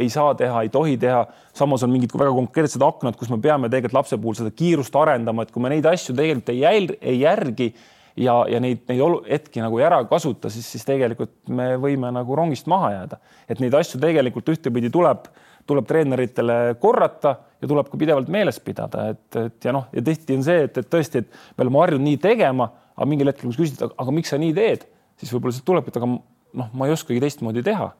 ei 0.00 0.08
saa 0.10 0.32
teha, 0.38 0.62
ei 0.64 0.72
tohi 0.72 0.96
teha. 1.00 1.26
samas 1.52 1.82
on 1.82 1.92
mingid 1.92 2.14
väga 2.14 2.32
konkreetsed 2.32 2.82
aknad, 2.82 3.18
kus 3.18 3.30
me 3.30 3.40
peame 3.42 3.68
tegelikult 3.68 3.98
lapse 3.98 4.18
puhul 4.18 4.38
seda 4.38 4.54
kiirust 4.54 4.96
arendama, 4.96 5.44
et 5.44 5.52
kui 5.52 5.62
me 5.62 5.72
neid 5.74 5.86
asju 5.86 6.14
tegelikult 6.16 6.54
ei 6.54 6.62
jäl-, 6.62 6.96
ei 7.02 7.20
järgi 7.20 7.72
ja, 8.18 8.34
ja 8.50 8.60
neid, 8.62 8.84
neid 8.88 9.18
hetki 9.28 9.62
nagu 9.62 9.78
ära 9.82 10.00
kasuta, 10.10 10.50
siis, 10.52 10.66
siis 10.72 10.86
tegelikult 10.86 11.36
me 11.54 11.70
võime 11.80 12.10
nagu 12.14 12.36
rongist 12.38 12.68
maha 12.70 12.92
jääda. 12.94 13.20
et 13.48 13.60
neid 13.62 13.74
asju 13.74 14.00
tegelikult 14.02 14.48
ühtepidi 14.54 14.90
tuleb, 14.94 15.28
tuleb 15.68 15.86
treeneritele 15.88 16.58
korrata 16.80 17.36
ja 17.60 17.68
tuleb 17.68 17.90
ka 17.90 18.00
pidevalt 18.00 18.28
meeles 18.32 18.60
pidada, 18.64 19.08
et, 19.14 19.28
et 19.36 19.64
ja 19.64 19.74
noh, 19.74 19.88
ja 19.92 20.02
tihti 20.04 20.36
on 20.38 20.44
see, 20.46 20.64
et, 20.68 20.82
et 20.82 20.90
tõesti, 20.90 21.24
et 21.24 21.56
me 21.56 21.66
oleme 21.66 21.82
harjunud 21.84 22.06
nii 22.08 22.20
tegema, 22.22 22.70
aga 22.96 23.08
mingil 23.08 23.30
hetkel, 23.30 23.50
kui 23.50 23.56
sa 23.56 23.64
küsid, 23.64 23.86
aga 23.88 24.14
miks 24.14 24.34
sa 24.34 24.40
nii 24.40 24.54
teed, 24.56 24.84
siis 25.20 25.32
võib-olla 25.34 25.56
sealt 25.56 25.68
tulebki, 25.68 25.94
et 25.94 26.00
aga 26.00 26.12
noh, 26.12 26.70
ma 26.72 26.88
ei 26.88 26.94
oskagi 26.94 27.22
teistmoodi 27.22 27.64
teha 27.66 27.92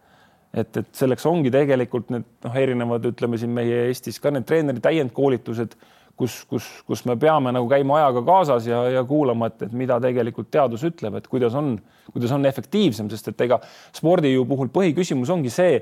et, 0.57 0.77
et 0.81 0.89
selleks 0.97 1.27
ongi 1.29 1.53
tegelikult 1.53 2.13
need 2.15 2.27
noh, 2.47 2.57
erinevad, 2.57 3.07
ütleme 3.11 3.39
siin 3.41 3.53
meie 3.55 3.85
Eestis 3.89 4.21
ka 4.23 4.33
need 4.33 4.47
treeneri 4.49 4.83
täiendkoolitused 4.85 5.77
kus, 6.19 6.41
kus, 6.51 6.67
kus 6.89 7.05
me 7.09 7.17
peame 7.21 7.53
nagu 7.55 7.69
käima 7.71 8.01
ajaga 8.01 8.25
kaasas 8.27 8.67
ja, 8.69 8.83
ja 8.99 9.05
kuulama, 9.07 9.51
et, 9.53 9.69
et 9.69 9.77
mida 9.77 10.01
tegelikult 10.03 10.51
teadus 10.55 10.85
ütleb, 10.89 11.21
et 11.21 11.31
kuidas 11.31 11.55
on, 11.59 11.77
kuidas 12.13 12.35
on 12.35 12.47
efektiivsem, 12.49 13.11
sest 13.13 13.33
et 13.33 13.47
ega 13.47 13.61
spordi 13.97 14.35
ju 14.35 14.45
puhul 14.49 14.73
põhiküsimus 14.75 15.31
ongi 15.35 15.53
see, 15.55 15.79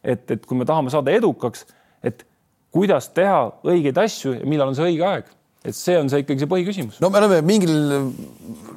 et, 0.00 0.24
et 0.30 0.46
kui 0.46 0.58
me 0.58 0.68
tahame 0.68 0.92
saada 0.94 1.12
edukaks, 1.14 1.66
et 2.06 2.24
kuidas 2.70 3.10
teha 3.16 3.42
õigeid 3.66 3.98
asju 4.00 4.38
ja 4.38 4.48
millal 4.48 4.70
on 4.70 4.78
see 4.78 4.92
õige 4.92 5.06
aeg 5.06 5.36
et 5.60 5.76
see 5.76 5.96
on 6.00 6.08
see 6.08 6.22
ikkagi 6.22 6.40
see 6.40 6.48
põhiküsimus. 6.48 7.00
no 7.04 7.10
me 7.12 7.20
oleme 7.20 7.40
mingil 7.44 7.74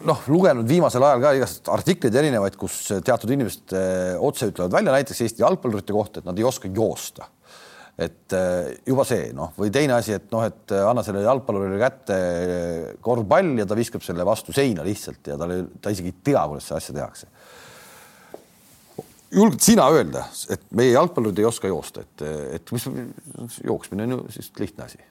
noh, 0.04 0.26
lugenud 0.28 0.68
viimasel 0.68 1.06
ajal 1.08 1.22
ka 1.24 1.32
igast 1.38 1.70
artikleid 1.72 2.18
erinevaid, 2.20 2.58
kus 2.60 2.76
teatud 3.06 3.32
inimesed 3.32 3.76
eh, 3.78 4.18
otse 4.20 4.50
ütlevad 4.52 4.76
välja 4.76 4.96
näiteks 4.98 5.24
Eesti 5.24 5.46
jalgpallurite 5.46 5.96
kohta, 5.96 6.20
et 6.20 6.28
nad 6.28 6.40
ei 6.40 6.48
oska 6.48 6.68
joosta 6.68 7.30
et 8.04 8.36
äh, 8.36 8.74
juba 8.88 9.06
see 9.08 9.32
noh, 9.36 9.54
või 9.58 9.72
teine 9.74 9.98
asi, 9.98 10.16
et 10.18 10.30
noh, 10.34 10.44
et 10.48 10.74
äh, 10.74 10.84
anna 10.88 11.04
sellele 11.06 11.26
jalgpallurile 11.28 11.80
kätte 11.82 12.18
äh, 12.18 12.92
korvpall 13.04 13.54
ja 13.60 13.68
ta 13.70 13.78
viskab 13.78 14.04
selle 14.06 14.26
vastu 14.28 14.56
seina 14.56 14.86
lihtsalt 14.86 15.32
ja 15.32 15.38
tal, 15.40 15.56
ta 15.82 15.94
isegi 15.94 16.14
ei 16.14 16.20
tea, 16.32 16.44
kuidas 16.50 16.68
seda 16.70 16.82
asja 16.82 16.98
tehakse. 17.00 17.32
julged 19.34 19.66
sina 19.66 19.88
öelda, 19.90 20.28
et 20.54 20.68
meie 20.78 20.94
jalgpallurid 20.94 21.42
ei 21.42 21.50
oska 21.50 21.72
joosta, 21.72 22.06
et, 22.06 22.28
et 22.60 22.76
mis 22.76 22.86
jooksmine 23.64 24.06
on 24.06 24.16
ju 24.18 24.22
siis 24.38 24.52
lihtne 24.60 24.88
asi? 24.90 25.02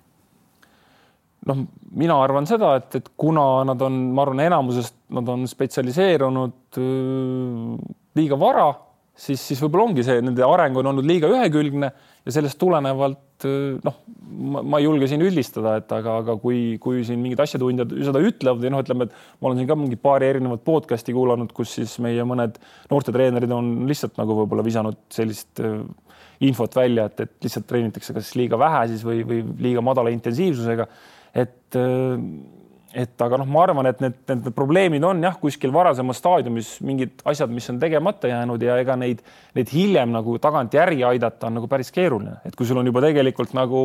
noh, 1.51 1.65
mina 1.99 2.21
arvan 2.23 2.47
seda, 2.47 2.77
et, 2.79 3.01
et 3.01 3.13
kuna 3.19 3.65
nad 3.67 3.81
on, 3.83 3.99
ma 4.15 4.23
arvan, 4.27 4.45
enamusest 4.45 4.95
nad 5.17 5.29
on 5.33 5.49
spetsialiseerunud 5.51 6.79
liiga 8.15 8.39
vara, 8.39 8.69
siis, 9.23 9.43
siis 9.43 9.61
võib-olla 9.63 9.91
ongi 9.91 10.05
see, 10.07 10.23
nende 10.25 10.45
areng 10.47 10.79
on 10.81 10.93
olnud 10.93 11.07
liiga 11.07 11.31
ühekülgne 11.31 11.91
ja 12.23 12.35
sellest 12.35 12.59
tulenevalt 12.61 13.47
noh, 13.83 13.97
ma 14.63 14.79
ei 14.81 14.87
julge 14.87 15.09
siin 15.11 15.23
üldistada, 15.25 15.77
et 15.81 15.93
aga, 15.95 16.19
aga 16.23 16.37
kui, 16.41 16.77
kui 16.83 17.03
siin 17.07 17.21
mingid 17.23 17.43
asjatundjad 17.43 17.93
seda 18.07 18.23
ütlevad 18.23 18.63
või 18.63 18.73
noh, 18.75 18.85
ütleme, 18.85 19.09
et 19.09 19.17
ma 19.41 19.51
olen 19.51 19.61
siin 19.61 19.71
ka 19.71 19.77
mingi 19.79 19.99
paari 20.01 20.29
erinevat 20.31 20.65
podcast'i 20.67 21.15
kuulanud, 21.17 21.53
kus 21.57 21.75
siis 21.79 21.97
meie 22.05 22.25
mõned 22.29 22.59
noortetreenerid 22.93 23.53
on 23.55 23.75
lihtsalt 23.91 24.19
nagu 24.21 24.37
võib-olla 24.43 24.65
visanud 24.67 24.99
sellist 25.13 25.63
äh, 25.63 25.81
infot 26.47 26.75
välja, 26.79 27.09
et, 27.11 27.27
et 27.27 27.47
lihtsalt 27.49 27.69
treenitakse 27.71 28.15
kas 28.17 28.33
liiga 28.39 28.59
vähe 28.61 28.87
siis 28.93 29.05
või, 29.07 29.23
või 29.27 29.43
liiga 29.69 29.85
madala 29.85 30.13
intensiivsusega. 30.15 30.89
et 31.43 31.79
äh, 31.79 32.19
et 32.93 33.25
aga 33.25 33.39
noh, 33.41 33.49
ma 33.49 33.63
arvan, 33.65 33.89
et 33.89 34.03
need, 34.05 34.19
need 34.29 34.49
probleemid 34.57 35.05
on 35.09 35.23
jah, 35.25 35.39
kuskil 35.41 35.73
varasemas 35.75 36.21
staadiumis 36.21 36.75
mingid 36.85 37.23
asjad, 37.29 37.53
mis 37.53 37.69
on 37.73 37.79
tegemata 37.81 38.29
jäänud 38.29 38.63
ja 38.63 38.77
ega 38.83 38.97
neid, 39.01 39.23
neid 39.57 39.73
hiljem 39.73 40.13
nagu 40.13 40.37
tagantjärgi 40.43 41.07
aidata 41.09 41.49
on 41.49 41.59
nagu 41.61 41.71
päris 41.73 41.93
keeruline, 41.95 42.39
et 42.45 42.57
kui 42.57 42.69
sul 42.69 42.81
on 42.83 42.91
juba 42.91 43.05
tegelikult 43.05 43.57
nagu 43.57 43.83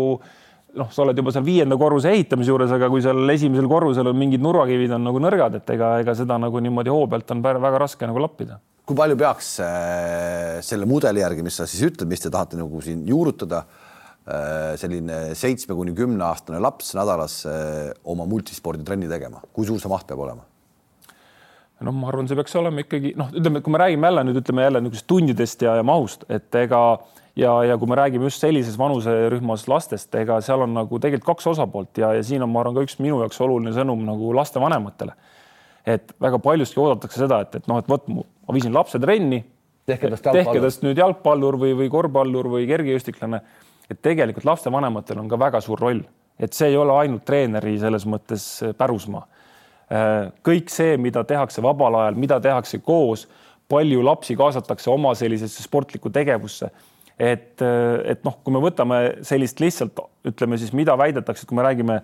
noh, 0.77 0.89
sa 0.91 1.03
oled 1.05 1.17
juba 1.17 1.33
seal 1.33 1.45
viienda 1.47 1.77
korruse 1.79 2.11
ehitamise 2.13 2.51
juures, 2.51 2.71
aga 2.75 2.89
kui 2.91 3.03
seal 3.05 3.33
esimesel 3.33 3.69
korrusel 3.71 4.11
on 4.11 4.19
mingid 4.19 4.43
nurgakivid 4.43 4.93
on 4.97 5.07
nagu 5.07 5.21
nõrgad, 5.23 5.59
et 5.61 5.75
ega, 5.77 5.95
ega 6.03 6.15
seda 6.17 6.39
nagu 6.41 6.61
niimoodi 6.63 6.93
hoo 6.93 7.07
pealt 7.11 7.31
on 7.33 7.43
väga 7.45 7.77
raske 7.79 8.09
nagu 8.09 8.23
lappida. 8.23 8.59
kui 8.87 8.95
palju 8.95 9.17
peaks 9.19 9.47
äh, 9.63 10.59
selle 10.63 10.87
mudeli 10.87 11.19
järgi, 11.19 11.43
mis 11.43 11.57
sa 11.59 11.65
siis 11.67 11.89
ütled, 11.89 12.07
mis 12.07 12.23
te 12.23 12.31
tahate 12.31 12.59
nagu 12.59 12.79
siin 12.83 13.01
juurutada 13.07 13.65
selline 14.79 15.19
seitsme 15.39 15.75
kuni 15.77 15.93
kümne 15.95 16.25
aastane 16.27 16.59
laps 16.59 16.91
nädalas 16.97 17.39
äh, 17.47 17.93
oma 18.03 18.25
multisporditrenni 18.27 19.07
tegema, 19.07 19.39
kui 19.55 19.67
suur 19.67 19.79
see 19.79 19.91
maht 19.91 20.07
peab 20.09 20.23
olema? 20.25 20.43
no 21.85 21.93
ma 21.93 22.09
arvan, 22.09 22.27
see 22.27 22.37
peaks 22.37 22.55
olema 22.57 22.81
ikkagi 22.83 23.13
noh, 23.19 23.29
ütleme, 23.37 23.61
kui 23.63 23.73
me 23.73 23.79
räägime 23.83 24.09
jälle 24.09 24.25
nüüd 24.27 24.41
ütleme 24.41 24.65
jälle 24.65 24.81
niisugusest 24.81 25.07
tundidest 25.11 25.63
ja, 25.63 25.77
ja 25.77 25.85
mahust, 25.85 26.25
et 26.33 26.55
ega 26.57 26.81
ja, 27.37 27.51
ja 27.69 27.77
kui 27.77 27.89
me 27.89 27.97
räägime 27.99 28.27
just 28.27 28.41
sellises 28.43 28.77
vanuserühmas 28.79 29.67
lastest, 29.69 30.09
ega 30.17 30.39
seal 30.45 30.65
on 30.65 30.73
nagu 30.75 30.99
tegelikult 30.99 31.35
kaks 31.35 31.51
osapoolt 31.53 32.01
ja, 32.01 32.11
ja 32.17 32.23
siin 32.25 32.43
on, 32.43 32.51
ma 32.53 32.63
arvan, 32.63 32.79
ka 32.79 32.87
üks 32.87 32.97
minu 32.99 33.21
jaoks 33.21 33.39
oluline 33.45 33.75
sõnum 33.77 34.01
nagu 34.07 34.33
lastevanematele. 34.37 35.13
et 35.87 36.11
väga 36.19 36.41
paljuski 36.43 36.81
oodatakse 36.83 37.21
seda, 37.23 37.39
et, 37.45 37.61
et 37.61 37.69
noh, 37.69 37.79
et 37.79 37.87
vot 37.87 38.09
ma 38.11 38.57
viisin 38.57 38.73
lapse 38.75 38.99
trenni, 38.99 39.43
tehke 39.87 40.11
tast 40.65 40.83
nüüd 40.83 40.99
jalgpallur 40.99 41.55
või, 41.61 41.77
või 41.77 41.93
korvpallur 41.93 42.49
või 42.57 42.67
kergejõustiklane 42.67 43.43
et 43.91 43.99
tegelikult 44.03 44.45
lapsevanematel 44.47 45.19
on 45.21 45.29
ka 45.31 45.39
väga 45.39 45.61
suur 45.63 45.79
roll, 45.81 46.01
et 46.39 46.53
see 46.53 46.71
ei 46.71 46.77
ole 46.77 46.95
ainult 47.01 47.25
treeneri 47.27 47.77
selles 47.81 48.05
mõttes 48.09 48.45
äh, 48.65 48.75
pärusmaa. 48.77 49.23
Äh, 49.87 50.29
kõik 50.45 50.71
see, 50.73 50.97
mida 51.01 51.23
tehakse 51.27 51.63
vabal 51.63 52.01
ajal, 52.01 52.19
mida 52.19 52.39
tehakse 52.43 52.81
koos, 52.83 53.25
palju 53.67 54.03
lapsi 54.05 54.35
kaasatakse 54.39 54.91
oma 54.91 55.13
sellisesse 55.17 55.63
sportlikku 55.63 56.11
tegevusse. 56.13 56.69
et, 57.17 57.61
äh, 57.65 58.11
et 58.11 58.23
noh, 58.23 58.35
kui 58.43 58.53
me 58.53 58.59
võtame 58.61 59.23
sellist 59.25 59.59
lihtsalt 59.59 59.99
ütleme 60.27 60.57
siis, 60.57 60.73
mida 60.73 60.93
väidetakse, 60.97 61.43
et 61.43 61.49
kui 61.49 61.57
me 61.57 61.63
räägime 61.65 62.01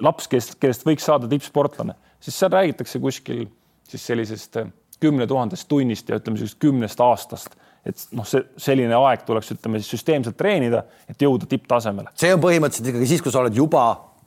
laps, 0.00 0.26
kes, 0.28 0.54
kellest 0.56 0.86
võiks 0.86 1.04
saada 1.04 1.28
tippsportlane, 1.28 1.92
siis 2.20 2.38
seal 2.38 2.50
räägitakse 2.54 2.98
kuskil 2.98 3.44
siis 3.88 4.06
sellisest 4.06 4.56
kümne 5.00 5.26
tuhandest 5.28 5.68
tunnist 5.68 6.08
ja 6.08 6.16
ütleme 6.16 6.40
sellisest 6.40 6.62
kümnest 6.62 7.00
aastast 7.04 7.58
et 7.84 8.06
noh, 8.16 8.26
see 8.28 8.40
selline 8.60 8.96
aeg 8.96 9.26
tuleks, 9.28 9.52
ütleme 9.56 9.80
siis 9.82 9.92
süsteemselt 9.98 10.38
treenida, 10.40 10.84
et 11.10 11.20
jõuda 11.20 11.48
tipptasemele. 11.50 12.14
see 12.18 12.32
on 12.34 12.42
põhimõtteliselt 12.42 12.94
ikkagi 12.94 13.12
siis, 13.12 13.22
kui 13.24 13.34
sa 13.34 13.44
oled 13.44 13.56
juba 13.56 13.84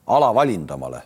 ala 0.07 0.31
valinud 0.35 0.71
omale. 0.77 1.01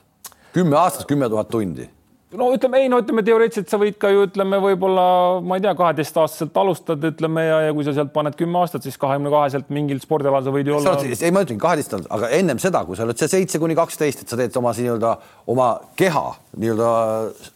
kümme 0.53 0.77
aastat, 0.77 1.07
kümme 1.07 1.29
tuhat 1.31 1.47
tundi. 1.49 1.87
no 2.35 2.49
ütleme 2.51 2.81
ei, 2.83 2.89
no 2.91 2.99
ütleme 2.99 3.23
teoreetiliselt 3.23 3.71
sa 3.71 3.79
võid 3.79 3.95
ka 4.01 4.11
ju 4.11 4.25
ütleme, 4.27 4.59
võib-olla 4.63 5.05
ma 5.47 5.57
ei 5.57 5.63
tea, 5.63 5.71
kaheteistaastaselt 5.79 6.59
alustad, 6.59 7.07
ütleme 7.07 7.45
ja, 7.47 7.61
ja 7.67 7.77
kui 7.77 7.87
sa 7.87 7.95
sealt 7.95 8.11
paned 8.15 8.35
kümme 8.39 8.59
aastat, 8.59 8.83
siis 8.83 8.99
kahekümne 8.99 9.31
kaheselt 9.31 9.71
mingil 9.71 10.03
spordialal 10.03 10.43
sa 10.43 10.51
võid 10.51 10.67
ju 10.67 10.75
olla. 10.81 10.97
ei, 11.07 11.31
ma 11.31 11.45
ütlengi 11.47 11.63
kaheteist 11.63 11.95
aastat, 11.95 12.11
aga 12.19 12.33
ennem 12.35 12.59
seda, 12.63 12.83
kui 12.87 12.99
sa 12.99 13.07
oled 13.07 13.19
see 13.19 13.31
seitse 13.31 13.63
kuni 13.63 13.79
kaksteist, 13.79 14.25
et 14.25 14.35
sa 14.35 14.39
teed 14.39 14.59
oma 14.59 14.75
nii-öelda 14.75 15.15
oma 15.55 15.71
keha 15.99 16.27
nii-öelda 16.59 16.91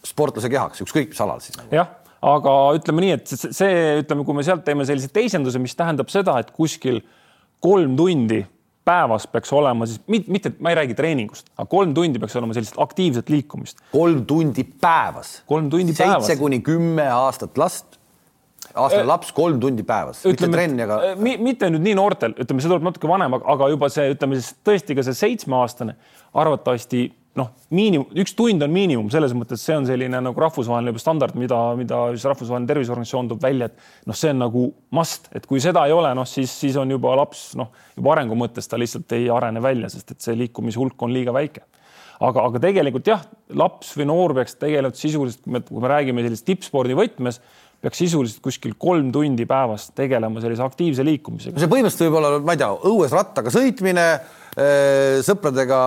sportlase 0.08 0.52
kehaks, 0.52 0.84
ükskõik 0.88 1.12
mis 1.12 1.24
alal 1.24 1.44
siis 1.44 1.60
nagu.. 1.60 1.72
jah 1.82 1.94
aga 2.26 2.56
ütleme 2.76 3.04
nii, 3.04 3.14
et 3.20 3.32
see, 3.36 3.78
ütleme, 4.02 4.26
kui 4.26 4.36
me 4.36 4.44
sealt 4.46 4.64
teeme 4.66 4.86
sellise 4.88 5.10
teisenduse, 5.14 5.60
mis 5.62 5.76
tähendab 5.78 6.10
seda, 6.12 6.38
et 6.42 6.52
kuskil 6.56 7.00
kolm 7.62 7.96
tundi 7.98 8.42
päevas 8.86 9.26
peaks 9.30 9.50
olema 9.54 9.86
siis 9.88 10.00
mitte, 10.10 10.30
mitte, 10.30 10.52
ma 10.62 10.70
ei 10.70 10.78
räägi 10.78 10.94
treeningust, 10.98 11.50
aga 11.56 11.66
kolm 11.70 11.94
tundi 11.96 12.22
peaks 12.22 12.36
olema 12.38 12.54
sellist 12.54 12.78
aktiivset 12.82 13.30
liikumist. 13.32 13.82
kolm 13.92 14.24
tundi 14.26 14.64
päevas. 14.64 15.40
kolm 15.46 15.70
tundi 15.70 15.94
päevas. 15.94 16.26
seitse 16.26 16.40
kuni 16.40 16.60
kümme 16.66 17.08
aastat 17.10 17.58
last 17.58 17.98
aastane 18.74 19.02
äh, 19.02 19.08
laps 19.08 19.32
kolm 19.34 19.60
tundi 19.60 19.82
päevas, 19.86 20.22
mitte 20.26 20.48
trenni, 20.52 20.84
aga. 20.86 21.00
Äh, 21.12 21.38
mitte 21.42 21.70
nüüd 21.72 21.84
nii 21.86 21.96
noortel, 21.98 22.34
ütleme, 22.36 22.62
see 22.62 22.70
tuleb 22.70 22.86
natuke 22.86 23.10
vanem, 23.10 23.36
aga 23.38 23.70
juba 23.72 23.90
see, 23.92 24.10
ütleme 24.14 24.38
siis 24.38 24.54
tõesti 24.66 24.96
ka 24.98 25.06
see 25.06 25.18
seitsmeaastane 25.22 25.96
arvatavasti 26.36 27.06
noh, 27.36 27.50
miinimum, 27.74 28.08
üks 28.22 28.32
tund 28.36 28.64
on 28.64 28.72
miinimum, 28.72 29.10
selles 29.12 29.34
mõttes 29.36 29.62
see 29.64 29.76
on 29.76 29.86
selline 29.88 30.20
nagu 30.24 30.40
rahvusvaheline 30.40 30.92
juba 30.92 31.02
standard, 31.02 31.36
mida, 31.38 31.58
mida 31.78 32.00
siis 32.14 32.24
Rahvusvaheline 32.30 32.70
Terviseorganisatsioon 32.70 33.30
toob 33.32 33.44
välja, 33.44 33.68
et 33.70 34.08
noh, 34.08 34.16
see 34.16 34.32
on 34.32 34.40
nagu 34.44 34.64
must, 34.96 35.28
et 35.36 35.48
kui 35.48 35.60
seda 35.62 35.84
ei 35.88 35.94
ole, 35.96 36.12
noh 36.16 36.28
siis, 36.28 36.52
siis 36.64 36.78
on 36.80 36.94
juba 36.94 37.16
laps 37.20 37.50
noh, 37.60 37.72
juba 37.96 38.14
arengu 38.16 38.38
mõttes 38.38 38.70
ta 38.70 38.80
lihtsalt 38.80 39.12
ei 39.18 39.28
arene 39.32 39.62
välja, 39.64 39.90
sest 39.92 40.16
et 40.16 40.24
see 40.24 40.38
liikumishulk 40.44 41.06
on 41.06 41.12
liiga 41.16 41.34
väike. 41.36 41.66
aga, 42.16 42.46
aga 42.48 42.60
tegelikult 42.64 43.08
jah, 43.10 43.26
laps 43.52 43.92
või 43.98 44.08
noor 44.08 44.32
peaks 44.38 44.56
tegelikult 44.56 45.00
sisuliselt, 45.00 45.68
kui 45.68 45.84
me 45.84 45.92
räägime 45.92 46.24
sellisest 46.24 46.48
tippspordi 46.48 46.96
võtmes 46.96 47.42
peaks 47.84 48.00
sisuliselt 48.00 48.40
kuskil 48.44 48.74
kolm 48.80 49.10
tundi 49.12 49.44
päevas 49.48 49.90
tegelema 49.96 50.40
sellise 50.40 50.64
aktiivse 50.64 51.04
liikumisega. 51.04 51.60
see 51.60 51.70
põhimõtteliselt 51.70 52.08
võib 52.08 52.18
olla, 52.22 52.38
ma 52.40 52.56
ei 52.56 52.62
tea, 52.62 52.70
õues 52.88 53.12
rattaga 53.14 53.52
sõitmine, 53.52 54.06
sõpradega 55.26 55.78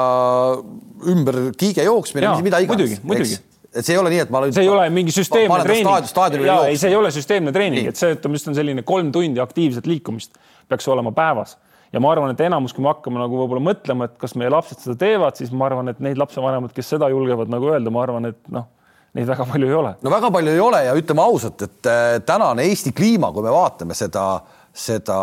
ümber 1.09 1.39
kiige 1.57 1.85
jooksmine, 1.87 2.35
mida 2.45 2.59
iganes. 2.61 2.99
muidugi 3.01 3.39
et 3.69 3.85
see 3.85 3.93
ei 3.93 3.99
ole 4.01 4.09
nii, 4.13 4.21
et 4.25 4.31
ma 4.33 4.41
see 4.49 4.65
ei 4.65 4.69
ole 4.69 4.85
mingi 4.93 5.13
süsteemne 5.13 5.59
treening. 5.61 6.45
jaa, 6.45 6.61
ei, 6.69 6.77
see 6.81 6.89
ei 6.89 6.97
ole 6.97 7.11
süsteemne 7.13 7.53
treening, 7.53 7.89
et 7.91 7.99
see, 7.99 8.15
ütleme, 8.15 8.39
just 8.39 8.49
on 8.49 8.57
selline 8.57 8.83
kolm 8.85 9.11
tundi 9.13 9.41
aktiivset 9.41 9.89
liikumist 9.89 10.37
peaks 10.69 10.87
olema 10.89 11.13
päevas 11.13 11.55
ja 11.93 12.01
ma 12.01 12.11
arvan, 12.13 12.33
et 12.33 12.41
enamus, 12.45 12.73
kui 12.73 12.85
me 12.85 12.91
hakkame 12.91 13.21
nagu 13.21 13.37
võib-olla 13.39 13.63
mõtlema, 13.71 14.09
et 14.09 14.17
kas 14.21 14.35
meie 14.37 14.51
lapsed 14.53 14.81
seda 14.83 14.97
teevad, 15.01 15.37
siis 15.39 15.53
ma 15.53 15.69
arvan, 15.69 15.89
et 15.89 16.01
neid 16.03 16.19
lapsevanemad, 16.21 16.73
kes 16.75 16.93
seda 16.95 17.09
julgevad 17.13 17.49
nagu 17.49 17.71
öelda, 17.71 17.93
ma 17.93 18.03
arvan, 18.05 18.29
et 18.29 18.41
noh 18.53 18.69
neid 19.17 19.25
väga 19.25 19.45
palju 19.49 19.69
ei 19.69 19.73
ole. 19.73 19.95
no 20.05 20.13
väga 20.13 20.29
palju 20.33 20.53
ei 20.53 20.61
ole 20.61 20.83
ja 20.85 20.95
ütleme 20.97 21.23
ausalt, 21.25 21.65
et 21.65 21.89
äh, 21.89 22.15
tänane 22.25 22.65
Eesti 22.69 22.93
kliima, 22.93 23.31
kui 23.33 23.45
me 23.45 23.53
vaatame 23.53 23.97
seda, 23.97 24.25
seda 24.69 25.17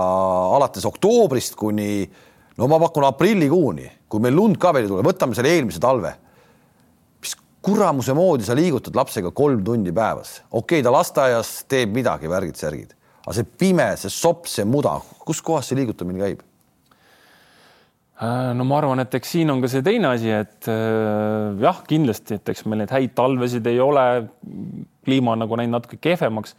alates 0.57 0.87
oktoobrist 0.89 1.55
kuni 1.59 2.07
no 2.57 2.69
ma 2.71 2.79
pakun 2.81 3.07
aprillikuuni, 3.09 3.91
kui 4.09 4.23
meil 4.23 4.37
lund 4.37 4.59
ka 4.61 4.73
veel 4.75 4.87
ei 4.87 4.93
tule, 4.93 5.05
võtame 5.07 5.37
selle 5.37 5.53
eelmise 5.55 5.83
talve. 5.83 6.15
mis 7.23 7.37
kuramuse 7.63 8.15
moodi 8.17 8.47
sa 8.47 8.57
liigutad 8.57 8.97
lapsega 8.97 9.31
kolm 9.31 9.65
tundi 9.65 9.93
päevas, 9.93 10.41
okei 10.51 10.81
okay,, 10.81 10.83
ta 10.85 10.93
lasteaias 10.95 11.55
teeb 11.69 11.95
midagi, 11.95 12.31
värgid-särgid, 12.31 12.97
aga 13.25 13.39
see 13.39 13.49
pime, 13.59 13.89
see 14.01 14.13
sopp, 14.13 14.47
see 14.51 14.65
muda, 14.65 14.99
kuskohast 15.27 15.73
see 15.73 15.81
liigutamine 15.81 16.23
käib? 16.23 16.45
Äh, 18.17 18.55
no 18.57 18.65
ma 18.65 18.79
arvan, 18.81 19.03
et 19.03 19.13
eks 19.19 19.35
siin 19.35 19.53
on 19.53 19.61
ka 19.61 19.69
see 19.69 19.85
teine 19.85 20.09
asi, 20.15 20.31
et 20.33 20.71
äh, 20.73 21.59
jah, 21.61 21.83
kindlasti, 21.85 22.39
et 22.39 22.49
eks 22.49 22.65
meil 22.65 22.81
neid 22.81 22.95
häid 22.95 23.13
talvesid 23.19 23.67
ei 23.69 23.83
ole, 23.85 24.07
kliima 25.05 25.35
on 25.35 25.45
nagu 25.45 25.59
läinud 25.61 25.77
natuke 25.77 25.99
kehvemaks, 26.01 26.57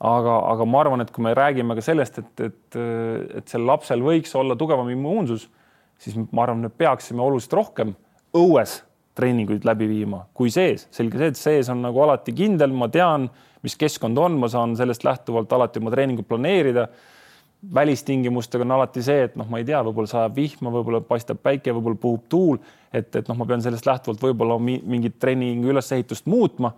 aga, 0.00 0.36
aga 0.52 0.66
ma 0.68 0.82
arvan, 0.84 1.04
et 1.04 1.10
kui 1.12 1.24
me 1.24 1.34
räägime 1.36 1.76
ka 1.76 1.84
sellest, 1.84 2.20
et, 2.22 2.44
et, 2.48 2.78
et 3.40 3.52
sel 3.52 3.66
lapsel 3.68 4.04
võiks 4.04 4.32
olla 4.38 4.56
tugevam 4.58 4.88
immuunsus, 4.92 5.48
siis 6.00 6.16
ma 6.30 6.46
arvan, 6.46 6.64
et 6.68 6.78
peaksime 6.80 7.22
oluliselt 7.24 7.58
rohkem 7.58 7.94
õues 8.36 8.80
treeninguid 9.18 9.66
läbi 9.66 9.88
viima 9.90 10.22
kui 10.36 10.52
sees. 10.54 10.86
selge 10.94 11.18
see, 11.18 11.30
et 11.32 11.38
sees 11.38 11.70
on 11.72 11.82
nagu 11.84 12.00
alati 12.04 12.32
kindel, 12.36 12.72
ma 12.72 12.88
tean, 12.92 13.28
mis 13.66 13.76
keskkond 13.76 14.18
on, 14.18 14.38
ma 14.40 14.48
saan 14.48 14.76
sellest 14.78 15.04
lähtuvalt 15.04 15.52
alati 15.52 15.82
oma 15.82 15.92
treeningut 15.92 16.28
planeerida 16.28 16.88
välistingimustega 17.74 18.64
on 18.64 18.70
alati 18.72 19.02
see, 19.04 19.26
et 19.26 19.34
noh, 19.36 19.48
ma 19.50 19.60
ei 19.60 19.66
tea, 19.68 19.82
võib-olla 19.84 20.08
sajab 20.08 20.36
vihma, 20.36 20.72
võib-olla 20.72 21.02
paistab 21.04 21.42
päike, 21.44 21.74
võib-olla 21.76 22.00
puhub 22.00 22.22
tuul, 22.32 22.56
et, 22.88 23.10
et 23.12 23.28
noh, 23.28 23.36
ma 23.36 23.46
pean 23.48 23.60
sellest 23.64 23.86
lähtuvalt 23.88 24.22
võib-olla 24.24 24.56
mingit 24.60 25.18
treeningu 25.20 25.74
ülesehitust 25.74 26.28
muutma. 26.30 26.72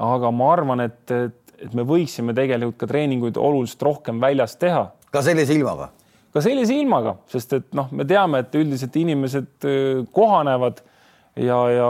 aga 0.00 0.30
ma 0.32 0.52
arvan, 0.52 0.80
et, 0.80 1.10
et, 1.10 1.41
et 1.62 1.74
me 1.78 1.86
võiksime 1.86 2.34
tegelikult 2.36 2.80
ka 2.82 2.90
treeninguid 2.90 3.40
oluliselt 3.40 3.82
rohkem 3.86 4.20
väljas 4.22 4.56
teha. 4.60 4.88
ka 5.12 5.24
sellise 5.24 5.54
ilmaga? 5.56 5.90
ka 6.32 6.40
sellise 6.44 6.74
ilmaga, 6.74 7.16
sest 7.28 7.52
et 7.58 7.68
noh, 7.76 7.90
me 7.92 8.06
teame, 8.08 8.40
et 8.42 8.54
üldiselt 8.56 8.94
inimesed 8.96 9.66
kohanevad 10.16 10.80
ja, 11.36 11.58
ja 11.72 11.88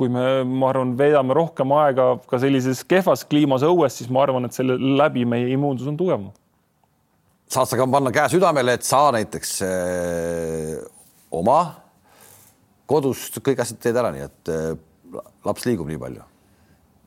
kui 0.00 0.12
me, 0.12 0.42
ma 0.48 0.70
arvan, 0.72 0.94
veedame 0.96 1.36
rohkem 1.36 1.74
aega 1.76 2.14
ka 2.28 2.40
sellises 2.40 2.80
kehvas 2.88 3.26
kliimas 3.28 3.64
õues, 3.68 3.98
siis 4.00 4.08
ma 4.12 4.24
arvan, 4.24 4.48
et 4.48 4.56
selle 4.56 4.78
läbi 4.80 5.26
meie 5.28 5.52
immuunsus 5.52 5.90
on 5.92 6.00
tugevam 6.00 6.30
saad 7.52 7.68
sa 7.68 7.76
ka 7.76 7.86
panna 7.90 8.12
käe 8.14 8.30
südamele, 8.32 8.76
et 8.78 8.86
sa 8.86 9.10
näiteks 9.12 9.54
öö, 9.66 9.70
äh, 9.70 10.84
oma 11.32 11.60
kodust 12.88 13.38
kõik 13.44 13.60
asjad 13.62 13.80
teed 13.82 13.98
ära, 14.00 14.12
nii 14.14 14.24
et 14.24 14.52
öö, 14.52 14.74
äh, 14.74 15.24
laps 15.44 15.66
liigub 15.68 15.90
nii 15.90 16.00
palju? 16.00 16.24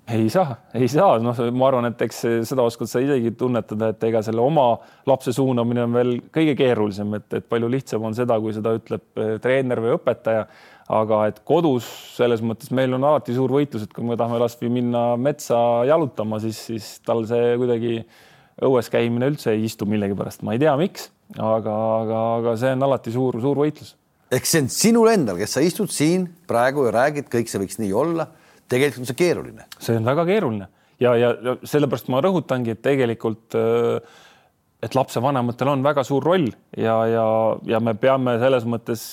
Ei 0.07 0.29
saa, 0.29 0.55
ei 0.77 0.87
saa, 0.91 1.17
noh, 1.23 1.39
ma 1.55 1.67
arvan, 1.69 1.87
et 1.89 2.01
eks 2.05 2.19
seda 2.45 2.65
oskad 2.65 2.89
sa 2.89 3.01
isegi 3.01 3.31
tunnetada, 3.39 3.89
et 3.93 4.03
ega 4.05 4.21
selle 4.25 4.43
oma 4.43 4.67
lapse 5.09 5.33
suunamine 5.33 5.85
on 5.87 5.97
veel 5.97 6.13
kõige 6.33 6.53
keerulisem, 6.59 7.15
et, 7.17 7.27
et 7.39 7.47
palju 7.49 7.69
lihtsam 7.73 8.05
on 8.05 8.17
seda, 8.17 8.37
kui 8.41 8.53
seda 8.53 8.75
ütleb 8.77 9.21
äh, 9.21 9.35
treener 9.41 9.81
või 9.81 9.95
õpetaja. 9.97 10.45
aga 10.85 11.23
et 11.25 11.39
kodus 11.41 11.87
selles 12.13 12.43
mõttes 12.45 12.69
meil 12.69 12.93
on 12.93 13.03
alati 13.03 13.33
suur 13.33 13.49
võitlus, 13.49 13.87
et 13.87 13.93
kui 13.93 14.05
me 14.05 14.13
tahame 14.17 14.37
last 14.37 14.61
või 14.61 14.75
minna 14.75 15.15
metsa 15.17 15.57
jalutama, 15.89 16.37
siis, 16.43 16.59
siis 16.67 16.99
tal 17.01 17.25
see 17.25 17.55
kuidagi 17.57 17.97
õues 18.61 18.91
käimine 18.93 19.31
üldse 19.31 19.55
ei 19.55 19.65
istu 19.65 19.87
millegipärast, 19.89 20.45
ma 20.45 20.53
ei 20.53 20.61
tea, 20.61 20.75
miks, 20.77 21.09
aga, 21.33 21.73
aga, 22.03 22.23
aga 22.37 22.57
see 22.61 22.75
on 22.77 22.85
alati 22.85 23.15
suur-suur 23.15 23.65
võitlus. 23.65 23.95
ehk 24.29 24.45
see 24.45 24.61
on 24.61 24.69
sinul 24.69 25.09
endal, 25.09 25.41
kes 25.41 25.57
sa 25.57 25.65
istud 25.65 25.89
siin 25.89 26.29
praegu 26.45 26.85
ja 26.85 26.93
räägid, 26.93 27.33
kõik 27.33 27.49
see 27.49 27.65
võiks 27.65 27.81
nii 27.81 27.93
olla. 28.05 28.29
Tegelikult 28.71 29.03
on 29.03 29.09
see 29.11 29.19
keeruline. 29.19 29.67
see 29.79 29.97
on 29.97 30.07
väga 30.07 30.25
keeruline 30.29 30.69
ja, 31.01 31.15
ja, 31.19 31.33
sellepärast 31.63 32.09
ma 32.13 32.21
rõhutangi, 32.23 32.75
et 32.75 32.81
tegelikult 32.85 33.57
et 34.85 34.95
lapsevanematel 34.95 35.71
on 35.71 35.83
väga 35.83 36.03
suur 36.05 36.23
roll 36.23 36.49
ja, 36.77 36.97
ja, 37.09 37.27
ja 37.67 37.79
me 37.83 37.95
peame 37.99 38.37
selles 38.41 38.67
mõttes 38.69 39.05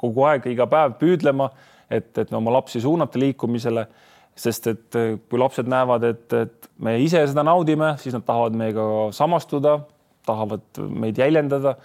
kogu 0.00 0.24
aeg, 0.28 0.46
iga 0.50 0.66
päev 0.70 0.96
püüdlema, 1.00 1.50
et, 1.90 2.10
et 2.18 2.32
oma 2.36 2.54
lapsi 2.58 2.80
suunata 2.80 3.20
liikumisele 3.20 3.86
sest 4.38 4.70
et 4.70 4.98
eh, 4.98 5.14
kui 5.28 5.40
lapsed 5.40 5.68
näevad, 5.70 6.06
et, 6.06 6.26
et 6.36 6.68
me 6.84 6.96
ise 7.02 7.22
seda 7.30 7.44
naudime, 7.46 7.94
siis 8.02 8.14
nad 8.14 8.24
tahavad 8.26 8.56
meiega 8.58 8.84
samastuda, 9.16 9.78
tahavad 10.28 10.82
meid 11.02 11.18
jäljendada 11.18 11.76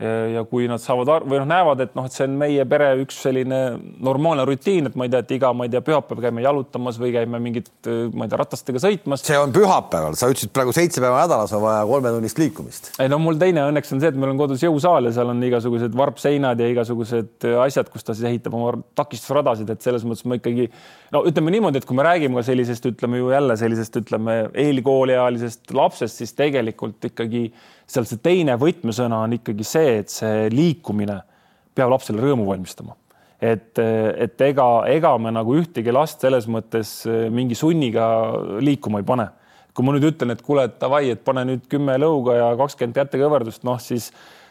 ja 0.00 0.44
kui 0.48 0.64
nad 0.70 0.80
saavad 0.80 1.26
või 1.28 1.42
noh, 1.42 1.48
näevad, 1.50 1.82
et 1.84 1.96
noh, 1.98 2.06
et 2.08 2.14
see 2.14 2.24
on 2.24 2.36
meie 2.40 2.64
pere 2.68 2.88
üks 3.02 3.18
selline 3.26 3.58
normaalne 4.00 4.46
rutiin, 4.48 4.88
et 4.88 4.96
ma 4.96 5.04
ei 5.04 5.12
tea, 5.12 5.20
et 5.24 5.34
iga, 5.36 5.50
ma 5.56 5.66
ei 5.66 5.72
tea, 5.72 5.82
pühapäev 5.84 6.22
käime 6.24 6.44
jalutamas 6.44 6.96
või 7.00 7.12
käime 7.12 7.40
mingit, 7.42 7.68
ma 7.84 8.24
ei 8.24 8.32
tea, 8.32 8.40
ratastega 8.40 8.80
sõitmas. 8.80 9.24
see 9.26 9.36
on 9.36 9.52
pühapäeval, 9.52 10.16
sa 10.16 10.30
ütlesid 10.32 10.54
praegu 10.56 10.72
seitse 10.76 11.02
päeva 11.04 11.20
nädalas 11.26 11.52
on 11.56 11.64
vaja 11.66 11.82
kolmetunnist 11.90 12.40
liikumist. 12.40 12.92
ei 13.02 13.10
no 13.12 13.18
mul 13.20 13.36
teine 13.40 13.66
õnneks 13.68 13.92
on 13.92 14.00
see, 14.00 14.12
et 14.14 14.20
meil 14.20 14.32
on 14.32 14.40
kodus 14.40 14.64
jõusaal 14.64 15.10
ja 15.10 15.12
seal 15.18 15.34
on 15.34 15.42
igasugused 15.50 15.98
varpseinad 16.00 16.64
ja 16.64 16.70
igasugused 16.72 17.48
asjad, 17.66 17.92
kus 17.92 18.06
ta 18.06 18.16
siis 18.16 18.30
ehitab 18.30 18.56
oma 18.56 18.72
takistusradasid, 18.96 19.68
et 19.74 19.84
selles 19.84 20.06
mõttes 20.08 20.24
ma 20.24 20.40
ikkagi 20.40 20.70
no 21.12 21.26
ütleme 21.28 21.52
niimoodi, 21.52 21.82
et 21.82 21.88
kui 21.88 21.98
me 21.98 22.06
räägime 22.06 22.40
ka 22.40 22.46
sellisest, 22.48 22.88
ütleme 22.88 23.20
ju 23.20 23.28
jälle 23.34 23.56
sellisest, 23.60 24.00
ütleme 24.00 24.38
eelkooliealisest 24.64 25.74
lapsest, 25.76 26.22
siis 26.22 26.32
tegelikult 26.38 27.10
ikkagi 27.10 27.50
seal 27.90 28.06
see 28.06 28.22
teine 28.22 28.56
võtmesõna 28.60 29.24
on 29.26 29.36
ikkagi 29.38 29.66
see, 29.66 29.98
et 30.04 30.12
see 30.12 30.48
liikumine 30.54 31.20
peab 31.74 31.92
lapsele 31.94 32.22
rõõmu 32.22 32.46
valmistama. 32.48 32.96
et, 33.40 33.78
et 33.80 34.42
ega, 34.44 34.66
ega 34.92 35.14
me 35.18 35.30
nagu 35.32 35.54
ühtegi 35.56 35.92
last 35.92 36.20
selles 36.20 36.46
mõttes 36.46 36.90
mingi 37.32 37.56
sunniga 37.56 38.06
liikuma 38.60 39.00
ei 39.00 39.06
pane. 39.08 39.30
kui 39.74 39.86
ma 39.86 39.94
nüüd 39.94 40.04
ütlen, 40.10 40.34
et 40.34 40.42
kuule, 40.42 40.66
et 40.66 40.80
davai, 40.80 41.10
et 41.10 41.24
pane 41.24 41.44
nüüd 41.46 41.66
kümme 41.70 41.94
lõuga 41.98 42.34
ja 42.36 42.48
kakskümmend 42.58 42.96
kätekõverdust, 42.96 43.64
noh 43.64 43.78
siis 43.80 44.10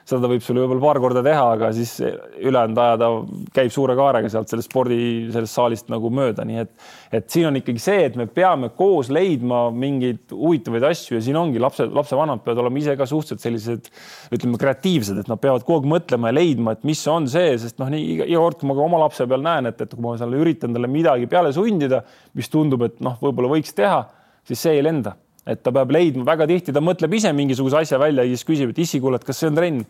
seda 0.10 0.24
ta 0.24 0.30
võib 0.32 0.44
sulle 0.44 0.64
võib-olla 0.64 0.84
paar 0.84 1.00
korda 1.04 1.22
teha, 1.26 1.44
aga 1.56 1.70
siis 1.76 1.94
ülejäänud 2.02 2.80
aja 2.82 2.98
ta 3.00 3.10
käib 3.56 3.74
suure 3.74 3.96
kaarega 3.98 4.32
sealt 4.32 4.52
sellest 4.52 4.70
spordi, 4.70 4.98
sellest 5.34 5.56
saalist 5.56 5.92
nagu 5.94 6.12
mööda, 6.14 6.46
nii 6.48 6.64
et, 6.64 6.74
et 7.20 7.30
siin 7.32 7.50
on 7.50 7.60
ikkagi 7.60 7.84
see, 7.84 8.08
et 8.08 8.18
me 8.20 8.26
peame 8.32 8.72
koos 8.78 9.12
leidma 9.14 9.68
mingeid 9.76 10.34
huvitavaid 10.34 10.88
asju 10.90 11.20
ja 11.20 11.24
siin 11.26 11.38
ongi 11.40 11.62
lapse, 11.62 11.88
lapsevanemad 11.94 12.44
peavad 12.46 12.64
olema 12.66 12.82
ise 12.82 12.98
ka 13.00 13.08
suhteliselt 13.10 13.46
sellised, 13.46 13.92
ütleme 14.36 14.60
kreatiivsed, 14.62 15.22
et 15.24 15.32
nad 15.32 15.42
peavad 15.42 15.66
kogu 15.68 15.84
aeg 15.84 15.94
mõtlema 15.94 16.34
ja 16.34 16.40
leidma, 16.40 16.76
et 16.76 16.86
mis 16.90 17.06
on 17.12 17.30
see, 17.30 17.56
sest 17.62 17.80
noh, 17.82 17.94
nii 17.94 18.12
iga, 18.16 18.30
iga 18.30 18.44
kord, 18.44 18.60
kui 18.60 18.72
ma 18.72 18.78
ka 18.78 18.86
oma 18.90 19.06
lapse 19.06 19.30
peal 19.30 19.46
näen, 19.46 19.70
et, 19.70 19.86
et 19.86 19.96
kui 19.96 20.06
ma 20.06 20.18
seal 20.20 20.36
üritan 20.40 20.76
talle 20.76 20.92
midagi 20.92 21.30
peale 21.32 21.54
sundida, 21.56 22.04
mis 22.38 22.50
tundub, 22.52 22.90
et 22.90 23.02
noh, 23.06 23.18
võib-olla 23.22 23.54
võiks 23.58 23.78
teha, 23.78 24.04
siis 24.50 24.66
see 24.66 24.80
ei 24.80 24.86
lenda 24.86 25.16
et 25.48 25.62
ta 25.64 25.74
peab 25.76 25.94
leidma, 25.94 26.26
väga 26.28 26.48
tihti 26.50 26.76
ta 26.76 26.82
mõtleb 26.84 27.14
ise 27.20 27.32
mingisuguse 27.36 27.80
asja 27.82 28.00
välja 28.02 28.26
ja 28.26 28.34
siis 28.34 28.48
küsib, 28.48 28.74
et 28.74 28.82
issi, 28.84 29.00
kuule, 29.04 29.20
et 29.20 29.28
kas 29.28 29.40
see 29.40 29.52
on 29.52 29.60
trenn? 29.60 29.86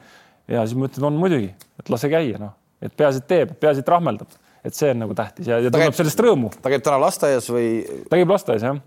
ja 0.49 0.65
siis 0.65 0.77
ma 0.77 0.89
ütlen, 0.89 1.07
on 1.09 1.17
muidugi, 1.21 1.49
et 1.79 1.89
lase 1.93 2.09
käia, 2.11 2.39
noh, 2.41 2.53
et 2.81 2.93
peaasi, 2.97 3.23
et 3.23 3.27
teeb, 3.29 3.57
peaasi, 3.61 3.83
et 3.83 3.91
rahmeldab, 3.91 4.37
et 4.65 4.75
see 4.75 4.93
on 4.93 5.03
nagu 5.03 5.17
tähtis 5.17 5.49
ja, 5.49 5.59
ja 5.61 5.71
ta 5.71 5.77
tunneb 5.77 5.97
sellest 5.97 6.23
rõõmu. 6.25 6.53
ta 6.57 6.71
käib 6.73 6.85
täna 6.85 7.01
lasteaias 7.03 7.49
või? 7.53 7.67
ta 8.09 8.19
käib 8.19 8.33
lasteaias, 8.33 8.65
jah. 8.65 8.79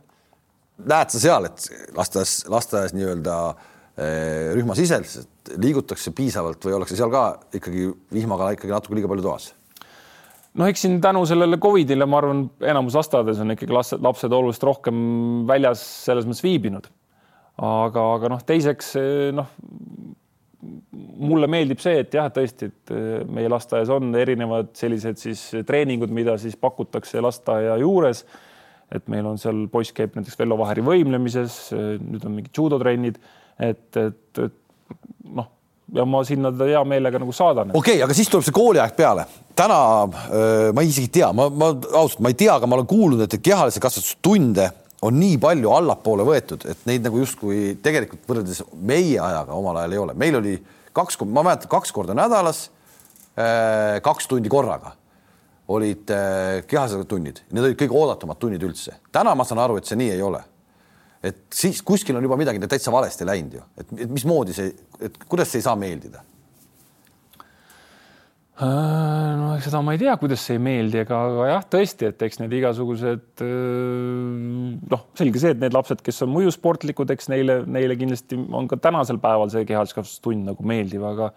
näed 0.95 1.15
sa 1.15 1.23
seal, 1.23 1.51
et 1.51 1.69
lasteaias, 1.99 2.37
lasteaias 2.53 2.97
nii-öelda 2.97 3.37
rühmasiseselt 4.57 5.53
liigutakse 5.61 6.15
piisavalt 6.17 6.65
või 6.65 6.79
ollakse 6.79 6.97
seal 6.97 7.11
ka 7.13 7.27
ikkagi 7.59 7.91
vihmaga 8.15 8.55
ikkagi 8.57 8.73
natuke 8.73 8.97
liiga 8.97 9.11
palju 9.11 9.27
toas? 9.27 9.51
Noh, 10.59 10.69
eks 10.69 10.85
siin 10.85 10.99
tänu 11.03 11.25
sellele 11.29 11.59
Covidile, 11.63 12.07
ma 12.09 12.21
arvan, 12.21 12.45
enamus 12.73 12.97
lasteaedades 12.99 13.41
on 13.43 13.55
ikkagi 13.55 13.75
lapsed, 13.75 14.03
lapsed 14.05 14.35
oluliselt 14.37 14.67
rohkem 14.69 14.99
väljas 15.49 15.85
selles 16.07 16.29
mõttes 16.29 16.45
viibinud. 16.45 16.89
aga, 17.63 18.05
aga 18.17 18.33
noh, 18.33 18.43
teiseks 18.49 18.95
noh, 19.37 19.51
mulle 21.23 21.49
meeldib 21.51 21.83
see, 21.83 22.01
et 22.05 22.15
jah, 22.15 22.31
tõesti, 22.33 22.71
et 22.71 22.95
meie 23.33 23.51
lasteaias 23.51 23.91
on 23.93 24.15
erinevad 24.19 24.73
sellised 24.79 25.21
siis 25.21 25.45
treeningud, 25.67 26.13
mida 26.15 26.37
siis 26.41 26.57
pakutakse 26.57 27.21
lasteaia 27.21 27.77
juures. 27.83 28.25
et 28.93 29.07
meil 29.09 29.25
on 29.25 29.39
seal 29.41 29.67
poiss 29.73 29.93
käib 29.97 30.17
näiteks 30.19 30.37
Vello 30.39 30.59
Vaheri 30.61 30.83
võimlemises, 30.85 31.71
nüüd 31.73 32.25
on 32.29 32.35
mingid 32.37 32.59
judotrennid, 32.59 33.17
et, 33.57 33.97
et, 33.97 34.41
et 34.45 34.97
noh 35.33 35.49
ja 35.93 36.05
ma 36.09 36.23
sinna 36.25 36.53
teda 36.53 36.69
hea 36.71 36.83
meelega 36.89 37.21
nagu 37.21 37.33
saadan. 37.37 37.73
okei 37.75 37.99
okay,, 37.99 38.05
aga 38.05 38.17
siis 38.17 38.31
tuleb 38.33 38.47
see 38.47 38.57
kooliaeg 38.57 38.95
peale. 38.97 39.27
täna 39.59 39.79
ma 40.73 40.85
isegi 40.85 41.09
ei 41.09 41.15
tea, 41.21 41.33
ma, 41.37 41.49
ma 41.49 41.73
ausalt, 41.73 42.23
ma 42.25 42.33
ei 42.33 42.39
tea, 42.39 42.55
aga 42.55 42.69
ma 42.69 42.79
olen 42.79 42.89
kuulnud, 42.89 43.25
et 43.27 43.37
kehalise 43.45 43.83
kasvatuse 43.83 44.21
tunde 44.25 44.71
on 45.03 45.19
nii 45.19 45.37
palju 45.43 45.73
allapoole 45.75 46.25
võetud, 46.27 46.65
et 46.71 46.87
neid 46.89 47.05
nagu 47.05 47.19
justkui 47.21 47.75
tegelikult 47.83 48.23
võrreldes 48.29 48.63
meie 48.79 49.19
ajaga 49.21 49.59
omal 49.59 49.83
ajal 49.83 49.97
ei 49.97 50.03
ole. 50.07 50.17
meil 50.19 50.39
oli 50.39 50.57
kaks, 50.97 51.19
ma 51.27 51.43
mäletan, 51.43 51.71
kaks 51.73 51.93
korda 51.93 52.17
nädalas, 52.17 52.69
kaks 54.05 54.29
tundi 54.31 54.53
korraga 54.53 54.95
olid 55.73 56.11
kehalised 56.69 57.05
tunnid, 57.09 57.39
need 57.51 57.65
olid 57.65 57.79
kõige 57.81 57.97
oodatumad 57.97 58.41
tunnid 58.41 58.63
üldse. 58.65 58.97
täna 59.13 59.35
ma 59.35 59.45
saan 59.49 59.61
aru, 59.65 59.79
et 59.81 59.89
see 59.89 59.99
nii 59.99 60.15
ei 60.17 60.25
ole 60.25 60.41
et 61.23 61.41
siis 61.55 61.81
kuskil 61.87 62.19
on 62.19 62.27
juba 62.27 62.39
midagi 62.41 62.63
täitsa 62.67 62.93
valesti 62.95 63.27
läinud 63.29 63.57
ju, 63.59 63.65
et, 63.79 63.97
et 64.07 64.13
mismoodi 64.13 64.57
see, 64.57 64.75
et 65.01 65.19
kuidas 65.29 65.53
see 65.53 65.63
ei 65.63 65.67
saa 65.69 65.79
meeldida? 65.79 66.25
Äh, 68.63 69.31
no 69.39 69.55
seda 69.65 69.81
ma 69.83 69.95
ei 69.97 70.01
tea, 70.03 70.13
kuidas 70.21 70.43
see 70.45 70.59
ei 70.59 70.63
meeldi, 70.63 71.01
aga, 71.03 71.19
aga 71.31 71.47
jah, 71.49 71.65
tõesti, 71.73 72.11
et 72.13 72.21
eks 72.27 72.39
need 72.43 72.53
igasugused 72.59 73.43
äh, 73.43 74.77
noh, 74.93 75.07
selge 75.19 75.41
see, 75.43 75.55
et 75.55 75.63
need 75.63 75.75
lapsed, 75.75 76.03
kes 76.05 76.21
on 76.27 76.31
muidu 76.35 76.53
sportlikud, 76.55 77.11
eks 77.15 77.31
neile, 77.33 77.63
neile 77.65 77.97
kindlasti 77.99 78.39
on 78.53 78.69
ka 78.71 78.79
tänasel 78.83 79.19
päeval 79.23 79.51
see 79.51 79.65
kehaliskasvatustund 79.67 80.53
nagu 80.53 80.69
meeldiv, 80.69 81.07
aga 81.15 81.33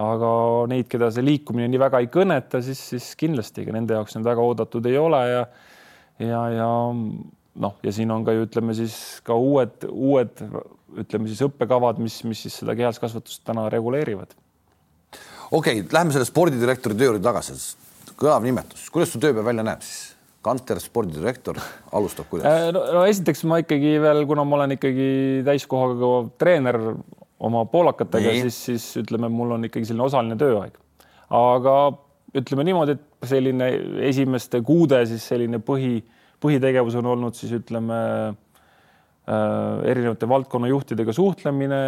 aga 0.00 0.28
neid, 0.70 0.86
keda 0.88 1.10
see 1.12 1.24
liikumine 1.26 1.66
nii 1.68 1.80
väga 1.80 1.98
ei 2.00 2.08
kõneta, 2.12 2.60
siis, 2.64 2.78
siis 2.92 3.08
kindlasti 3.20 3.66
ka 3.66 3.74
nende 3.74 3.96
jaoks 3.96 4.14
need 4.16 4.28
väga 4.28 4.44
oodatud 4.44 4.86
ei 4.88 4.96
ole 5.00 5.20
ja 5.26 5.42
ja, 6.20 6.40
ja 6.54 6.68
noh, 7.54 7.74
ja 7.82 7.92
siin 7.94 8.10
on 8.14 8.24
ka 8.26 8.34
ju 8.36 8.46
ütleme 8.46 8.74
siis 8.76 8.94
ka 9.26 9.34
uued, 9.34 9.86
uued 9.90 10.44
ütleme 11.00 11.30
siis 11.30 11.42
õppekavad, 11.46 12.00
mis, 12.02 12.20
mis 12.28 12.44
siis 12.46 12.60
seda 12.62 12.76
kehalist 12.78 13.02
kasvatust 13.02 13.42
täna 13.46 13.68
reguleerivad. 13.72 14.34
okei 15.50 15.80
okay,, 15.82 15.88
lähme 15.92 16.14
selle 16.14 16.28
spordidirektori 16.28 16.98
töö 16.98 17.12
juurde 17.12 17.24
tagasi. 17.24 17.58
kõlav 18.14 18.44
nimetus, 18.44 18.88
kuidas 18.92 19.14
su 19.14 19.22
tööpäev 19.22 19.50
välja 19.52 19.66
näeb 19.66 19.84
siis? 19.86 20.16
Kanter, 20.40 20.78
spordidirektor, 20.80 21.58
alustab 21.92 22.30
kuidas 22.30 22.46
äh, 22.48 22.70
no,? 22.72 22.84
no 22.94 23.04
esiteks 23.04 23.42
ma 23.44 23.58
ikkagi 23.60 23.98
veel, 24.00 24.24
kuna 24.28 24.44
ma 24.48 24.56
olen 24.56 24.78
ikkagi 24.78 25.08
täiskohaga 25.44 26.12
treener 26.40 26.78
oma 27.40 27.64
poolakatega, 27.68 28.32
siis, 28.44 28.56
siis 28.68 28.86
ütleme, 29.02 29.28
mul 29.32 29.56
on 29.56 29.68
ikkagi 29.68 29.88
selline 29.88 30.06
osaline 30.06 30.38
tööaeg. 30.40 30.78
aga 31.36 31.74
ütleme 32.40 32.64
niimoodi, 32.64 32.96
et 32.96 33.28
selline 33.28 33.68
esimeste 34.08 34.62
kuude 34.64 35.02
siis 35.10 35.26
selline 35.28 35.60
põhi 35.64 35.98
põhitegevus 36.40 36.96
on 37.00 37.08
olnud 37.12 37.36
siis 37.36 37.52
ütleme 37.56 37.98
äh, 38.30 39.90
erinevate 39.90 40.28
valdkonnajuhtidega 40.28 41.14
suhtlemine, 41.16 41.80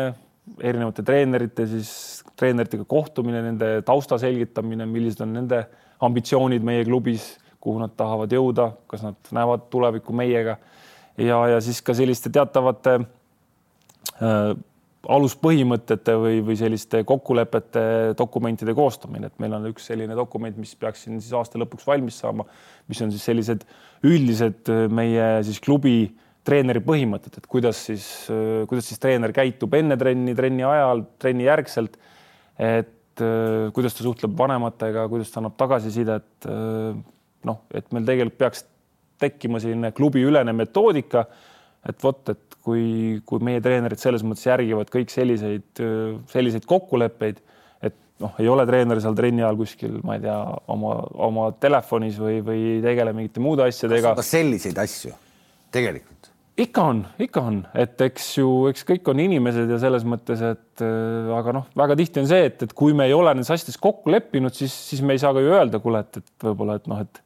erinevate 0.60 1.04
treenerite 1.06 1.66
siis, 1.70 1.92
treeneritega 2.38 2.84
kohtumine, 2.88 3.42
nende 3.44 3.74
tausta 3.86 4.18
selgitamine, 4.20 4.86
millised 4.90 5.22
on 5.24 5.36
nende 5.38 5.62
ambitsioonid 6.02 6.64
meie 6.66 6.84
klubis, 6.88 7.32
kuhu 7.62 7.78
nad 7.78 7.94
tahavad 7.96 8.32
jõuda, 8.34 8.72
kas 8.90 9.04
nad 9.06 9.34
näevad 9.34 9.68
tulevikku 9.70 10.14
meiega. 10.16 10.56
Ja, 11.20 11.38
ja 11.52 11.60
siis 11.62 11.82
ka 11.84 11.94
selliste 11.94 12.32
teatavate 12.32 12.96
äh, 12.98 14.52
aluspõhimõtete 15.10 16.14
või, 16.18 16.40
või 16.46 16.56
selliste 16.58 17.02
kokkulepete 17.06 17.82
dokumentide 18.18 18.74
koostamine, 18.76 19.30
et 19.32 19.40
meil 19.42 19.56
on 19.56 19.66
üks 19.72 19.88
selline 19.90 20.14
dokument, 20.14 20.56
mis 20.62 20.74
peaks 20.78 21.06
siin 21.06 21.18
siis 21.18 21.32
aasta 21.34 21.58
lõpuks 21.58 21.86
valmis 21.88 22.20
saama, 22.22 22.46
mis 22.90 23.02
on 23.02 23.10
siis 23.14 23.24
sellised 23.26 23.64
üldised 24.06 24.70
äh, 24.70 24.84
meie 24.92 25.26
siis 25.46 25.58
klubi 25.62 25.96
treeneri 26.46 26.82
põhimõtted, 26.86 27.38
et 27.38 27.50
kuidas 27.50 27.82
siis, 27.88 28.06
äh, 28.30 28.62
kuidas 28.70 28.90
siis 28.90 29.02
treener 29.02 29.34
käitub 29.34 29.74
enne 29.78 29.98
trenni, 29.98 30.36
trenni 30.38 30.66
ajal, 30.66 31.06
trenni 31.22 31.48
järgselt. 31.48 31.98
et 32.58 33.22
äh, 33.22 33.70
kuidas 33.74 33.98
ta 33.98 34.06
suhtleb 34.06 34.38
vanematega, 34.38 35.08
kuidas 35.10 35.34
ta 35.34 35.42
annab 35.42 35.58
tagasisidet. 35.58 36.46
noh, 37.42 37.58
et 37.74 37.90
meil 37.90 38.04
tegelikult 38.06 38.38
peaks 38.38 38.66
tekkima 39.18 39.58
selline 39.62 39.90
klubiülene 39.94 40.52
metoodika. 40.54 41.26
Et 41.88 42.04
vot, 42.04 42.20
et 42.30 42.58
kui, 42.62 43.20
kui 43.26 43.42
meie 43.42 43.62
treenerid 43.64 43.98
selles 43.98 44.22
mõttes 44.26 44.46
järgivad 44.46 44.90
kõik 44.92 45.10
selliseid, 45.10 45.82
selliseid 46.30 46.68
kokkuleppeid 46.70 47.40
noh, 48.22 48.34
ei 48.40 48.48
ole 48.50 48.66
treener 48.68 49.00
seal 49.02 49.16
trenni 49.18 49.44
ajal 49.44 49.58
kuskil, 49.60 49.98
ma 50.06 50.16
ei 50.16 50.24
tea, 50.24 50.38
oma, 50.72 50.96
oma 51.28 51.48
telefonis 51.62 52.18
või, 52.20 52.40
või 52.44 52.60
ei 52.76 52.82
tegele 52.84 53.14
mingite 53.16 53.42
muude 53.42 53.66
asjadega. 53.66 54.14
kas 54.18 54.32
selliseid 54.36 54.78
asju 54.82 55.14
tegelikult? 55.74 56.30
ikka 56.62 56.84
on, 56.92 57.00
ikka 57.22 57.42
on, 57.48 57.58
et 57.80 58.00
eks 58.04 58.26
ju, 58.36 58.48
eks 58.70 58.84
kõik 58.88 59.08
on 59.08 59.22
inimesed 59.24 59.70
ja 59.72 59.78
selles 59.82 60.04
mõttes, 60.06 60.42
et 60.44 60.84
äh, 60.84 61.32
aga 61.38 61.56
noh, 61.56 61.68
väga 61.78 61.96
tihti 61.98 62.22
on 62.22 62.28
see, 62.30 62.46
et, 62.50 62.66
et 62.66 62.74
kui 62.76 62.94
me 62.96 63.08
ei 63.08 63.16
ole 63.16 63.32
nendes 63.32 63.50
asjades 63.50 63.80
kokku 63.80 64.12
leppinud, 64.12 64.54
siis, 64.54 64.74
siis 64.90 65.02
me 65.02 65.16
ei 65.16 65.22
saa 65.22 65.32
ka 65.34 65.42
ju 65.42 65.54
öelda, 65.56 65.80
kuule, 65.82 66.04
et, 66.04 66.20
et 66.20 66.46
võib-olla, 66.46 66.76
et 66.78 66.90
noh, 66.92 67.00
et 67.02 67.22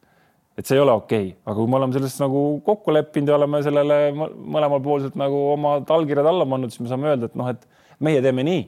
et 0.57 0.65
see 0.65 0.77
ei 0.77 0.81
ole 0.81 0.95
okei. 0.97 1.29
Okay., 1.29 1.43
aga 1.45 1.57
kui 1.59 1.69
me 1.69 1.77
oleme 1.79 1.95
selles 1.95 2.15
nagu 2.21 2.41
kokku 2.65 2.95
leppinud 2.95 3.29
ja 3.29 3.37
oleme 3.37 3.61
sellele 3.65 3.99
mõlemalpoolselt 4.15 5.19
nagu 5.19 5.43
omad 5.53 5.93
allkirjad 5.93 6.31
alla 6.31 6.47
pannud, 6.49 6.73
siis 6.73 6.83
me 6.83 6.91
saame 6.91 7.11
öelda, 7.11 7.29
et 7.29 7.37
noh, 7.37 7.51
et 7.53 7.63
meie 8.03 8.23
teeme 8.25 8.45
nii. 8.47 8.65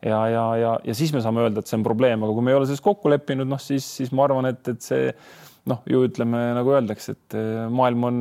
Ja, 0.00 0.22
ja, 0.32 0.46
ja, 0.56 0.72
ja 0.80 0.96
siis 0.96 1.12
me 1.12 1.20
saame 1.20 1.44
öelda, 1.44 1.60
et 1.60 1.68
see 1.68 1.76
on 1.76 1.84
probleem, 1.84 2.24
aga 2.24 2.32
kui 2.32 2.44
me 2.44 2.54
ei 2.54 2.56
ole 2.56 2.68
selles 2.68 2.80
kokku 2.84 3.12
leppinud, 3.12 3.48
noh 3.50 3.60
siis, 3.60 3.84
siis 3.98 4.14
ma 4.16 4.24
arvan, 4.24 4.48
et, 4.48 4.62
et 4.72 4.80
see 4.80 5.10
noh, 5.68 5.82
ju 5.84 6.06
ütleme, 6.08 6.40
nagu 6.56 6.72
öeldakse, 6.72 7.12
et 7.18 7.36
eh, 7.36 7.66
maailm 7.68 8.08
on 8.08 8.20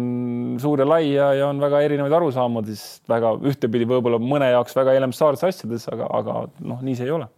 suur 0.60 0.84
ja 0.84 0.88
lai 0.90 1.06
ja, 1.14 1.32
ja 1.40 1.48
on 1.48 1.64
väga 1.64 1.80
erinevaid 1.88 2.18
arusaamades, 2.20 2.84
väga 3.10 3.32
ühtepidi 3.48 3.88
võib-olla 3.88 4.20
mõne 4.20 4.52
jaoks 4.52 4.76
väga 4.76 5.00
elementaarses 5.00 5.48
asjades, 5.54 5.88
aga, 5.94 6.12
aga 6.20 6.42
noh, 6.60 6.84
nii 6.84 7.00
see 7.00 7.08
ei 7.08 7.16
ole 7.16 7.32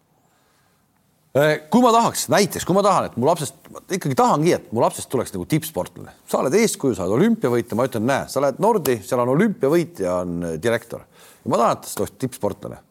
kui 1.31 1.83
ma 1.83 1.93
tahaks, 1.95 2.25
näiteks 2.31 2.65
kui 2.67 2.75
ma 2.75 2.83
tahan, 2.83 3.07
et 3.07 3.13
mu 3.15 3.27
lapsest, 3.29 3.55
ikkagi 3.87 4.17
tahangi, 4.19 4.51
et 4.57 4.71
mu 4.75 4.83
lapsest 4.83 5.07
tuleks 5.11 5.31
nagu 5.31 5.45
tippsportlane, 5.47 6.11
sa 6.27 6.41
oled 6.41 6.57
eeskuju, 6.59 6.97
sa 6.97 7.05
oled 7.05 7.21
olümpiavõitja, 7.21 7.77
ma 7.79 7.87
ütlen, 7.87 8.03
näe, 8.09 8.25
sa 8.31 8.43
lähed 8.43 8.59
Nordi, 8.63 8.97
seal 9.07 9.23
on 9.23 9.31
olümpiavõitja, 9.37 10.17
on 10.25 10.43
eh, 10.49 10.57
direktor. 10.63 11.05
Ma 11.47 11.61
tahan, 11.61 11.77
et 11.77 11.85
tast 11.87 12.03
oleks 12.03 12.17
tippsportlane. 12.19 12.81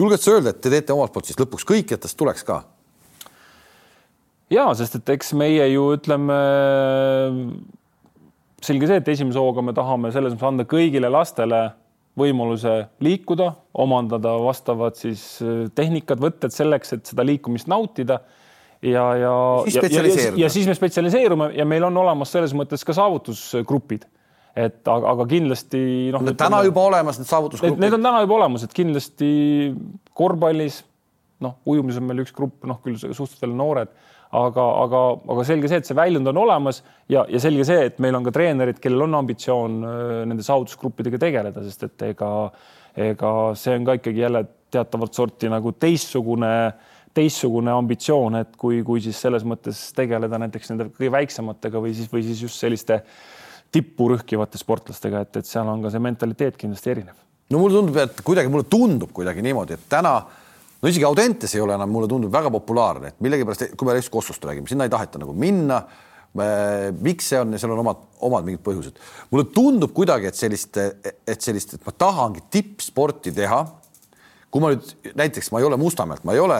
Julged 0.00 0.24
sa 0.24 0.34
öelda, 0.34 0.50
et 0.50 0.60
te 0.64 0.72
teete 0.72 0.94
omalt 0.96 1.14
poolt 1.14 1.30
siis 1.30 1.38
lõpuks 1.38 1.66
kõik, 1.68 1.94
et 1.94 2.02
tast 2.02 2.18
tuleks 2.18 2.46
ka? 2.46 2.64
ja 4.50 4.64
sest 4.74 4.96
et 4.98 5.12
eks 5.14 5.28
meie 5.38 5.68
ju 5.70 5.84
ütleme, 5.94 6.36
selge 8.66 8.88
see, 8.90 8.98
et 8.98 9.10
esimese 9.12 9.38
hooga 9.38 9.62
me 9.62 9.74
tahame 9.76 10.10
selles 10.10 10.34
mõttes 10.34 10.48
anda 10.48 10.66
kõigile 10.66 11.10
lastele 11.12 11.68
võimaluse 12.18 12.74
liikuda, 13.04 13.52
omandada 13.78 14.34
vastavad 14.42 14.98
siis 14.98 15.24
äh, 15.44 15.66
tehnikad, 15.74 16.20
võtted 16.22 16.54
selleks, 16.54 16.96
et 16.96 17.10
seda 17.12 17.26
liikumist 17.26 17.70
nautida 17.70 18.20
ja, 18.82 19.04
ja, 19.16 19.34
ja, 19.66 19.84
ja, 19.84 20.06
ja, 20.06 20.32
ja 20.44 20.50
siis 20.52 20.66
me 20.66 20.74
spetsialiseerume 20.74 21.52
ja 21.56 21.68
meil 21.68 21.84
on 21.86 22.00
olemas 22.02 22.32
selles 22.34 22.56
mõttes 22.56 22.84
ka 22.86 22.96
saavutusgrupid 22.96 24.08
et 24.58 24.88
aga, 24.88 25.14
aga 25.14 25.26
kindlasti 25.30 25.80
noh. 26.14 26.22
Need 26.26 26.38
täna 26.40 26.62
juba 26.66 26.82
olemas, 26.90 27.20
need 27.20 27.30
saavutusgrupid. 27.30 27.80
Need 27.82 27.96
on 27.96 28.06
täna 28.06 28.22
juba 28.24 28.38
olemas, 28.40 28.64
et 28.66 28.74
kindlasti 28.74 29.30
korvpallis, 30.16 30.80
noh, 31.44 31.58
ujumises 31.70 32.00
on 32.02 32.08
meil 32.08 32.24
üks 32.24 32.34
grupp, 32.36 32.58
noh 32.68 32.80
küll 32.84 32.98
suhteliselt 32.98 33.54
noored, 33.56 33.92
aga, 34.36 34.66
aga, 34.84 35.00
aga 35.34 35.46
selge 35.48 35.70
see, 35.70 35.80
et 35.82 35.88
see 35.88 35.98
väljund 35.98 36.30
on 36.30 36.42
olemas 36.44 36.82
ja, 37.10 37.24
ja 37.28 37.40
selge 37.42 37.66
see, 37.68 37.88
et 37.90 37.98
meil 38.02 38.14
on 38.18 38.26
ka 38.26 38.34
treenerid, 38.34 38.78
kellel 38.82 39.08
on 39.08 39.18
ambitsioon 39.22 39.80
äh, 39.82 40.14
nende 40.30 40.46
saavutusgruppidega 40.46 41.20
tegeleda, 41.22 41.64
sest 41.66 41.88
et 41.88 42.06
ega, 42.12 42.30
ega 43.10 43.34
see 43.58 43.76
on 43.80 43.88
ka 43.88 43.98
ikkagi 44.00 44.24
jälle 44.26 44.46
teatavat 44.70 45.18
sorti 45.18 45.50
nagu 45.50 45.74
teistsugune 45.74 46.54
teistsugune 47.10 47.72
ambitsioon, 47.74 48.36
et 48.38 48.52
kui, 48.54 48.84
kui 48.86 49.00
siis 49.02 49.18
selles 49.18 49.42
mõttes 49.42 49.88
tegeleda 49.96 50.38
näiteks 50.38 50.70
nende 50.70 50.92
kõige 50.94 51.10
väiksematega 51.10 51.80
või 51.82 51.90
siis, 51.98 52.06
või 52.12 52.22
siis 52.22 52.44
just 52.44 52.62
selliste 52.62 53.00
äh, 53.00 53.16
tippu 53.72 54.10
rühkivate 54.12 54.58
sportlastega, 54.60 55.24
et, 55.24 55.40
et 55.40 55.48
seal 55.48 55.68
on 55.70 55.82
ka 55.84 55.92
see 55.92 56.02
mentaliteet 56.02 56.58
kindlasti 56.60 56.94
erinev. 56.94 57.18
no 57.50 57.62
mulle 57.62 57.78
tundub, 57.78 57.98
et 58.02 58.22
kuidagi 58.26 58.52
mulle 58.52 58.66
tundub 58.70 59.12
kuidagi 59.14 59.42
niimoodi, 59.46 59.78
et 59.78 59.88
täna 59.90 60.14
no 60.80 60.88
isegi 60.88 61.04
Audentes 61.04 61.54
ei 61.54 61.64
ole 61.64 61.74
enam, 61.76 61.90
mulle 61.92 62.08
tundub 62.08 62.32
väga 62.32 62.52
populaarne, 62.52 63.12
et 63.12 63.24
millegipärast, 63.24 63.74
kui 63.76 63.88
me 63.88 63.98
just 63.98 64.12
Kossost 64.12 64.44
räägime, 64.44 64.68
sinna 64.70 64.86
ei 64.88 64.92
taheta 64.92 65.20
nagu 65.20 65.34
minna. 65.36 65.82
miks 67.02 67.26
see 67.26 67.40
on 67.40 67.52
ja 67.52 67.58
seal 67.58 67.72
on 67.74 67.80
omad, 67.82 68.04
omad 68.22 68.44
mingid 68.46 68.60
põhjused. 68.62 69.00
mulle 69.32 69.48
tundub 69.50 69.90
kuidagi, 69.92 70.28
et 70.30 70.38
sellist, 70.38 70.76
et 70.78 71.40
sellist, 71.42 71.74
et 71.74 71.86
ma 71.86 71.92
tahangi 71.92 72.44
tippsporti 72.50 73.32
teha 73.34 73.64
kui 74.50 74.62
ma 74.62 74.72
nüüd 74.72 75.14
näiteks 75.18 75.50
ma 75.54 75.60
ei 75.60 75.66
ole 75.66 75.78
Mustamäelt, 75.78 76.24
ma 76.26 76.34
ei 76.34 76.42
ole 76.42 76.58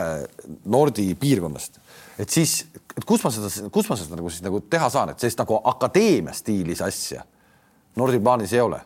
Nordi 0.71 1.09
piirkonnast, 1.19 1.79
et 2.19 2.29
siis, 2.29 2.65
et 2.95 3.05
kus 3.07 3.23
ma 3.23 3.31
seda, 3.31 3.51
kus 3.71 3.89
ma 3.91 3.97
seda 3.99 4.19
nagu 4.19 4.31
siis 4.31 4.43
nagu 4.45 4.61
teha 4.71 4.89
saan, 4.91 5.11
et 5.11 5.23
sellist 5.23 5.39
nagu 5.39 5.59
akadeemia 5.71 6.35
stiilis 6.35 6.83
asja 6.85 7.25
Nordi 7.99 8.19
plaanis 8.23 8.53
ei 8.55 8.63
ole 8.63 8.79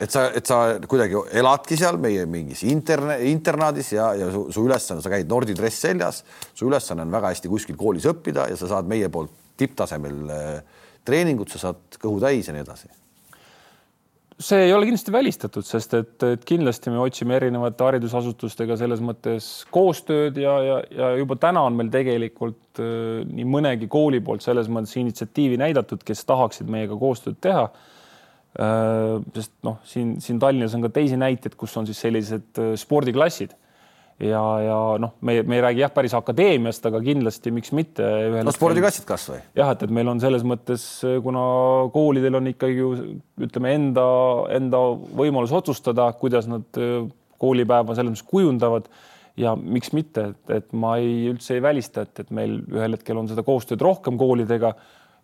et 0.00 0.12
sa, 0.12 0.26
et 0.36 0.48
sa 0.48 0.58
kuidagi 0.88 1.16
eladki 1.40 1.78
seal 1.78 1.98
meie 2.02 2.26
mingis 2.28 2.62
interne, 2.68 3.16
internaadis 3.30 3.94
ja, 3.96 4.10
ja 4.18 4.28
su, 4.32 4.46
su 4.52 4.66
ülesanne, 4.66 5.04
sa 5.04 5.12
käid 5.12 5.30
Nordi 5.30 5.56
dress 5.56 5.86
seljas, 5.86 6.22
su 6.54 6.68
ülesanne 6.68 7.06
on 7.06 7.16
väga 7.16 7.32
hästi 7.32 7.52
kuskil 7.52 7.78
koolis 7.80 8.08
õppida 8.10 8.50
ja 8.50 8.58
sa 8.60 8.68
saad 8.74 8.90
meie 8.90 9.08
poolt 9.12 9.32
tipptasemel 9.56 10.20
äh, 10.32 10.84
treeningut, 11.06 11.52
sa 11.52 11.68
saad 11.68 11.98
kõhu 12.02 12.20
täis 12.20 12.48
ja 12.48 12.54
nii 12.56 12.64
edasi. 12.66 12.92
See 14.36 14.66
ei 14.66 14.72
ole 14.76 14.84
kindlasti 14.84 15.12
välistatud, 15.14 15.64
sest 15.64 15.94
et, 15.96 16.16
et 16.26 16.42
kindlasti 16.44 16.90
me 16.92 16.98
otsime 17.00 17.38
erinevate 17.38 17.86
haridusasutustega 17.86 18.76
selles 18.76 19.00
mõttes 19.00 19.46
koostööd 19.72 20.36
ja, 20.36 20.58
ja, 20.60 20.74
ja 20.92 21.08
juba 21.16 21.38
täna 21.40 21.62
on 21.64 21.78
meil 21.78 21.88
tegelikult 21.94 22.82
äh, 22.84 23.24
nii 23.24 23.48
mõnegi 23.48 23.88
kooli 23.88 24.20
poolt 24.20 24.44
selles 24.44 24.68
mõttes 24.68 24.92
initsiatiivi 25.00 25.56
näidatud, 25.64 26.04
kes 26.04 26.26
tahaksid 26.28 26.68
meiega 26.68 27.00
koostööd 27.00 27.40
teha 27.40 27.70
sest 28.56 29.52
noh, 29.66 29.78
siin, 29.84 30.16
siin 30.24 30.40
Tallinnas 30.40 30.74
on 30.76 30.86
ka 30.86 30.92
teisi 30.96 31.18
näiteid, 31.20 31.56
kus 31.60 31.76
on 31.76 31.88
siis 31.88 32.00
sellised 32.00 32.60
äh, 32.62 32.74
spordiklassid 32.80 33.56
ja, 34.22 34.42
ja 34.64 34.76
noh, 35.02 35.16
me, 35.20 35.36
me 35.44 35.58
ei 35.58 35.64
räägi 35.64 35.82
jah, 35.82 35.92
päris 35.92 36.14
akadeemiast, 36.16 36.86
aga 36.88 37.00
kindlasti 37.04 37.52
miks 37.54 37.72
mitte. 37.76 38.06
no 38.46 38.54
spordiklassid 38.54 39.04
kasvõi. 39.08 39.40
jah, 39.58 39.74
et, 39.74 39.84
et 39.84 39.92
meil 39.92 40.08
on 40.12 40.22
selles 40.22 40.46
mõttes, 40.46 40.86
kuna 41.24 41.42
koolidel 41.94 42.40
on 42.40 42.48
ikkagi 42.52 42.80
ju 42.80 42.92
ütleme 43.48 43.74
enda, 43.76 44.06
enda 44.56 44.82
võimalus 45.20 45.52
otsustada, 45.56 46.08
kuidas 46.20 46.48
nad 46.50 46.80
äh, 46.80 47.04
koolipäeva 47.42 47.96
selles 47.96 48.14
mõttes 48.14 48.30
kujundavad 48.30 48.88
ja 49.36 49.52
miks 49.56 49.92
mitte, 49.92 50.30
et, 50.32 50.54
et 50.62 50.70
ma 50.72 50.96
ei 51.02 51.26
üldse 51.34 51.58
ei 51.58 51.64
välista, 51.64 52.06
et, 52.06 52.24
et 52.24 52.32
meil 52.34 52.62
ühel 52.72 52.96
hetkel 52.96 53.20
on 53.20 53.28
seda 53.28 53.44
koostööd 53.44 53.84
rohkem 53.84 54.16
koolidega 54.20 54.72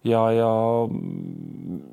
ja, 0.07 0.23
ja 0.35 0.49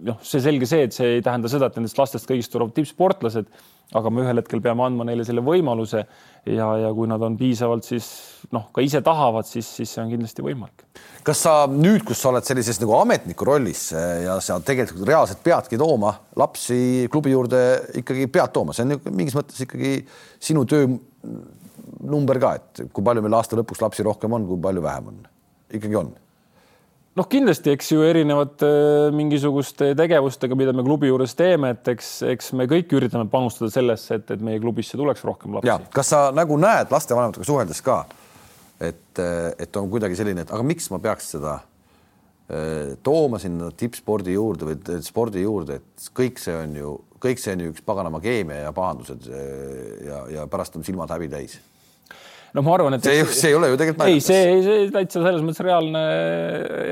noh, 0.09 0.21
see 0.25 0.41
selge 0.43 0.69
see, 0.69 0.87
et 0.87 0.95
see 0.95 1.17
ei 1.17 1.25
tähenda 1.25 1.51
seda, 1.51 1.69
et 1.69 1.77
nendest 1.77 1.99
lastest 1.99 2.29
kõigist 2.29 2.51
tulevad 2.53 2.73
tippsportlased, 2.77 3.49
aga 3.97 4.11
me 4.13 4.23
ühel 4.23 4.41
hetkel 4.41 4.61
peame 4.61 4.83
andma 4.85 5.05
neile 5.07 5.25
selle 5.25 5.41
võimaluse 5.45 6.01
ja, 6.01 6.67
ja 6.77 6.91
kui 6.93 7.09
nad 7.09 7.23
on 7.25 7.37
piisavalt, 7.39 7.85
siis 7.85 8.07
noh, 8.53 8.67
ka 8.73 8.83
ise 8.85 9.01
tahavad, 9.05 9.47
siis, 9.49 9.69
siis 9.79 9.93
see 9.93 10.03
on 10.03 10.11
kindlasti 10.13 10.45
võimalik. 10.45 10.85
kas 11.25 11.43
sa 11.45 11.53
nüüd, 11.69 12.03
kus 12.07 12.21
sa 12.21 12.31
oled 12.31 12.45
sellises 12.45 12.81
nagu 12.81 12.95
ametniku 12.99 13.47
rollis 13.49 13.89
eh, 13.97 14.25
ja 14.25 14.39
sa 14.45 14.59
tegelikult 14.65 15.07
reaalselt 15.09 15.43
peadki 15.45 15.77
tooma 15.81 16.15
lapsi 16.39 17.09
klubi 17.11 17.33
juurde 17.33 17.63
ikkagi 18.01 18.29
pead 18.33 18.53
tooma, 18.55 18.77
see 18.77 18.87
on 18.87 18.97
mingis 19.09 19.37
mõttes 19.37 19.65
ikkagi 19.65 19.99
sinu 20.41 20.65
töö 20.69 20.89
number 22.09 22.39
ka, 22.41 22.55
et 22.57 22.87
kui 22.93 23.05
palju 23.05 23.25
meil 23.25 23.37
aasta 23.37 23.57
lõpuks 23.59 23.81
lapsi 23.83 24.05
rohkem 24.05 24.33
on, 24.37 24.49
kui 24.49 24.61
palju 24.61 24.85
vähem 24.85 25.13
on, 25.13 25.21
ikkagi 25.73 25.97
on 25.99 26.13
noh, 27.19 27.27
kindlasti, 27.29 27.73
eks 27.75 27.91
ju 27.93 28.03
erinevate 28.07 28.67
äh, 28.69 29.09
mingisuguste 29.15 29.91
tegevustega, 29.99 30.57
mida 30.59 30.73
me 30.75 30.85
klubi 30.87 31.09
juures 31.11 31.35
teeme, 31.37 31.73
et 31.75 31.91
eks, 31.93 32.11
eks 32.33 32.53
me 32.57 32.67
kõik 32.69 32.93
üritame 32.95 33.27
panustada 33.31 33.71
sellesse, 33.73 34.19
et, 34.19 34.35
et 34.35 34.45
meie 34.45 34.61
klubisse 34.63 34.99
tuleks 34.99 35.25
rohkem 35.27 35.57
lapsi. 35.57 35.89
kas 35.95 36.13
sa 36.13 36.21
nagu 36.35 36.57
näed 36.59 36.93
lastevanematega 36.93 37.47
suheldes 37.47 37.83
ka, 37.85 38.01
et, 38.79 39.23
et 39.59 39.81
on 39.81 39.89
kuidagi 39.91 40.17
selline, 40.19 40.45
et 40.45 40.53
aga 40.55 40.65
miks 40.65 40.87
ma 40.93 41.01
peaks 41.03 41.33
seda 41.35 41.57
äh, 41.59 42.95
tooma 43.05 43.41
sinna 43.41 43.71
tippspordi 43.75 44.37
juurde 44.37 44.71
või 44.71 45.01
spordi 45.05 45.43
juurde, 45.43 45.81
et 45.81 46.11
kõik 46.15 46.39
see 46.41 46.55
on 46.55 46.77
ju, 46.79 46.95
kõik 47.19 47.41
see 47.41 47.57
on 47.57 47.65
ju 47.65 47.73
üks 47.73 47.83
paganama 47.85 48.23
keemia 48.23 48.63
ja 48.67 48.75
pahandused 48.75 49.27
äh, 49.27 50.07
ja, 50.07 50.23
ja 50.39 50.47
pärast 50.51 50.79
on 50.79 50.87
silmad 50.87 51.11
häbi 51.15 51.31
täis 51.31 51.59
no 52.55 52.63
ma 52.65 52.73
arvan, 52.75 52.97
et 52.97 53.05
see, 53.05 53.25
see 53.35 53.51
ei 53.51 53.57
ole 53.57 53.71
ju 53.71 53.77
tegelikult 53.79 54.09
ei, 54.09 54.23
see, 54.23 54.55
see 54.65 54.87
täitsa 54.93 55.21
selles 55.21 55.43
mõttes 55.45 55.61
reaalne, 55.65 56.01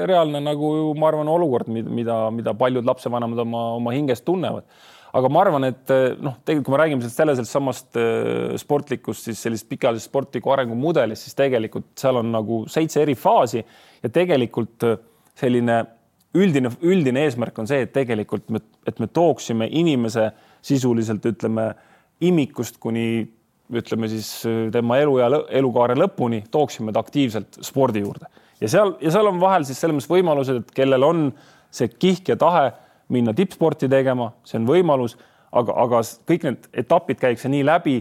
reaalne 0.10 0.42
nagu 0.44 0.72
ma 1.00 1.10
arvan, 1.12 1.32
olukord, 1.34 1.72
mida, 1.72 2.20
mida 2.34 2.54
paljud 2.58 2.88
lapsevanemad 2.88 3.42
oma, 3.46 3.64
oma 3.80 3.96
hingest 3.96 4.26
tunnevad. 4.28 4.68
aga 5.18 5.32
ma 5.34 5.42
arvan, 5.42 5.68
et 5.72 5.94
noh, 6.22 6.38
tegelikult 6.46 6.68
kui 6.68 6.76
me 6.76 6.82
räägime 6.84 7.12
sellest 7.12 7.50
samast 7.50 7.98
äh, 7.98 8.56
sportlikust, 8.62 9.30
siis 9.30 9.42
sellisest 9.42 9.70
pikaajalisest 9.72 10.12
sportliku 10.12 10.54
arengumudelist, 10.54 11.26
siis 11.26 11.38
tegelikult 11.38 11.90
seal 11.98 12.22
on 12.22 12.34
nagu 12.36 12.64
seitse 12.72 13.02
eri 13.02 13.16
faasi 13.18 13.64
ja 13.64 14.12
tegelikult 14.14 14.86
äh, 14.86 15.00
selline 15.38 15.82
üldine, 16.38 16.72
üldine 16.86 17.24
eesmärk 17.26 17.58
on 17.62 17.70
see, 17.70 17.86
et 17.86 17.94
tegelikult 17.96 18.50
me, 18.54 18.62
et 18.88 19.00
me 19.02 19.10
tooksime 19.10 19.70
inimese 19.80 20.30
sisuliselt 20.66 21.26
ütleme 21.26 21.72
imikust 22.28 22.80
kuni 22.82 23.08
ütleme 23.74 24.10
siis 24.12 24.30
äh, 24.48 24.68
tema 24.74 25.00
eluea, 25.02 25.30
elukaare 25.60 25.98
lõpuni 26.00 26.44
tooksime 26.52 26.94
ta 26.96 27.04
aktiivselt 27.04 27.60
spordi 27.66 28.04
juurde. 28.04 28.30
Ja 28.62 28.70
seal 28.72 28.96
ja 29.04 29.14
seal 29.14 29.30
on 29.30 29.40
vahel 29.42 29.68
siis 29.68 29.80
selles 29.82 29.98
mõttes 29.98 30.12
võimalused, 30.12 30.62
et 30.62 30.76
kellel 30.76 31.06
on 31.06 31.26
see 31.74 31.90
kihk 31.92 32.32
ja 32.34 32.38
tahe 32.40 32.70
minna 33.14 33.34
tippsporti 33.36 33.90
tegema, 33.92 34.32
see 34.48 34.60
on 34.60 34.68
võimalus, 34.68 35.16
aga, 35.56 35.76
aga 35.84 36.02
kõik 36.28 36.46
need 36.48 36.70
etapid 36.84 37.20
käiakse 37.22 37.52
nii 37.52 37.66
läbi, 37.68 37.98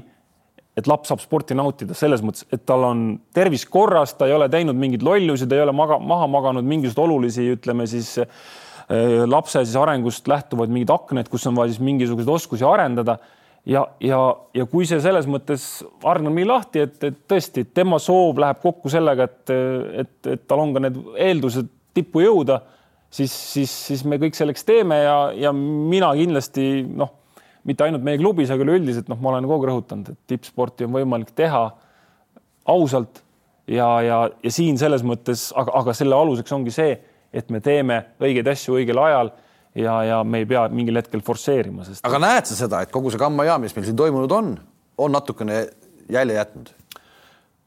et 0.77 0.89
laps 0.91 1.11
saab 1.11 1.23
sporti 1.23 1.57
nautida 1.57 1.97
selles 1.97 2.23
mõttes, 2.25 2.45
et 2.53 2.65
tal 2.69 2.85
on 2.85 3.05
tervis 3.35 3.65
korras, 3.71 4.13
ta 4.17 4.29
ei 4.29 4.35
ole 4.37 4.49
teinud 4.53 4.77
mingeid 4.77 5.05
lollusi, 5.07 5.49
ta 5.49 5.57
ei 5.57 5.65
ole 5.65 5.75
maga, 5.77 5.99
maha 6.03 6.27
maganud 6.31 6.67
mingisuguseid 6.69 7.05
olulisi, 7.05 7.47
ütleme 7.57 7.87
siis 7.89 8.17
äh, 8.21 8.27
lapse 9.29 9.63
siis 9.65 9.77
arengust 9.81 10.29
lähtuvaid 10.29 10.73
mingeid 10.73 10.93
aknaid, 10.95 11.31
kus 11.33 11.47
on 11.49 11.57
vaja 11.57 11.73
siis 11.73 11.85
mingisuguseid 11.85 12.35
oskusi 12.37 12.67
arendada 12.69 13.19
ja, 13.67 13.83
ja, 14.01 14.21
ja 14.55 14.67
kui 14.71 14.87
see 14.89 15.01
selles 15.03 15.27
mõttes 15.31 15.67
hargneb 16.05 16.37
nii 16.37 16.47
lahti, 16.49 16.85
et, 16.87 16.97
et 17.05 17.19
tõesti 17.29 17.67
tema 17.75 17.99
soov 18.03 18.39
läheb 18.43 18.63
kokku 18.63 18.93
sellega, 18.93 19.27
et, 19.27 19.55
et, 20.05 20.17
et 20.35 20.47
tal 20.49 20.63
on 20.63 20.75
ka 20.77 20.83
need 20.87 20.99
eeldused 21.29 21.71
tippu 21.97 22.23
jõuda, 22.23 22.61
siis, 23.11 23.33
siis, 23.33 23.73
siis 23.91 24.05
me 24.09 24.21
kõik 24.23 24.37
selleks 24.39 24.67
teeme 24.69 25.01
ja, 25.03 25.17
ja 25.37 25.53
mina 25.57 26.13
kindlasti 26.19 26.85
noh, 26.87 27.15
mitte 27.67 27.87
ainult 27.87 28.05
meie 28.07 28.21
klubis, 28.21 28.53
aga 28.53 28.63
üleüldiselt 28.63 29.11
noh, 29.11 29.19
ma 29.23 29.35
olen 29.35 29.49
kogu 29.49 29.65
aeg 29.65 29.71
rõhutanud, 29.73 30.13
et 30.13 30.33
tippsporti 30.35 30.87
on 30.87 30.95
võimalik 30.95 31.33
teha 31.37 31.65
ausalt 32.71 33.23
ja, 33.67 33.89
ja, 34.03 34.21
ja 34.43 34.53
siin 34.55 34.79
selles 34.79 35.03
mõttes, 35.07 35.49
aga, 35.59 35.75
aga 35.81 35.95
selle 35.97 36.15
aluseks 36.19 36.55
ongi 36.55 36.75
see, 36.75 36.95
et 37.37 37.51
me 37.51 37.61
teeme 37.65 38.03
õigeid 38.23 38.47
asju 38.53 38.79
õigel 38.79 39.01
ajal 39.03 39.33
ja, 39.77 39.97
ja 40.05 40.23
me 40.25 40.43
ei 40.43 40.49
pea 40.49 40.67
mingil 40.73 41.01
hetkel 41.01 41.23
forsseerima, 41.25 41.85
sest. 41.87 42.05
aga 42.07 42.21
näed 42.23 42.49
sa 42.49 42.59
seda, 42.59 42.83
et 42.85 42.95
kogu 42.95 43.13
see 43.13 43.21
kammajaam, 43.21 43.65
mis 43.67 43.77
meil 43.77 43.87
siin 43.89 43.99
toimunud 43.99 44.33
on, 44.33 44.57
on 44.99 45.17
natukene 45.17 45.63
jälje 46.13 46.39
jätnud? 46.39 46.73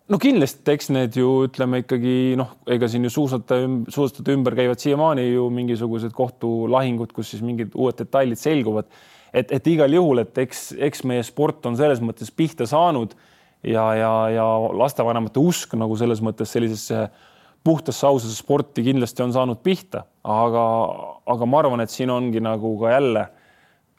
no 0.10 0.18
kindlasti, 0.22 0.66
eks 0.74 0.90
need 0.96 1.18
ju 1.20 1.30
ütleme 1.46 1.84
ikkagi 1.84 2.16
noh, 2.40 2.56
ega 2.74 2.90
siin 2.90 3.06
ju 3.06 3.14
suusataja, 3.14 3.70
suusatajate 3.94 4.36
ümber 4.38 4.58
käivad 4.58 4.82
siiamaani 4.82 5.28
ju 5.30 5.48
mingisugused 5.54 6.16
kohtulahingud, 6.18 7.14
kus 7.16 7.34
siis 7.34 7.46
mingid 7.46 7.76
uued 7.78 8.00
detailid 8.00 8.42
selguvad. 8.42 8.90
et, 9.34 9.52
et 9.54 9.68
igal 9.70 9.94
juhul, 9.94 10.24
et 10.24 10.38
eks, 10.42 10.72
eks 10.90 11.04
meie 11.06 11.24
sport 11.26 11.66
on 11.70 11.78
selles 11.78 12.02
mõttes 12.02 12.34
pihta 12.34 12.66
saanud 12.70 13.14
ja, 13.62 13.86
ja, 13.94 14.14
ja 14.34 14.46
lastevanemate 14.74 15.42
usk 15.42 15.76
nagu 15.78 15.98
selles 16.00 16.24
mõttes 16.26 16.50
sellisesse 16.56 17.06
puhtasse 17.64 18.08
ausasse 18.08 18.40
sporti 18.40 18.84
kindlasti 18.86 19.24
on 19.24 19.34
saanud 19.36 19.60
pihta, 19.64 20.06
aga, 20.24 20.64
aga 21.30 21.48
ma 21.50 21.60
arvan, 21.64 21.84
et 21.84 21.94
siin 21.94 22.12
ongi 22.14 22.42
nagu 22.44 22.76
ka 22.82 22.94
jälle 22.94 23.26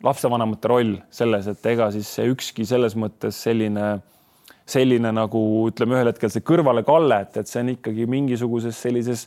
lapsevanemate 0.04 0.70
roll 0.70 0.94
selles, 1.12 1.48
et 1.50 1.66
ega 1.74 1.90
siis 1.92 2.08
ükski 2.24 2.64
selles 2.68 2.96
mõttes 2.96 3.36
selline, 3.44 3.98
selline 4.68 5.12
nagu 5.12 5.42
ütleme, 5.68 5.98
ühel 5.98 6.08
hetkel 6.12 6.32
see 6.32 6.44
kõrvalekalle, 6.46 7.20
et, 7.26 7.40
et 7.42 7.50
see 7.50 7.60
on 7.64 7.74
ikkagi 7.74 8.08
mingisuguses 8.08 8.80
sellises 8.80 9.26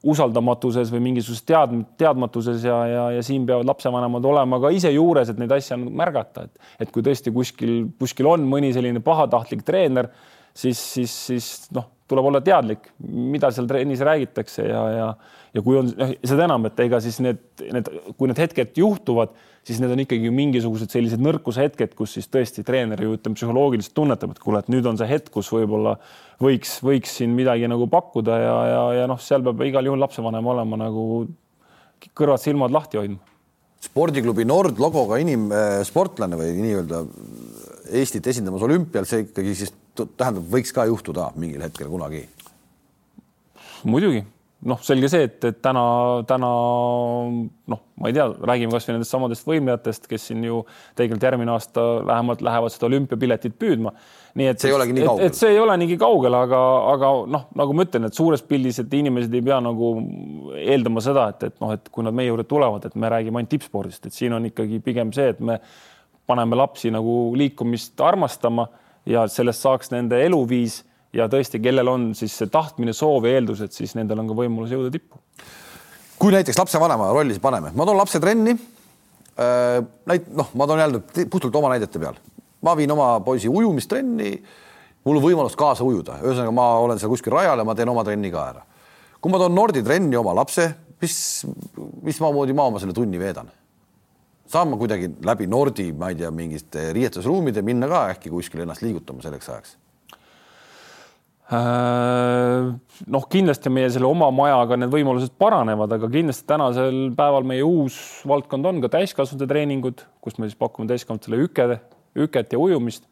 usaldamatuses 0.00 0.92
või 0.92 1.02
mingisuguses 1.10 1.44
tead-, 1.48 1.80
teadmatuses 2.00 2.62
ja, 2.64 2.76
ja, 2.88 3.06
ja 3.16 3.24
siin 3.24 3.46
peavad 3.48 3.68
lapsevanemad 3.68 4.28
olema 4.28 4.60
ka 4.60 4.72
ise 4.76 4.92
juures, 4.92 5.28
et 5.28 5.40
neid 5.40 5.52
asju 5.56 5.80
märgata, 5.88 6.46
et, 6.48 6.68
et 6.84 6.92
kui 6.92 7.04
tõesti 7.04 7.32
kuskil, 7.32 7.74
kuskil 8.00 8.28
on 8.28 8.44
mõni 8.48 8.72
selline 8.76 9.00
pahatahtlik 9.04 9.64
treener, 9.64 10.08
siis, 10.56 10.80
siis, 10.80 11.16
siis 11.30 11.50
noh 11.76 11.88
tuleb 12.10 12.26
olla 12.30 12.40
teadlik, 12.44 12.90
mida 13.00 13.52
seal 13.54 13.68
trennis 13.70 14.02
räägitakse 14.06 14.66
ja, 14.66 14.82
ja, 14.94 15.06
ja 15.54 15.62
kui 15.64 15.78
on 15.80 15.92
noh, 15.94 16.12
seda 16.26 16.46
enam, 16.48 16.66
et 16.68 16.82
ega 16.82 17.00
siis 17.02 17.20
need, 17.22 17.40
need, 17.62 17.90
kui 18.18 18.30
need 18.30 18.40
hetked 18.42 18.80
juhtuvad, 18.80 19.32
siis 19.66 19.80
need 19.82 19.92
on 19.94 20.02
ikkagi 20.04 20.32
mingisugused 20.34 20.92
sellised 20.92 21.22
nõrkuse 21.22 21.64
hetked, 21.66 21.94
kus 21.98 22.16
siis 22.16 22.30
tõesti 22.32 22.64
treener 22.66 23.02
ju 23.04 23.14
ütleme 23.16 23.38
psühholoogiliselt 23.38 23.94
tunnetab, 23.96 24.34
et 24.34 24.42
kuule, 24.42 24.62
et 24.62 24.70
nüüd 24.72 24.86
on 24.88 24.98
see 25.00 25.08
hetk, 25.10 25.30
kus 25.34 25.50
võib-olla 25.54 25.96
võiks, 26.42 26.78
võiks 26.86 27.18
siin 27.20 27.34
midagi 27.36 27.68
nagu 27.70 27.88
pakkuda 27.90 28.38
ja, 28.40 28.54
ja, 28.70 28.84
ja 29.02 29.10
noh, 29.10 29.20
seal 29.22 29.44
peab 29.46 29.62
igal 29.66 29.90
juhul 29.90 30.00
lapsevanem 30.02 30.52
olema 30.54 30.80
nagu 30.80 31.08
kõrvad-silmad 32.16 32.72
lahti 32.72 33.00
hoidma. 33.00 33.20
spordiklubi 33.84 34.44
Nord 34.48 34.80
logoga 34.80 35.20
inimsportlane 35.20 36.38
või 36.40 36.56
nii-öelda 36.64 37.04
Eestit 37.90 38.26
esindamas 38.30 38.62
olümpial, 38.62 39.06
see 39.08 39.24
ikkagi 39.24 39.54
siis 39.58 39.72
tähendab, 39.94 40.44
võiks 40.52 40.74
ka 40.74 40.86
juhtuda 40.88 41.30
mingil 41.40 41.62
hetkel 41.64 41.88
kunagi. 41.90 42.26
muidugi, 43.84 44.24
noh, 44.68 44.80
selge 44.84 45.08
see, 45.08 45.24
et, 45.28 45.38
et 45.48 45.60
täna, 45.64 45.82
täna 46.28 46.48
noh, 47.72 47.80
ma 48.00 48.10
ei 48.10 48.16
tea, 48.16 48.26
räägime 48.28 48.74
kasvõi 48.74 48.96
nendest 48.96 49.14
samadest 49.14 49.46
võimlejatest, 49.48 50.08
kes 50.10 50.26
siin 50.30 50.44
ju 50.44 50.60
tegelikult 50.98 51.24
järgmine 51.24 51.54
aasta 51.54 51.84
vähemalt 52.08 52.44
lähevad 52.44 52.74
seda 52.74 52.90
olümpiapiletit 52.90 53.56
püüdma. 53.60 53.94
nii 54.36 54.50
et 54.52 54.62
see 54.62 54.70
ei 54.70 54.76
olegi 54.76 54.96
nii 54.96 55.06
kaugel. 55.08 55.26
et 55.26 55.38
see 55.38 55.52
ei 55.54 55.60
ole 55.62 55.76
niigi 55.80 55.96
kaugel, 56.00 56.36
aga, 56.36 56.60
aga 56.92 57.12
noh, 57.36 57.46
nagu 57.62 57.76
ma 57.76 57.86
ütlen, 57.88 58.08
et 58.10 58.18
suures 58.18 58.44
pildis, 58.46 58.82
et 58.82 58.98
inimesed 59.00 59.34
ei 59.34 59.46
pea 59.48 59.60
nagu 59.64 59.94
eeldama 60.60 61.04
seda, 61.04 61.30
et, 61.32 61.48
et 61.48 61.56
noh, 61.64 61.72
et 61.76 61.88
kui 61.88 62.04
nad 62.06 62.16
meie 62.16 62.28
juurde 62.28 62.44
tulevad, 62.50 62.84
et 62.84 63.00
me 63.00 63.12
räägime 63.12 63.40
ainult 63.40 63.54
tippspordist, 63.56 64.06
et 64.06 64.16
siin 64.16 64.36
on 64.36 64.50
ikkagi 64.50 64.82
pigem 64.84 65.14
see, 65.16 65.32
et 65.32 65.40
me 65.40 65.56
paneme 66.30 66.58
lapsi 66.58 66.92
nagu 66.94 67.32
liikumist 67.38 67.98
armastama 68.04 68.68
ja 69.06 69.26
sellest 69.28 69.64
saaks 69.64 69.92
nende 69.94 70.18
eluviis 70.24 70.80
ja 71.16 71.26
tõesti, 71.30 71.60
kellel 71.62 71.88
on 71.90 72.10
siis 72.18 72.34
see 72.38 72.50
tahtmine, 72.52 72.94
soov 72.96 73.26
ja 73.26 73.38
eeldused, 73.38 73.74
siis 73.74 73.96
nendel 73.98 74.22
on 74.22 74.30
ka 74.30 74.36
võimalus 74.38 74.72
jõuda 74.74 74.92
tippu. 74.94 75.18
kui 76.20 76.34
näiteks 76.34 76.58
lapsevanema 76.58 77.10
rolli 77.14 77.38
paneme, 77.40 77.72
ma 77.74 77.86
toon 77.88 77.96
lapse 77.96 78.20
trenni 78.20 78.52
äh,. 78.52 79.80
näit-, 80.06 80.28
noh, 80.36 80.50
ma 80.54 80.66
toon 80.66 80.82
jälle 80.84 81.02
puhtalt 81.30 81.56
oma 81.56 81.72
näidete 81.72 81.98
peal, 81.98 82.18
ma 82.62 82.76
viin 82.76 82.90
oma 82.92 83.12
poisi 83.24 83.48
ujumistrenni, 83.48 84.34
mul 85.04 85.16
on 85.16 85.24
võimalus 85.24 85.56
kaasa 85.56 85.84
ujuda, 85.84 86.20
ühesõnaga 86.22 86.54
ma 86.54 86.74
olen 86.84 87.00
seal 87.00 87.12
kuskil 87.12 87.34
rajal 87.34 87.58
ja 87.58 87.64
ma 87.64 87.74
teen 87.74 87.88
oma 87.88 88.04
trenni 88.04 88.30
ka 88.30 88.44
ära. 88.52 88.66
kui 89.20 89.32
ma 89.32 89.40
toon 89.40 89.54
Nordi 89.54 89.82
trenni 89.82 90.16
oma 90.16 90.34
lapse, 90.34 90.70
mis, 91.00 91.46
mismoodi 92.02 92.52
ma 92.56 92.68
oma 92.70 92.78
selle 92.80 92.94
tunni 92.96 93.18
veedan? 93.18 93.50
Saan 94.50 94.72
ma 94.72 94.78
kuidagi 94.80 95.12
läbi 95.26 95.46
Nordi, 95.50 95.90
ma 95.96 96.10
ei 96.10 96.18
tea, 96.18 96.30
mingite 96.34 96.90
riietusruumide 96.96 97.62
minna 97.62 97.88
ka 97.90 98.08
äkki 98.16 98.32
kuskile 98.32 98.66
ennast 98.66 98.82
liigutama 98.82 99.22
selleks 99.22 99.48
ajaks 99.52 99.76
Äh, 101.50 102.68
noh, 103.10 103.24
kindlasti 103.26 103.72
meie 103.74 103.88
selle 103.90 104.06
oma 104.06 104.28
majaga 104.30 104.76
need 104.78 104.92
võimalused 104.92 105.32
paranevad, 105.40 105.90
aga 105.96 106.06
kindlasti 106.12 106.46
tänasel 106.46 106.98
päeval 107.18 107.48
meie 107.50 107.64
uus 107.66 107.96
valdkond 108.30 108.68
on 108.70 108.78
ka 108.84 108.90
täiskasvanute 108.92 109.48
treeningud, 109.50 110.04
kus 110.22 110.38
me 110.38 110.46
siis 110.46 110.58
pakume 110.60 110.86
täiskasvanutele 110.92 111.40
üke, 111.48 111.66
üket 112.22 112.54
ja 112.54 112.60
ujumist. 112.62 113.08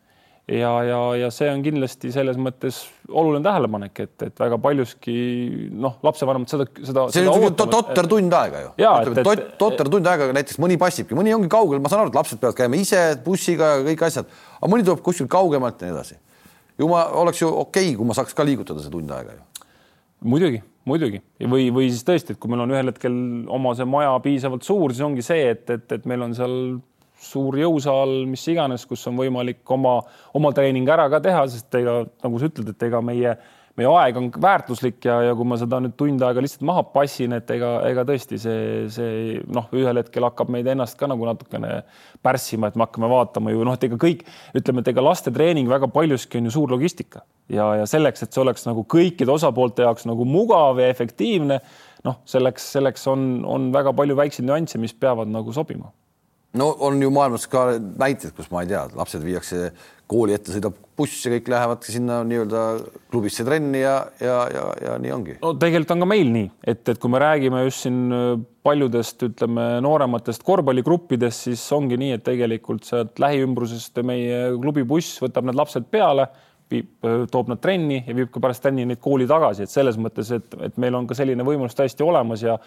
Ja, 0.48 0.70
ja, 0.84 1.00
ja 1.22 1.30
see 1.34 1.48
on 1.52 1.64
kindlasti 1.64 2.12
selles 2.14 2.38
mõttes 2.40 2.80
oluline 3.08 3.44
tähelepanek, 3.44 4.00
et, 4.04 4.14
et 4.28 4.40
väga 4.40 4.60
paljuski 4.62 5.16
noh, 5.72 5.98
lapsevanemad 6.04 6.50
seda, 6.50 6.68
seda. 6.78 7.08
see 7.12 7.24
on 7.24 7.30
niisugune 7.32 7.72
totter 7.76 8.08
tund 8.10 8.38
aega 8.38 8.64
ju. 8.64 8.70
totter 9.60 9.92
tund 9.92 10.08
aega, 10.08 10.30
näiteks 10.36 10.60
mõni 10.62 10.78
passibki, 10.80 11.16
mõni 11.18 11.34
ongi 11.36 11.50
kaugel, 11.52 11.82
ma 11.84 11.92
saan 11.92 12.04
aru, 12.04 12.14
et 12.14 12.20
lapsed 12.20 12.40
peavad 12.40 12.56
käima 12.58 12.80
ise 12.80 13.02
bussiga 13.24 13.76
ja 13.76 13.84
kõik 13.90 14.08
asjad, 14.08 14.32
aga 14.58 14.72
mõni 14.72 14.88
tuleb 14.88 15.04
kuskilt 15.04 15.30
kaugemalt 15.32 15.84
ja 15.84 15.90
nii 15.90 15.98
edasi 15.98 16.18
ju 16.78 16.88
ma 16.88 17.04
oleks 17.20 17.42
ju 17.42 17.48
okei 17.50 17.90
okay,, 17.90 17.96
kui 17.98 18.06
ma 18.06 18.16
saaks 18.16 18.36
ka 18.36 18.46
liigutada 18.46 18.82
see 18.82 18.92
tund 18.92 19.10
aega 19.14 19.34
ju. 19.34 19.42
muidugi, 20.32 20.60
muidugi 20.88 21.20
või, 21.50 21.68
või 21.74 21.90
siis 21.90 22.04
tõesti, 22.06 22.34
et 22.34 22.42
kui 22.42 22.50
meil 22.52 22.64
on 22.64 22.74
ühel 22.74 22.92
hetkel 22.92 23.16
oma 23.54 23.74
see 23.78 23.88
maja 23.88 24.14
piisavalt 24.22 24.66
suur, 24.66 24.94
siis 24.94 25.06
ongi 25.06 25.24
see, 25.26 25.50
et, 25.54 25.66
et, 25.74 25.98
et 25.98 26.06
meil 26.08 26.24
on 26.26 26.36
seal 26.38 26.56
suur 27.18 27.58
jõusaal, 27.58 28.24
mis 28.30 28.44
iganes, 28.50 28.86
kus 28.88 29.06
on 29.10 29.18
võimalik 29.18 29.62
oma, 29.74 29.98
oma 30.38 30.52
treening 30.54 30.88
ära 30.88 31.08
ka 31.10 31.20
teha, 31.24 31.44
sest 31.50 31.74
ega 31.80 32.00
nagu 32.24 32.40
sa 32.40 32.50
ütled, 32.50 32.74
et 32.74 32.88
ega 32.88 33.02
meie 33.04 33.36
meie 33.78 33.90
aeg 33.94 34.16
on 34.18 34.28
väärtuslik 34.42 35.06
ja, 35.06 35.20
ja 35.28 35.34
kui 35.38 35.46
ma 35.46 35.58
seda 35.60 35.78
nüüd 35.82 35.94
tund 35.98 36.22
aega 36.26 36.42
lihtsalt 36.42 36.64
maha 36.66 36.82
passin, 36.90 37.34
et 37.36 37.50
ega, 37.54 37.70
ega 37.86 38.04
tõesti 38.08 38.38
see, 38.42 38.62
see 38.90 39.36
noh, 39.54 39.68
ühel 39.76 40.00
hetkel 40.00 40.26
hakkab 40.26 40.50
meid 40.50 40.66
ennast 40.72 40.98
ka 40.98 41.06
nagu 41.10 41.26
natukene 41.28 41.84
pärssima, 42.24 42.70
et 42.70 42.78
me 42.78 42.86
hakkame 42.86 43.10
vaatama 43.12 43.54
ju 43.54 43.66
noh, 43.66 43.78
et 43.78 43.86
ega 43.86 44.00
kõik 44.02 44.24
ütleme, 44.58 44.82
et 44.82 44.90
ega 44.90 45.04
laste 45.04 45.32
treening 45.34 45.70
väga 45.70 45.90
paljuski 45.94 46.40
on 46.40 46.50
ju 46.50 46.56
suur 46.56 46.74
logistika. 46.74 47.22
Ja, 47.48 47.70
ja 47.78 47.86
selleks, 47.88 48.24
et 48.24 48.34
see 48.34 48.42
oleks 48.42 48.66
nagu 48.66 48.82
kõikide 48.82 49.32
osapoolte 49.32 49.86
jaoks 49.86 50.08
nagu 50.10 50.26
mugav 50.28 50.82
ja 50.82 50.90
efektiivne, 50.90 51.62
noh, 52.08 52.18
selleks, 52.28 52.66
selleks 52.74 53.06
on, 53.10 53.30
on 53.46 53.70
väga 53.74 53.94
palju 53.96 54.18
väikseid 54.18 54.48
nüansse, 54.48 54.82
mis 54.82 54.96
peavad 54.98 55.30
nagu 55.30 55.54
sobima 55.54 55.92
no 56.56 56.70
on 56.80 57.02
ju 57.02 57.10
maailmas 57.12 57.46
ka 57.50 57.70
näiteid, 57.78 58.32
kus 58.36 58.50
ma 58.52 58.64
ei 58.64 58.70
tea, 58.70 58.86
lapsed 58.96 59.24
viiakse 59.24 59.70
kooli 60.08 60.32
ette 60.32 60.54
sõidab 60.54 60.76
buss 60.98 61.20
ja 61.26 61.32
kõik 61.34 61.50
lähevadki 61.52 61.92
sinna 61.94 62.22
nii-öelda 62.26 62.62
klubisse 63.12 63.44
trenni 63.46 63.82
ja, 63.82 63.98
ja, 64.22 64.38
ja, 64.54 64.64
ja 64.86 64.94
nii 65.02 65.12
ongi. 65.14 65.36
no 65.42 65.52
tegelikult 65.60 65.94
on 65.94 66.04
ka 66.04 66.08
meil 66.08 66.32
nii, 66.32 66.48
et, 66.72 66.82
et 66.88 67.00
kui 67.00 67.12
me 67.12 67.20
räägime 67.22 67.62
just 67.66 67.84
siin 67.84 68.00
äh, 68.14 68.30
paljudest, 68.66 69.22
ütleme 69.28 69.66
noorematest 69.84 70.44
korvpalligruppidest, 70.48 71.48
siis 71.50 71.64
ongi 71.76 72.00
nii, 72.00 72.16
et 72.16 72.24
tegelikult 72.26 72.88
sealt 72.88 73.20
lähiümbrusest 73.20 74.00
meie 74.06 74.48
klubi 74.56 74.86
buss 74.88 75.20
võtab 75.24 75.48
need 75.48 75.60
lapsed 75.60 75.88
peale 75.92 76.30
viib, 76.70 76.90
toob 77.32 77.48
nad 77.52 77.60
trenni 77.62 78.02
ja 78.06 78.14
viib 78.16 78.30
ka 78.32 78.42
pärast 78.44 78.62
trenni 78.64 78.84
neid 78.88 79.00
kooli 79.02 79.26
tagasi, 79.30 79.64
et 79.64 79.72
selles 79.72 79.98
mõttes, 80.00 80.30
et, 80.34 80.58
et 80.68 80.78
meil 80.80 80.94
on 80.98 81.08
ka 81.08 81.16
selline 81.18 81.46
võimalus 81.46 81.76
täiesti 81.78 82.06
olemas 82.06 82.44
ja 82.44 82.58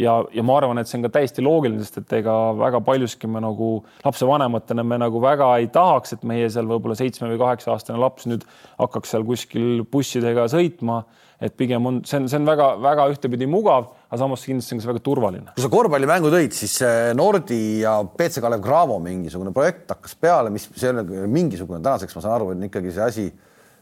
ja, 0.00 0.16
ja 0.34 0.44
ma 0.46 0.56
arvan, 0.58 0.80
et 0.80 0.88
see 0.88 0.98
on 0.98 1.06
ka 1.06 1.12
täiesti 1.14 1.44
loogiline, 1.44 1.82
sest 1.84 2.00
et 2.02 2.18
ega 2.20 2.34
väga 2.58 2.80
paljuski 2.84 3.28
me 3.30 3.42
nagu 3.44 3.70
lapsevanematena 4.04 4.84
me 4.86 5.00
nagu 5.00 5.22
väga 5.22 5.52
ei 5.60 5.70
tahaks, 5.72 6.16
et 6.16 6.26
meie 6.28 6.48
seal 6.52 6.68
võib-olla 6.70 6.96
seitsme 6.98 7.30
või 7.32 7.40
kaheksa 7.40 7.74
aastane 7.74 8.00
laps 8.00 8.28
nüüd 8.30 8.46
hakkaks 8.78 9.14
seal 9.14 9.26
kuskil 9.28 9.84
bussidega 9.90 10.48
sõitma. 10.52 11.02
et 11.40 11.54
pigem 11.56 11.86
on, 11.88 12.02
see 12.04 12.18
on, 12.20 12.26
see 12.28 12.36
on 12.36 12.44
väga-väga 12.44 13.06
ühtepidi 13.14 13.46
mugav, 13.48 13.86
aga 14.10 14.18
samas 14.20 14.42
kindlasti 14.44 14.74
on 14.76 14.82
see 14.82 14.90
väga 14.90 15.00
turvaline. 15.04 15.52
kui 15.54 15.64
sa 15.64 15.70
korvpallimängu 15.72 16.32
tõid, 16.32 16.52
siis 16.52 16.74
Nordi 17.16 17.80
ja 17.80 17.94
BC 18.04 18.42
Kalev 18.44 18.60
Cravo 18.64 18.98
mingisugune 19.00 19.52
projekt 19.56 19.88
hakkas 19.94 20.18
peale, 20.20 20.52
mis 20.52 20.68
see 20.76 20.92
on 20.92 21.14
mingisugune, 21.32 21.80
tänaseks 21.80 22.18
ma 22.18 22.24
saan 22.26 22.36
aru, 22.36 22.50
et 22.52 22.68
ikkagi 22.68 22.92
see 22.92 23.06
asi 23.06 23.30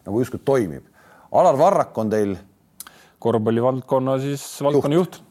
nagu 0.08 0.22
justkui 0.22 0.40
toimib. 0.44 0.88
Alar 1.36 1.58
Varrak 1.60 2.00
on 2.00 2.10
teil 2.12 2.34
korvpallivaldkonna 3.20 4.16
siis 4.22 4.44
valdkonna 4.64 4.98
juht, 4.98 5.20
juht.. 5.20 5.24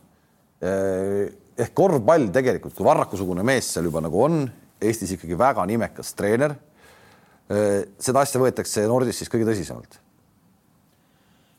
Eh, 0.61 1.27
ehk 1.57 1.73
korvpall 1.77 2.31
tegelikult, 2.33 2.75
kui 2.77 2.85
Varraku-sugune 2.85 3.45
mees 3.45 3.73
seal 3.73 3.89
juba 3.89 4.01
nagu 4.05 4.23
on, 4.23 4.41
Eestis 4.77 5.15
ikkagi 5.15 5.37
väga 5.37 5.63
nimekas 5.65 6.13
treener. 6.17 6.53
Eh, 7.49 7.79
seda 8.01 8.21
asja 8.21 8.41
võetakse 8.41 8.85
Nordis 8.89 9.21
siis 9.21 9.31
kõige 9.33 9.47
tõsisemalt 9.49 10.01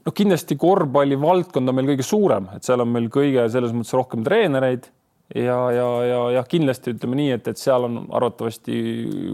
noh, 0.09 0.15
kindlasti 0.17 0.57
korvpallivaldkond 0.61 1.69
on 1.69 1.77
meil 1.77 1.91
kõige 1.91 2.07
suurem, 2.07 2.49
et 2.57 2.65
seal 2.65 2.81
on 2.85 2.89
meil 2.93 3.11
kõige 3.13 3.45
selles 3.53 3.75
mõttes 3.77 3.97
rohkem 3.97 4.25
treenereid 4.25 4.89
ja, 5.35 5.57
ja, 5.75 5.87
ja 6.09 6.21
jah, 6.39 6.49
kindlasti 6.49 6.95
ütleme 6.95 7.19
nii, 7.21 7.31
et, 7.37 7.51
et 7.53 7.61
seal 7.61 7.85
on 7.89 8.01
arvatavasti 8.17 8.77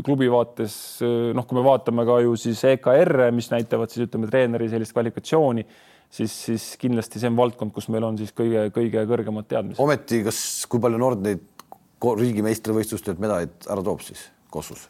klubi 0.06 0.28
vaates 0.32 0.76
noh, 1.04 1.46
kui 1.46 1.58
me 1.58 1.64
vaatame 1.66 2.06
ka 2.08 2.20
ju 2.24 2.34
siis 2.40 2.64
EKR-e, 2.74 3.30
mis 3.34 3.50
näitavad 3.52 3.92
siis 3.92 4.08
ütleme 4.08 4.30
treeneri 4.30 4.68
sellist 4.72 4.96
kvalifikatsiooni, 4.96 5.66
siis, 6.10 6.34
siis 6.50 6.68
kindlasti 6.80 7.22
see 7.22 7.30
on 7.30 7.38
valdkond, 7.38 7.74
kus 7.74 7.88
meil 7.94 8.06
on 8.08 8.18
siis 8.18 8.34
kõige-kõige 8.36 9.06
kõrgemad 9.10 9.50
teadmised. 9.50 9.82
ometi, 9.82 10.24
kas, 10.26 10.38
kui 10.70 10.82
palju 10.82 11.00
Nord 11.00 11.24
neid 11.24 11.46
riigimeistrivõistlustelt 12.04 13.22
medaleid 13.22 13.70
ära 13.70 13.84
toob 13.86 14.02
siis 14.04 14.28
Kossus? 14.52 14.88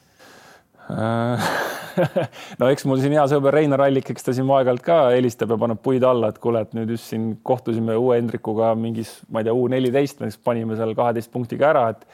No 2.60 2.68
eks 2.72 2.86
mul 2.88 3.00
siin 3.02 3.14
hea 3.16 3.24
sõber 3.30 3.56
Reinar 3.58 3.84
Allik, 3.86 4.10
eks 4.14 4.26
ta 4.26 4.34
siin 4.36 4.50
aeg-ajalt 4.50 4.84
ka 4.84 4.98
helistab 5.14 5.54
ja 5.54 5.58
paneb 5.60 5.80
puid 5.84 6.04
alla, 6.06 6.32
et 6.32 6.38
kuule, 6.42 6.64
et 6.64 6.76
nüüd 6.76 6.94
just 6.96 7.10
siin 7.12 7.34
kohtusime 7.46 7.96
uue 8.00 8.18
Hendrikuga 8.18 8.74
mingis, 8.78 9.16
ma 9.30 9.42
ei 9.42 9.48
tea, 9.48 9.56
U 9.56 9.66
neliteist, 9.70 10.22
panime 10.44 10.78
seal 10.78 10.94
kaheteist 10.98 11.32
punktiga 11.34 11.72
ära, 11.74 11.88
et 11.94 12.06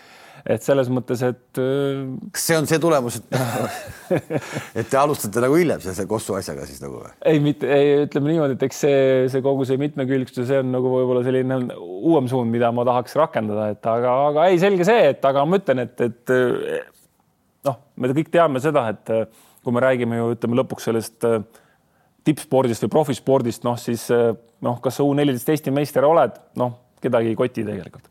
et 0.49 0.63
selles 0.65 0.89
mõttes, 0.93 1.21
et. 1.27 1.59
Äh, 1.61 2.05
kas 2.35 2.47
see 2.49 2.59
on 2.59 2.69
see 2.69 2.81
tulemus, 2.83 3.19
et 3.21 3.35
et 4.81 4.89
te 4.89 4.99
alustate 5.01 5.43
nagu 5.45 5.59
hiljem 5.59 5.83
selle 5.85 6.07
Kossu 6.11 6.37
asjaga 6.39 6.67
siis 6.69 6.81
nagu 6.83 7.03
või? 7.03 7.11
ei, 7.29 7.43
mitte, 7.45 7.69
ei, 7.69 7.91
ütleme 8.07 8.33
niimoodi, 8.33 8.57
et 8.57 8.65
eks 8.69 8.81
see, 8.87 9.03
see 9.33 9.45
kogu 9.45 9.67
see 9.69 9.81
mitmekülgsus, 9.81 10.47
see 10.49 10.63
on 10.63 10.73
nagu 10.75 10.95
võib-olla 10.95 11.25
selline 11.27 11.61
uuem 11.77 12.31
suund, 12.31 12.53
mida 12.53 12.73
ma 12.75 12.87
tahaks 12.89 13.17
rakendada, 13.21 13.71
et 13.75 13.93
aga, 13.93 14.17
aga 14.31 14.49
ei, 14.51 14.61
selge 14.63 14.89
see, 14.89 15.13
et 15.13 15.31
aga 15.31 15.45
ma 15.45 15.61
ütlen, 15.61 15.85
et, 15.85 16.09
et 16.09 16.35
noh, 17.69 17.79
me 18.01 18.13
kõik 18.17 18.33
teame 18.33 18.63
seda, 18.65 18.89
et 18.95 19.15
kui 19.65 19.75
me 19.77 19.83
räägime 19.85 20.21
ju 20.21 20.31
ütleme 20.35 20.61
lõpuks 20.61 20.89
sellest 20.89 21.27
äh, 21.29 21.41
tippspordist 22.27 22.85
või 22.87 22.95
profispordist, 22.97 23.65
noh 23.67 23.79
siis 23.81 24.07
äh, 24.15 24.31
noh, 24.65 24.79
kas 24.85 25.01
sa 25.01 25.07
U 25.07 25.13
neliteist 25.17 25.49
Eesti 25.53 25.75
meister 25.75 26.07
oled, 26.09 26.37
noh, 26.61 26.77
kedagi 27.03 27.33
ei 27.33 27.39
koti 27.39 27.65
tegelikult. 27.67 28.09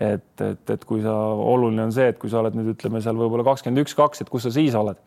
et, 0.00 0.40
et, 0.40 0.70
et 0.70 0.84
kui 0.88 1.02
sa, 1.04 1.12
oluline 1.34 1.82
on 1.88 1.92
see, 1.92 2.08
et 2.12 2.18
kui 2.18 2.30
sa 2.32 2.40
oled 2.40 2.54
nüüd 2.56 2.72
ütleme 2.74 3.02
seal 3.04 3.18
võib-olla 3.18 3.44
kakskümmend 3.50 3.82
üks, 3.82 3.96
kaks, 3.98 4.22
et 4.22 4.30
kus 4.32 4.46
sa 4.46 4.52
siis 4.54 4.74
oled. 4.78 4.98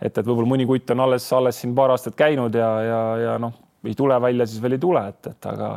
et, 0.00 0.10
et 0.10 0.24
võib-olla 0.24 0.54
mõni 0.54 0.66
kutt 0.66 0.90
on 0.94 1.06
alles, 1.06 1.26
alles 1.36 1.60
siin 1.60 1.74
paar 1.76 1.94
aastat 1.94 2.16
käinud 2.18 2.54
ja, 2.54 2.70
ja, 2.82 3.02
ja 3.24 3.34
noh, 3.42 3.54
ei 3.84 3.94
tule 3.96 4.16
välja, 4.22 4.46
siis 4.46 4.62
veel 4.62 4.76
ei 4.76 4.82
tule, 4.82 5.02
et, 5.12 5.32
et 5.32 5.50
aga 5.52 5.74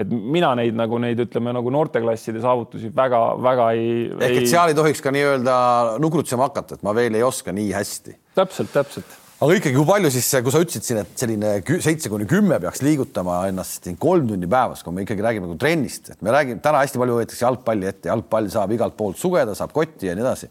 et 0.00 0.08
mina 0.08 0.52
neid 0.56 0.76
nagu 0.78 0.98
neid 1.02 1.18
ütleme 1.20 1.52
nagu 1.54 1.72
noorteklasside 1.74 2.40
saavutusi 2.42 2.90
väga-väga 2.96 3.66
ei. 3.76 3.90
ehk 4.16 4.42
et 4.42 4.50
seal 4.50 4.72
ei 4.72 4.76
tohiks 4.78 5.02
ka 5.04 5.12
nii-öelda 5.14 5.56
nugrutsema 6.02 6.48
hakata, 6.48 6.78
et 6.78 6.86
ma 6.86 6.94
veel 6.96 7.18
ei 7.18 7.24
oska 7.26 7.52
nii 7.56 7.72
hästi. 7.76 8.16
Täpselt, 8.40 8.72
täpselt 8.74 9.20
aga 9.40 9.56
ikkagi, 9.56 9.72
kui 9.78 9.88
palju 9.88 10.10
siis, 10.12 10.26
kui 10.44 10.52
sa 10.52 10.60
ütlesid 10.60 10.84
siin, 10.84 10.98
et 11.00 11.22
selline 11.22 11.52
seitse 11.80 12.10
kuni 12.12 12.26
kümme 12.28 12.58
peaks 12.60 12.82
liigutama 12.84 13.38
ennast 13.48 13.86
siin 13.86 13.96
kolm 14.00 14.28
tundi 14.28 14.48
päevas, 14.50 14.82
kui 14.84 14.92
me 14.92 15.06
ikkagi 15.06 15.24
räägime 15.24 15.48
nagu 15.48 15.56
trennist, 15.60 16.12
et 16.12 16.20
me 16.26 16.34
räägime 16.34 16.60
täna 16.64 16.82
hästi 16.82 17.00
palju 17.00 17.16
võetakse 17.16 17.46
jalgpalli 17.46 17.88
ette, 17.88 18.10
jalgpall 18.10 18.50
saab 18.52 18.74
igalt 18.76 18.98
poolt 18.98 19.20
sugeda, 19.20 19.54
saab 19.56 19.72
kotti 19.76 20.10
ja 20.10 20.16
nii 20.16 20.26
edasi. 20.26 20.50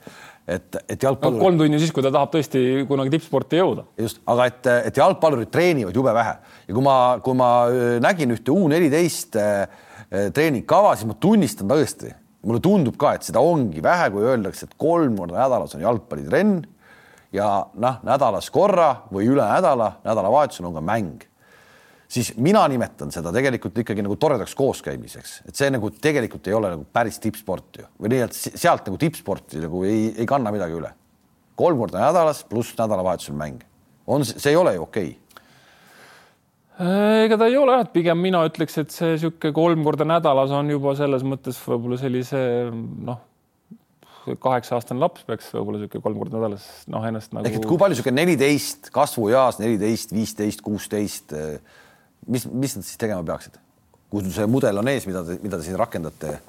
et, 0.49 0.79
et 0.89 1.05
jalgpallur 1.05 1.37
no,. 1.37 1.43
kolm 1.43 1.59
tundi 1.61 1.81
siis, 1.81 1.91
kui 1.93 2.05
ta 2.05 2.09
tahab 2.15 2.31
tõesti 2.33 2.63
kunagi 2.89 3.13
tippsporti 3.13 3.59
jõuda. 3.61 3.85
just, 4.05 4.23
aga 4.33 4.49
et, 4.49 4.71
et 4.89 5.01
jalgpallurid 5.03 5.53
treenivad 5.53 6.01
jube 6.01 6.15
vähe 6.17 6.33
ja 6.65 6.73
kui 6.79 6.87
ma, 6.87 6.95
kui 7.21 7.37
ma 7.37 7.51
nägin 8.01 8.33
ühte 8.33 8.55
U 8.55 8.65
neliteist 8.73 9.37
treeningkava, 10.09 10.95
siis 10.97 11.05
ma 11.05 11.19
tunnistan 11.21 11.69
tõesti, 11.69 12.09
mulle 12.41 12.63
tundub 12.65 12.97
ka, 12.97 13.13
et 13.19 13.29
seda 13.29 13.45
ongi 13.45 13.85
vähe, 13.85 14.09
kui 14.09 14.25
öeldakse, 14.25 14.65
et 14.65 14.77
kolm 14.81 15.21
korda 15.21 15.37
nädalas 15.43 15.77
on 15.77 15.85
jalgpallitrenn 15.85 16.57
ja 17.35 17.49
noh, 17.73 17.99
nädalas 18.05 18.49
korra 18.53 18.89
või 19.13 19.29
üle 19.29 19.45
nädala, 19.45 19.93
nädalavahetusel 20.05 20.69
on 20.69 20.77
ka 20.77 20.83
mäng. 20.85 21.25
Siis 22.09 22.31
mina 22.41 22.63
nimetan 22.71 23.11
seda 23.13 23.29
tegelikult 23.33 23.77
ikkagi 23.83 24.01
nagu 24.01 24.15
toredaks 24.17 24.55
kooskäimiseks, 24.57 25.35
et 25.45 25.59
see 25.59 25.69
nagu 25.69 25.91
tegelikult 25.93 26.47
ei 26.49 26.57
ole 26.57 26.73
nagu 26.73 26.87
päris 26.93 27.21
tippsport 27.21 27.81
ju. 27.83 27.85
Või 28.01 28.15
nii, 28.15 28.23
et 28.25 28.33
sealt 28.33 28.89
nagu 28.89 28.97
tippsporti 28.97 29.61
nagu 29.61 29.83
ei, 29.85 30.09
ei 30.17 30.29
kanna 30.29 30.53
midagi 30.53 30.77
üle. 30.79 30.89
kolm 31.59 31.77
korda 31.77 31.99
nädalas 31.99 32.43
pluss 32.49 32.73
nädalavahetusel 32.77 33.35
mäng. 33.35 33.61
On, 34.07 34.23
see 34.25 34.49
ei 34.49 34.57
ole 34.57 34.73
ju 34.73 34.87
okei? 34.87 35.09
Okay 35.09 35.29
ega 36.79 37.35
ta 37.35 37.47
ei 37.49 37.57
ole, 37.59 37.75
et 37.83 37.91
pigem 37.91 38.21
mina 38.23 38.41
ütleks, 38.47 38.77
et 38.79 38.93
see 38.93 39.15
niisugune 39.15 39.51
kolm 39.55 39.81
korda 39.83 40.05
nädalas 40.07 40.53
on 40.55 40.69
juba 40.71 40.93
selles 40.95 41.25
mõttes 41.27 41.59
võib-olla 41.65 41.97
sellise 41.99 42.39
noh, 42.71 43.19
kaheksa-aastane 44.43 45.01
laps 45.01 45.25
peaks 45.27 45.51
võib-olla 45.53 45.81
niisugune 45.81 46.05
kolm 46.05 46.23
korda 46.23 46.37
nädalas 46.37 46.65
noh, 46.91 47.05
ennast 47.09 47.33
nagu. 47.35 47.47
ehk 47.47 47.61
et 47.61 47.67
kui 47.69 47.79
palju 47.81 47.97
niisugune 47.97 48.21
neliteist 48.21 48.91
kasvueas, 48.95 49.59
neliteist, 49.61 50.15
viisteist, 50.15 50.63
kuusteist 50.65 51.35
mis, 52.27 52.45
mis 52.47 52.75
nad 52.77 52.85
siis 52.85 52.99
tegema 52.99 53.23
peaksid? 53.25 53.59
kui 54.09 54.25
see 54.33 54.47
mudel 54.49 54.81
on 54.81 54.89
ees, 54.89 55.05
mida 55.05 55.21
te, 55.25 55.37
mida 55.43 55.59
te 55.59 55.67
siin 55.67 55.77
rakendate 55.79 56.39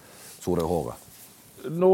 suure 0.41 0.65
hooga? 0.65 0.97
no 1.69 1.93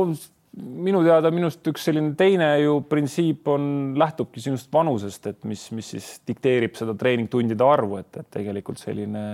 minu 0.56 1.02
teada 1.04 1.30
minust 1.34 1.66
üks 1.68 1.84
selline 1.88 2.14
teine 2.16 2.48
ju 2.62 2.78
printsiip 2.88 3.48
on, 3.52 3.66
lähtubki 3.98 4.40
sinust 4.40 4.70
vanusest, 4.72 5.26
et 5.28 5.42
mis, 5.48 5.66
mis 5.76 5.90
siis 5.96 6.06
dikteerib 6.28 6.78
seda 6.78 6.94
treeningtundide 6.96 7.66
arvu, 7.66 7.98
et, 8.00 8.22
et 8.22 8.30
tegelikult 8.38 8.80
selline, 8.80 9.24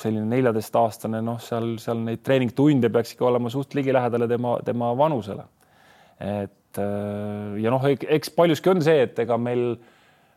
selline 0.00 0.26
neljateistaastane, 0.30 1.20
noh, 1.22 1.40
seal, 1.42 1.76
seal 1.82 2.00
neid 2.02 2.22
treeningtunde 2.26 2.90
peaks 2.92 3.14
ikka 3.14 3.28
olema 3.28 3.52
suht 3.52 3.76
ligilähedale 3.78 4.28
tema, 4.30 4.56
tema 4.66 4.92
vanusele. 4.98 5.44
et 6.20 6.78
ja 7.62 7.70
noh, 7.70 7.84
eks 7.86 8.32
paljuski 8.34 8.70
on 8.72 8.80
see, 8.82 9.04
et 9.06 9.18
ega 9.22 9.36
meil 9.38 9.76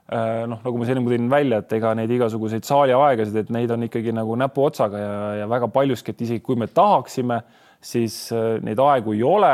Äh, 0.07 0.45
noh, 0.47 0.61
nagu 0.63 0.79
ma 0.79 0.85
siin 0.87 1.03
tõin 1.03 1.25
välja, 1.27 1.57
et 1.59 1.73
ega 1.75 1.89
neid 1.99 2.11
igasuguseid 2.15 2.63
saaliaegasid, 2.63 3.41
et 3.41 3.49
neid 3.51 3.73
on 3.75 3.81
ikkagi 3.89 4.13
nagu 4.15 4.37
näpuotsaga 4.39 5.01
ja, 5.01 5.17
ja 5.41 5.47
väga 5.51 5.67
paljuski, 5.67 6.13
et 6.13 6.21
isegi 6.23 6.43
kui 6.45 6.55
me 6.55 6.69
tahaksime, 6.71 7.41
siis 7.83 8.15
äh, 8.31 8.53
neid 8.63 8.79
aegu 8.79 9.17
ei 9.17 9.25
ole. 9.27 9.51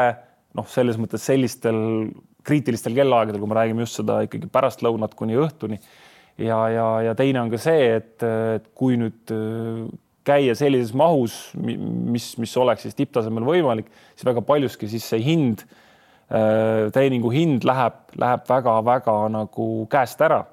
noh, 0.53 0.67
selles 0.69 0.99
mõttes 1.01 1.23
sellistel 1.25 1.79
kriitilistel 2.45 2.93
kellaaegadel, 2.93 3.39
kui 3.41 3.49
me 3.49 3.55
räägime 3.57 3.81
just 3.81 3.97
seda 3.97 4.19
ikkagi 4.27 4.45
pärastlõunat 4.53 5.15
kuni 5.17 5.39
õhtuni. 5.41 5.79
Ja, 6.37 6.59
ja, 6.69 6.87
ja 7.09 7.13
teine 7.15 7.41
on 7.43 7.51
ka 7.53 7.59
see, 7.61 7.91
et, 7.99 8.17
et 8.23 8.71
kui 8.77 8.97
nüüd 8.99 9.33
äh, 9.33 9.85
käia 10.23 10.55
sellises 10.55 10.93
mahus, 10.95 11.37
mis, 11.59 12.33
mis 12.39 12.57
oleks 12.57 12.87
siis 12.87 12.95
tipptasemel 12.95 13.45
võimalik, 13.47 13.89
siis 14.15 14.27
väga 14.27 14.45
paljuski 14.47 14.87
siis 14.91 15.07
see 15.11 15.23
hind 15.23 15.65
Äh, 16.33 16.89
treeningu 16.89 17.29
hind 17.29 17.65
läheb, 17.67 17.97
läheb 18.17 18.47
väga-väga 18.49 19.13
nagu 19.29 19.65
käest 19.91 20.21
ära. 20.21 20.45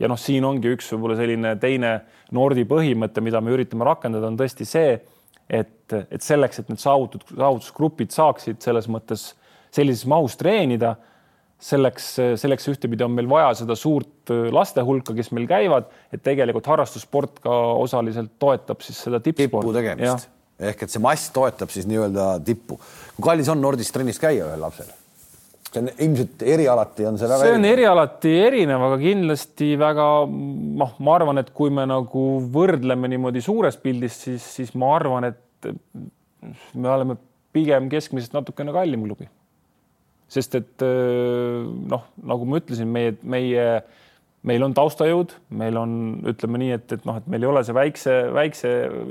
ja 0.00 0.08
noh, 0.08 0.16
siin 0.16 0.46
ongi 0.48 0.70
üks 0.72 0.86
võib-olla 0.94 1.14
selline 1.18 1.50
teine 1.60 1.90
Nordi 2.32 2.64
põhimõte, 2.64 3.20
mida 3.20 3.42
me 3.44 3.52
üritame 3.52 3.84
rakendada, 3.84 4.30
on 4.30 4.38
tõesti 4.40 4.64
see, 4.64 4.94
et, 5.44 5.92
et 5.92 6.24
selleks, 6.24 6.62
et 6.62 6.70
need 6.72 6.80
saavutud, 6.80 7.26
saavutusgrupid 7.34 8.14
saaksid 8.16 8.64
selles 8.64 8.88
mõttes 8.88 9.26
sellises 9.70 10.08
mahus 10.08 10.38
treenida, 10.40 10.94
selleks, 11.60 12.10
selleks 12.40 12.68
ühtepidi 12.72 13.04
on 13.04 13.12
meil 13.14 13.28
vaja 13.30 13.52
seda 13.62 13.76
suurt 13.78 14.32
laste 14.52 14.84
hulka, 14.86 15.14
kes 15.16 15.32
meil 15.36 15.48
käivad, 15.50 15.90
et 16.12 16.22
tegelikult 16.24 16.68
harrastussport 16.72 17.42
ka 17.44 17.56
osaliselt 17.80 18.38
toetab 18.40 18.84
siis 18.84 19.00
seda 19.06 19.20
tippsporti. 19.20 19.66
tippu 19.66 19.76
tegemist 19.76 20.30
ehk 20.60 20.84
et 20.84 20.92
see 20.92 21.02
mass 21.02 21.30
toetab 21.34 21.72
siis 21.72 21.86
nii-öelda 21.88 22.32
tippu. 22.44 22.78
kui 23.16 23.24
kallis 23.24 23.48
on 23.52 23.60
Nordis 23.62 23.92
trennis 23.94 24.20
käia 24.20 24.48
ühel 24.48 24.60
lapsel? 24.60 24.90
see 25.70 25.82
on 25.84 25.90
ilmselt 25.94 26.42
erialati 26.42 27.06
on 27.06 27.18
see 27.18 27.30
väga. 27.30 27.44
see 27.44 27.54
on 27.54 27.64
erinev. 27.64 27.78
erialati 27.78 28.34
erinev, 28.44 28.84
aga 28.88 29.00
kindlasti 29.00 29.70
väga 29.80 30.06
noh, 30.82 30.94
ma 30.98 31.16
arvan, 31.16 31.42
et 31.42 31.52
kui 31.56 31.72
me 31.74 31.86
nagu 31.88 32.26
võrdleme 32.52 33.10
niimoodi 33.12 33.42
suures 33.44 33.78
pildis, 33.80 34.18
siis, 34.26 34.46
siis 34.58 34.74
ma 34.78 34.94
arvan, 34.96 35.30
et 35.30 35.70
me 36.74 36.90
oleme 36.90 37.16
pigem 37.54 37.88
keskmisest 37.92 38.34
natukene 38.34 38.74
kallim 38.74 39.06
klubi. 39.06 39.30
Sest 40.30 40.54
et 40.58 40.84
noh, 40.84 42.04
nagu 42.30 42.46
ma 42.46 42.60
ütlesin, 42.60 42.90
meie, 42.90 43.16
meie, 43.26 43.64
meil 44.46 44.64
on 44.64 44.74
taustajõud, 44.76 45.34
meil 45.58 45.78
on, 45.80 45.94
ütleme 46.30 46.60
nii, 46.62 46.74
et, 46.78 46.94
et 46.96 47.08
noh, 47.08 47.18
et 47.20 47.26
meil 47.30 47.44
ei 47.44 47.50
ole 47.50 47.64
see 47.66 47.76
väikse, 47.76 48.14
väikse 48.36 48.70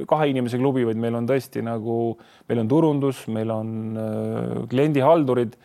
kahe 0.10 0.30
inimese 0.32 0.62
klubi, 0.62 0.86
vaid 0.88 1.02
meil 1.02 1.18
on 1.20 1.28
tõesti 1.30 1.64
nagu, 1.66 1.98
meil 2.50 2.64
on 2.64 2.72
turundus, 2.72 3.26
meil 3.32 3.52
on 3.54 3.76
kliendihaldurid. 4.72 5.60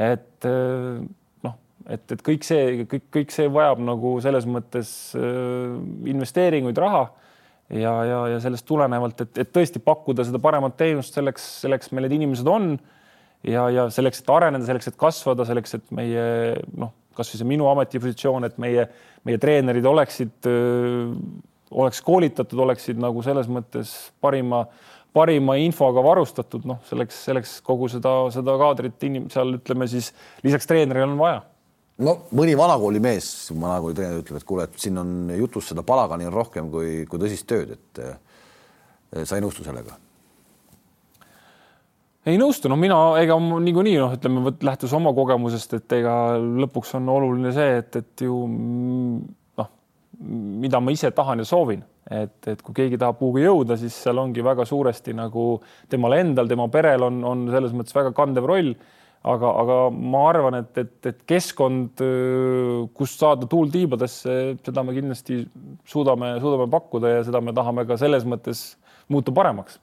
Et 0.00 0.46
äh, 0.46 1.00
noh, 1.46 1.56
et, 1.88 2.04
et 2.14 2.22
kõik 2.26 2.46
see, 2.46 2.84
kõik, 2.90 3.08
kõik 3.16 3.34
see 3.34 3.50
vajab 3.52 3.82
nagu 3.88 4.14
selles 4.22 4.46
mõttes 4.48 4.92
äh, 5.18 5.74
investeeringuid, 6.12 6.78
raha. 6.78 7.08
Ja, 7.70 7.92
ja, 8.02 8.22
ja 8.32 8.38
sellest 8.42 8.66
tulenevalt, 8.66 9.20
et, 9.22 9.36
et 9.44 9.50
tõesti 9.54 9.78
pakkuda 9.78 10.24
seda 10.26 10.40
paremat 10.42 10.74
teenust, 10.74 11.14
selleks, 11.14 11.44
selleks 11.62 11.92
meil 11.94 12.08
need 12.08 12.16
inimesed 12.16 12.48
on 12.50 12.72
ja, 13.46 13.68
ja 13.72 13.88
selleks, 13.92 14.22
et 14.22 14.32
areneda, 14.34 14.66
selleks, 14.68 14.90
et 14.90 14.98
kasvada, 15.00 15.46
selleks, 15.48 15.76
et 15.78 15.92
meie 15.96 16.24
noh, 16.76 16.92
kasvõi 17.16 17.40
see 17.40 17.48
minu 17.48 17.68
ametipositsioon, 17.70 18.46
et 18.48 18.58
meie, 18.62 18.86
meie 19.28 19.40
treenerid 19.40 19.86
oleksid, 19.86 20.36
äh, 20.48 21.12
oleks 21.70 22.00
koolitatud, 22.02 22.58
oleksid 22.66 22.98
nagu 23.00 23.22
selles 23.22 23.50
mõttes 23.50 23.94
parima 24.22 24.64
parima 25.12 25.56
infoga 25.58 26.02
varustatud, 26.04 26.66
noh, 26.68 26.80
selleks, 26.88 27.24
selleks 27.26 27.54
kogu 27.66 27.88
seda, 27.90 28.12
seda 28.34 28.56
kaadrit 28.60 29.06
inim-, 29.06 29.26
seal 29.32 29.56
ütleme 29.58 29.88
siis 29.90 30.12
lisaks 30.46 30.68
treenerile 30.70 31.08
on 31.08 31.16
vaja. 31.18 31.40
no 32.06 32.16
mõni 32.36 32.54
vanakooli 32.58 33.02
mees, 33.02 33.30
vanakooli 33.50 33.96
treener 33.98 34.22
ütleb, 34.22 34.40
et 34.40 34.46
kuule, 34.46 34.68
et 34.68 34.78
siin 34.80 35.00
on 35.02 35.32
jutus 35.36 35.72
seda 35.72 35.82
palagani 35.86 36.28
on 36.30 36.36
rohkem 36.36 36.70
kui, 36.72 37.02
kui 37.10 37.22
tõsist 37.22 37.48
tööd, 37.50 37.74
et 37.74 38.04
eh, 38.04 38.14
sa 39.24 39.36
ei 39.36 39.44
nõustu 39.44 39.66
sellega? 39.66 39.98
Ei 42.28 42.40
nõustu, 42.40 42.68
no 42.68 42.76
mina, 42.76 42.98
ega 43.20 43.38
niikuinii 43.40 43.96
noh, 44.00 44.16
ütleme, 44.18 44.52
lähtus 44.66 44.92
oma 44.96 45.12
kogemusest, 45.16 45.78
et 45.78 45.98
ega 46.00 46.14
lõpuks 46.36 46.92
on 46.98 47.08
oluline 47.08 47.54
see, 47.56 47.78
et, 47.80 47.96
et 48.02 48.26
ju 48.26 48.42
noh, 48.50 49.70
mida 50.20 50.82
ma 50.84 50.92
ise 50.92 51.12
tahan 51.16 51.40
ja 51.40 51.48
soovin 51.48 51.84
et, 52.10 52.38
et 52.50 52.62
kui 52.64 52.74
keegi 52.76 52.98
tahab 53.00 53.18
kuhugi 53.20 53.44
jõuda, 53.44 53.76
siis 53.80 53.96
seal 54.04 54.18
ongi 54.20 54.44
väga 54.44 54.66
suuresti 54.68 55.14
nagu 55.16 55.44
temal 55.90 56.16
endal, 56.18 56.48
tema 56.50 56.66
perel 56.72 57.06
on, 57.06 57.20
on 57.26 57.44
selles 57.52 57.74
mõttes 57.76 57.96
väga 57.96 58.12
kandev 58.16 58.48
roll. 58.50 58.74
aga, 59.20 59.48
aga 59.62 59.74
ma 59.92 60.22
arvan, 60.30 60.54
et, 60.62 60.78
et, 60.80 60.94
et 61.06 61.18
keskkond, 61.28 62.00
kust 62.96 63.20
saada 63.20 63.46
tuul 63.46 63.68
tiibadesse, 63.70 64.36
seda 64.64 64.82
me 64.82 64.94
kindlasti 64.96 65.42
suudame, 65.84 66.38
suudame 66.40 66.70
pakkuda 66.72 67.18
ja 67.18 67.26
seda 67.26 67.42
me 67.44 67.52
tahame 67.52 67.84
ka 67.86 68.00
selles 68.00 68.24
mõttes 68.24 68.64
muuta 69.12 69.34
paremaks 69.36 69.76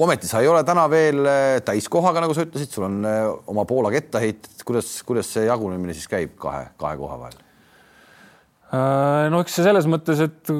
ometi 0.00 0.28
sa 0.30 0.40
ei 0.42 0.48
ole 0.50 0.62
täna 0.66 0.86
veel 0.90 1.22
äh, 1.28 1.60
täiskohaga, 1.66 2.22
nagu 2.24 2.34
sa 2.36 2.46
ütlesid, 2.46 2.72
sul 2.72 2.86
on 2.88 3.00
äh, 3.08 3.22
oma 3.52 3.66
Poola 3.68 3.92
kettaheited, 3.94 4.64
kuidas, 4.66 4.92
kuidas 5.06 5.30
see 5.34 5.46
jagunemine 5.48 5.96
siis 5.96 6.08
käib 6.10 6.36
kahe, 6.40 6.68
kahe 6.80 6.98
koha 7.00 7.18
vahel? 7.24 7.40
Äh, 8.70 9.28
no 9.32 9.42
eks 9.44 9.58
see 9.58 9.66
selles 9.66 9.88
mõttes, 9.90 10.22
et 10.24 10.52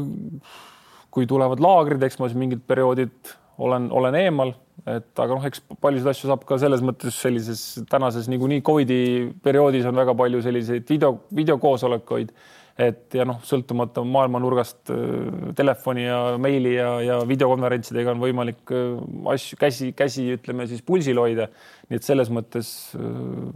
kui 1.10 1.28
tulevad 1.30 1.62
laagrid, 1.62 2.02
eks 2.06 2.20
ma 2.20 2.28
siis 2.30 2.38
mingid 2.38 2.62
perioodid 2.68 3.34
olen, 3.60 3.88
olen 3.92 4.16
eemal, 4.16 4.54
et 4.88 5.20
aga 5.20 5.36
noh, 5.36 5.44
eks 5.48 5.62
paljusid 5.82 6.08
asju 6.12 6.30
saab 6.30 6.46
ka 6.48 6.56
selles 6.60 6.82
mõttes 6.84 7.16
sellises 7.20 7.64
tänases 7.90 8.28
niikuinii 8.32 8.64
Covidi 8.64 9.02
perioodis 9.44 9.88
on 9.88 9.98
väga 10.00 10.14
palju 10.16 10.40
selliseid 10.44 10.86
video, 10.88 11.18
videokoosolekuid, 11.36 12.32
et 12.80 13.16
ja 13.16 13.26
noh, 13.28 13.40
sõltumata 13.44 14.02
maailma 14.06 14.40
nurgast 14.42 14.90
äh, 14.94 15.50
telefoni 15.56 16.06
ja 16.06 16.18
meili 16.40 16.74
ja, 16.76 16.88
ja 17.04 17.18
videokonverentsidega 17.28 18.14
on 18.14 18.22
võimalik 18.22 18.72
äh, 18.74 18.94
asju 19.34 19.58
käsi, 19.60 19.90
käsi 19.96 20.26
ütleme 20.36 20.66
siis 20.70 20.82
pulsil 20.86 21.20
hoida. 21.20 21.50
nii 21.90 22.00
et 22.00 22.06
selles 22.06 22.30
mõttes 22.32 22.70
äh, 22.96 23.50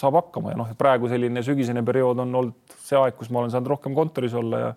saab 0.00 0.20
hakkama 0.20 0.54
ja 0.54 0.60
noh, 0.62 0.70
praegu 0.78 1.10
selline 1.10 1.42
sügisene 1.46 1.84
periood 1.86 2.22
on 2.24 2.34
olnud 2.42 2.78
see 2.78 2.98
aeg, 3.00 3.18
kus 3.18 3.32
ma 3.32 3.42
olen 3.42 3.52
saanud 3.52 3.74
rohkem 3.74 3.96
kontoris 3.96 4.36
olla 4.38 4.62
ja 4.64 4.70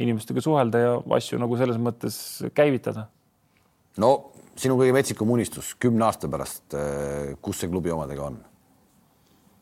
inimestega 0.00 0.44
suhelda 0.44 0.84
ja 0.84 0.92
asju 1.16 1.40
nagu 1.40 1.58
selles 1.60 1.80
mõttes 1.80 2.20
käivitada. 2.56 3.08
no 4.00 4.12
sinu 4.60 4.76
kõige 4.78 4.94
metsikum 4.94 5.32
unistus 5.32 5.74
kümne 5.80 6.06
aasta 6.06 6.28
pärast, 6.28 6.76
kus 7.40 7.60
see 7.60 7.72
klubi 7.72 7.92
omadega 7.92 8.30
on? 8.30 8.40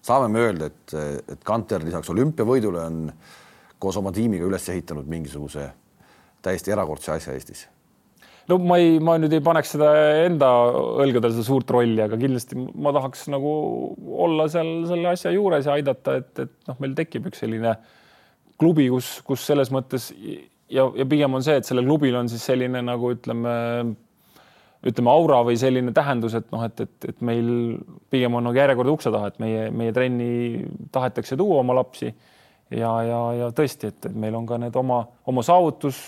saame 0.08 0.30
me 0.32 0.46
öelda, 0.46 0.68
et, 0.70 0.94
et 1.34 1.44
Kanter 1.44 1.84
lisaks 1.84 2.10
olümpiavõidule 2.12 2.80
on 2.84 3.04
koos 3.78 3.98
oma 4.00 4.12
tiimiga 4.14 4.46
üles 4.48 4.68
ehitanud 4.68 5.08
mingisuguse 5.10 5.70
täiesti 6.42 6.74
erakordse 6.74 7.12
asja 7.14 7.34
Eestis? 7.36 7.66
no 8.48 8.58
ma 8.64 8.78
ei, 8.80 8.96
ma 9.04 9.18
nüüd 9.20 9.34
ei 9.36 9.44
paneks 9.44 9.74
seda 9.76 9.90
enda 10.24 10.48
õlgadel 11.04 11.34
seda 11.34 11.46
suurt 11.46 11.70
rolli, 11.74 12.00
aga 12.04 12.18
kindlasti 12.20 12.58
ma 12.58 12.94
tahaks 12.96 13.26
nagu 13.32 13.52
olla 14.28 14.48
seal 14.52 14.72
selle 14.88 15.12
asja 15.12 15.32
juures 15.34 15.68
ja 15.68 15.76
aidata, 15.76 16.18
et, 16.22 16.32
et 16.46 16.70
noh, 16.70 16.78
meil 16.82 16.96
tekib 16.98 17.28
üks 17.30 17.42
selline 17.44 17.76
klubi, 18.58 18.88
kus, 18.90 19.18
kus 19.26 19.44
selles 19.46 19.70
mõttes 19.74 20.10
ja, 20.16 20.88
ja 20.88 21.06
pigem 21.08 21.36
on 21.36 21.44
see, 21.44 21.58
et 21.60 21.68
sellel 21.68 21.86
klubil 21.88 22.16
on 22.18 22.30
siis 22.32 22.44
selline 22.48 22.80
nagu 22.84 23.12
ütleme, 23.14 23.52
ütleme 24.88 25.12
aura 25.12 25.42
või 25.46 25.58
selline 25.60 25.92
tähendus, 25.96 26.38
et 26.38 26.48
noh, 26.54 26.64
et, 26.66 26.80
et, 26.86 27.10
et 27.12 27.22
meil 27.24 27.52
pigem 28.12 28.38
on 28.38 28.48
nagu 28.48 28.58
järjekord 28.58 28.96
ukse 28.96 29.12
taha, 29.14 29.30
et 29.32 29.38
meie, 29.44 29.68
meie 29.74 29.94
trenni 29.96 30.64
tahetakse 30.94 31.36
tuua 31.38 31.60
oma 31.62 31.76
lapsi 31.82 32.14
ja, 32.70 32.90
ja, 33.02 33.20
ja 33.42 33.52
tõesti, 33.54 33.92
et, 33.92 34.10
meil 34.14 34.36
on 34.38 34.46
ka 34.48 34.58
need 34.60 34.76
oma, 34.76 35.04
oma 35.28 35.44
saavutus 35.46 36.00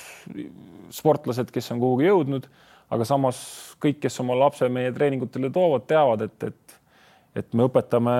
sportlased, 0.92 1.52
kes 1.54 1.70
on 1.74 1.80
kuhugi 1.82 2.08
jõudnud, 2.08 2.48
aga 2.90 3.06
samas 3.06 3.38
kõik, 3.82 4.00
kes 4.02 4.20
oma 4.22 4.36
lapse 4.38 4.68
meie 4.72 4.92
treeningutele 4.92 5.52
toovad, 5.54 5.86
teavad, 5.90 6.26
et, 6.26 6.50
et 6.50 6.80
et 7.36 7.52
me 7.54 7.66
õpetame 7.68 8.14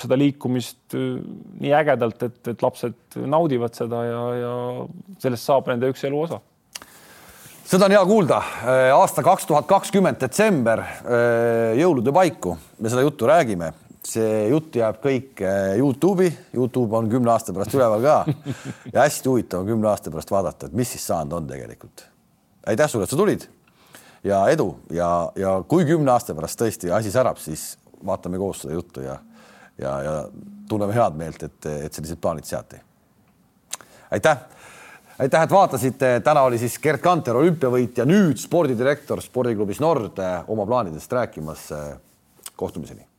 seda 0.00 0.16
liikumist 0.16 0.96
äh, 0.96 1.18
nii 1.60 1.74
ägedalt, 1.76 2.22
et, 2.24 2.40
et 2.48 2.64
lapsed 2.64 3.18
naudivad 3.28 3.76
seda 3.76 4.00
ja, 4.06 4.22
ja 4.38 4.54
sellest 5.22 5.48
saab 5.48 5.68
nende 5.68 5.90
üks 5.92 6.04
elu 6.08 6.22
osa. 6.26 6.40
Seda 7.68 7.86
on 7.86 7.94
hea 7.94 8.02
kuulda. 8.08 8.40
Äh, 8.64 8.86
aasta 8.96 9.24
kaks 9.24 9.46
tuhat 9.48 9.68
kakskümmend 9.68 10.20
detsember, 10.20 10.80
äh, 10.80 11.74
jõulude 11.80 12.14
paiku. 12.14 12.56
Me 12.80 12.92
seda 12.92 13.04
juttu 13.04 13.28
räägime, 13.28 13.70
see 14.06 14.46
jutt 14.50 14.76
jääb 14.76 14.98
kõik 15.02 15.42
Youtube'i, 15.78 16.30
Youtube 16.54 16.96
on 16.98 17.10
kümne 17.10 17.30
aasta 17.32 17.54
pärast 17.54 17.74
üleval 17.76 18.02
ka 18.02 18.16
ja 18.94 19.04
hästi 19.04 19.30
huvitav 19.30 19.62
on 19.62 19.68
kümne 19.70 19.90
aasta 19.90 20.10
pärast 20.10 20.32
vaadata, 20.32 20.68
et 20.68 20.78
mis 20.78 20.90
siis 20.90 21.04
saanud 21.06 21.36
on 21.38 21.50
tegelikult. 21.50 22.06
aitäh 22.66 22.90
sulle, 22.90 23.06
et 23.06 23.10
sa 23.10 23.16
tulid 23.16 23.46
ja 24.24 24.42
edu 24.50 24.72
ja, 24.90 25.10
ja 25.36 25.60
kui 25.68 25.86
kümne 25.86 26.10
aasta 26.12 26.34
pärast 26.34 26.58
tõesti 26.58 26.90
asi 26.94 27.12
särab, 27.14 27.38
siis 27.38 27.76
vaatame 28.06 28.40
koos 28.42 28.64
seda 28.64 28.74
juttu 28.74 29.04
ja, 29.06 29.18
ja, 29.78 29.92
ja 30.02 30.16
tunneme 30.68 30.94
head 30.96 31.18
meelt, 31.18 31.42
et, 31.42 31.70
et 31.86 31.94
sellised 31.94 32.18
plaanid 32.22 32.48
seati. 32.48 32.80
aitäh, 34.10 34.42
aitäh, 35.18 35.46
et 35.46 35.54
vaatasite, 35.54 36.12
täna 36.24 36.42
oli 36.48 36.58
siis 36.58 36.78
Gerd 36.82 37.02
Kanter, 37.04 37.38
olümpiavõitja, 37.38 38.08
nüüd 38.08 38.42
spordidirektor 38.42 39.22
spordiklubis 39.22 39.80
Nord 39.80 40.18
oma 40.48 40.66
plaanidest 40.66 41.12
rääkimas. 41.12 41.70
kohtumiseni 42.56 43.11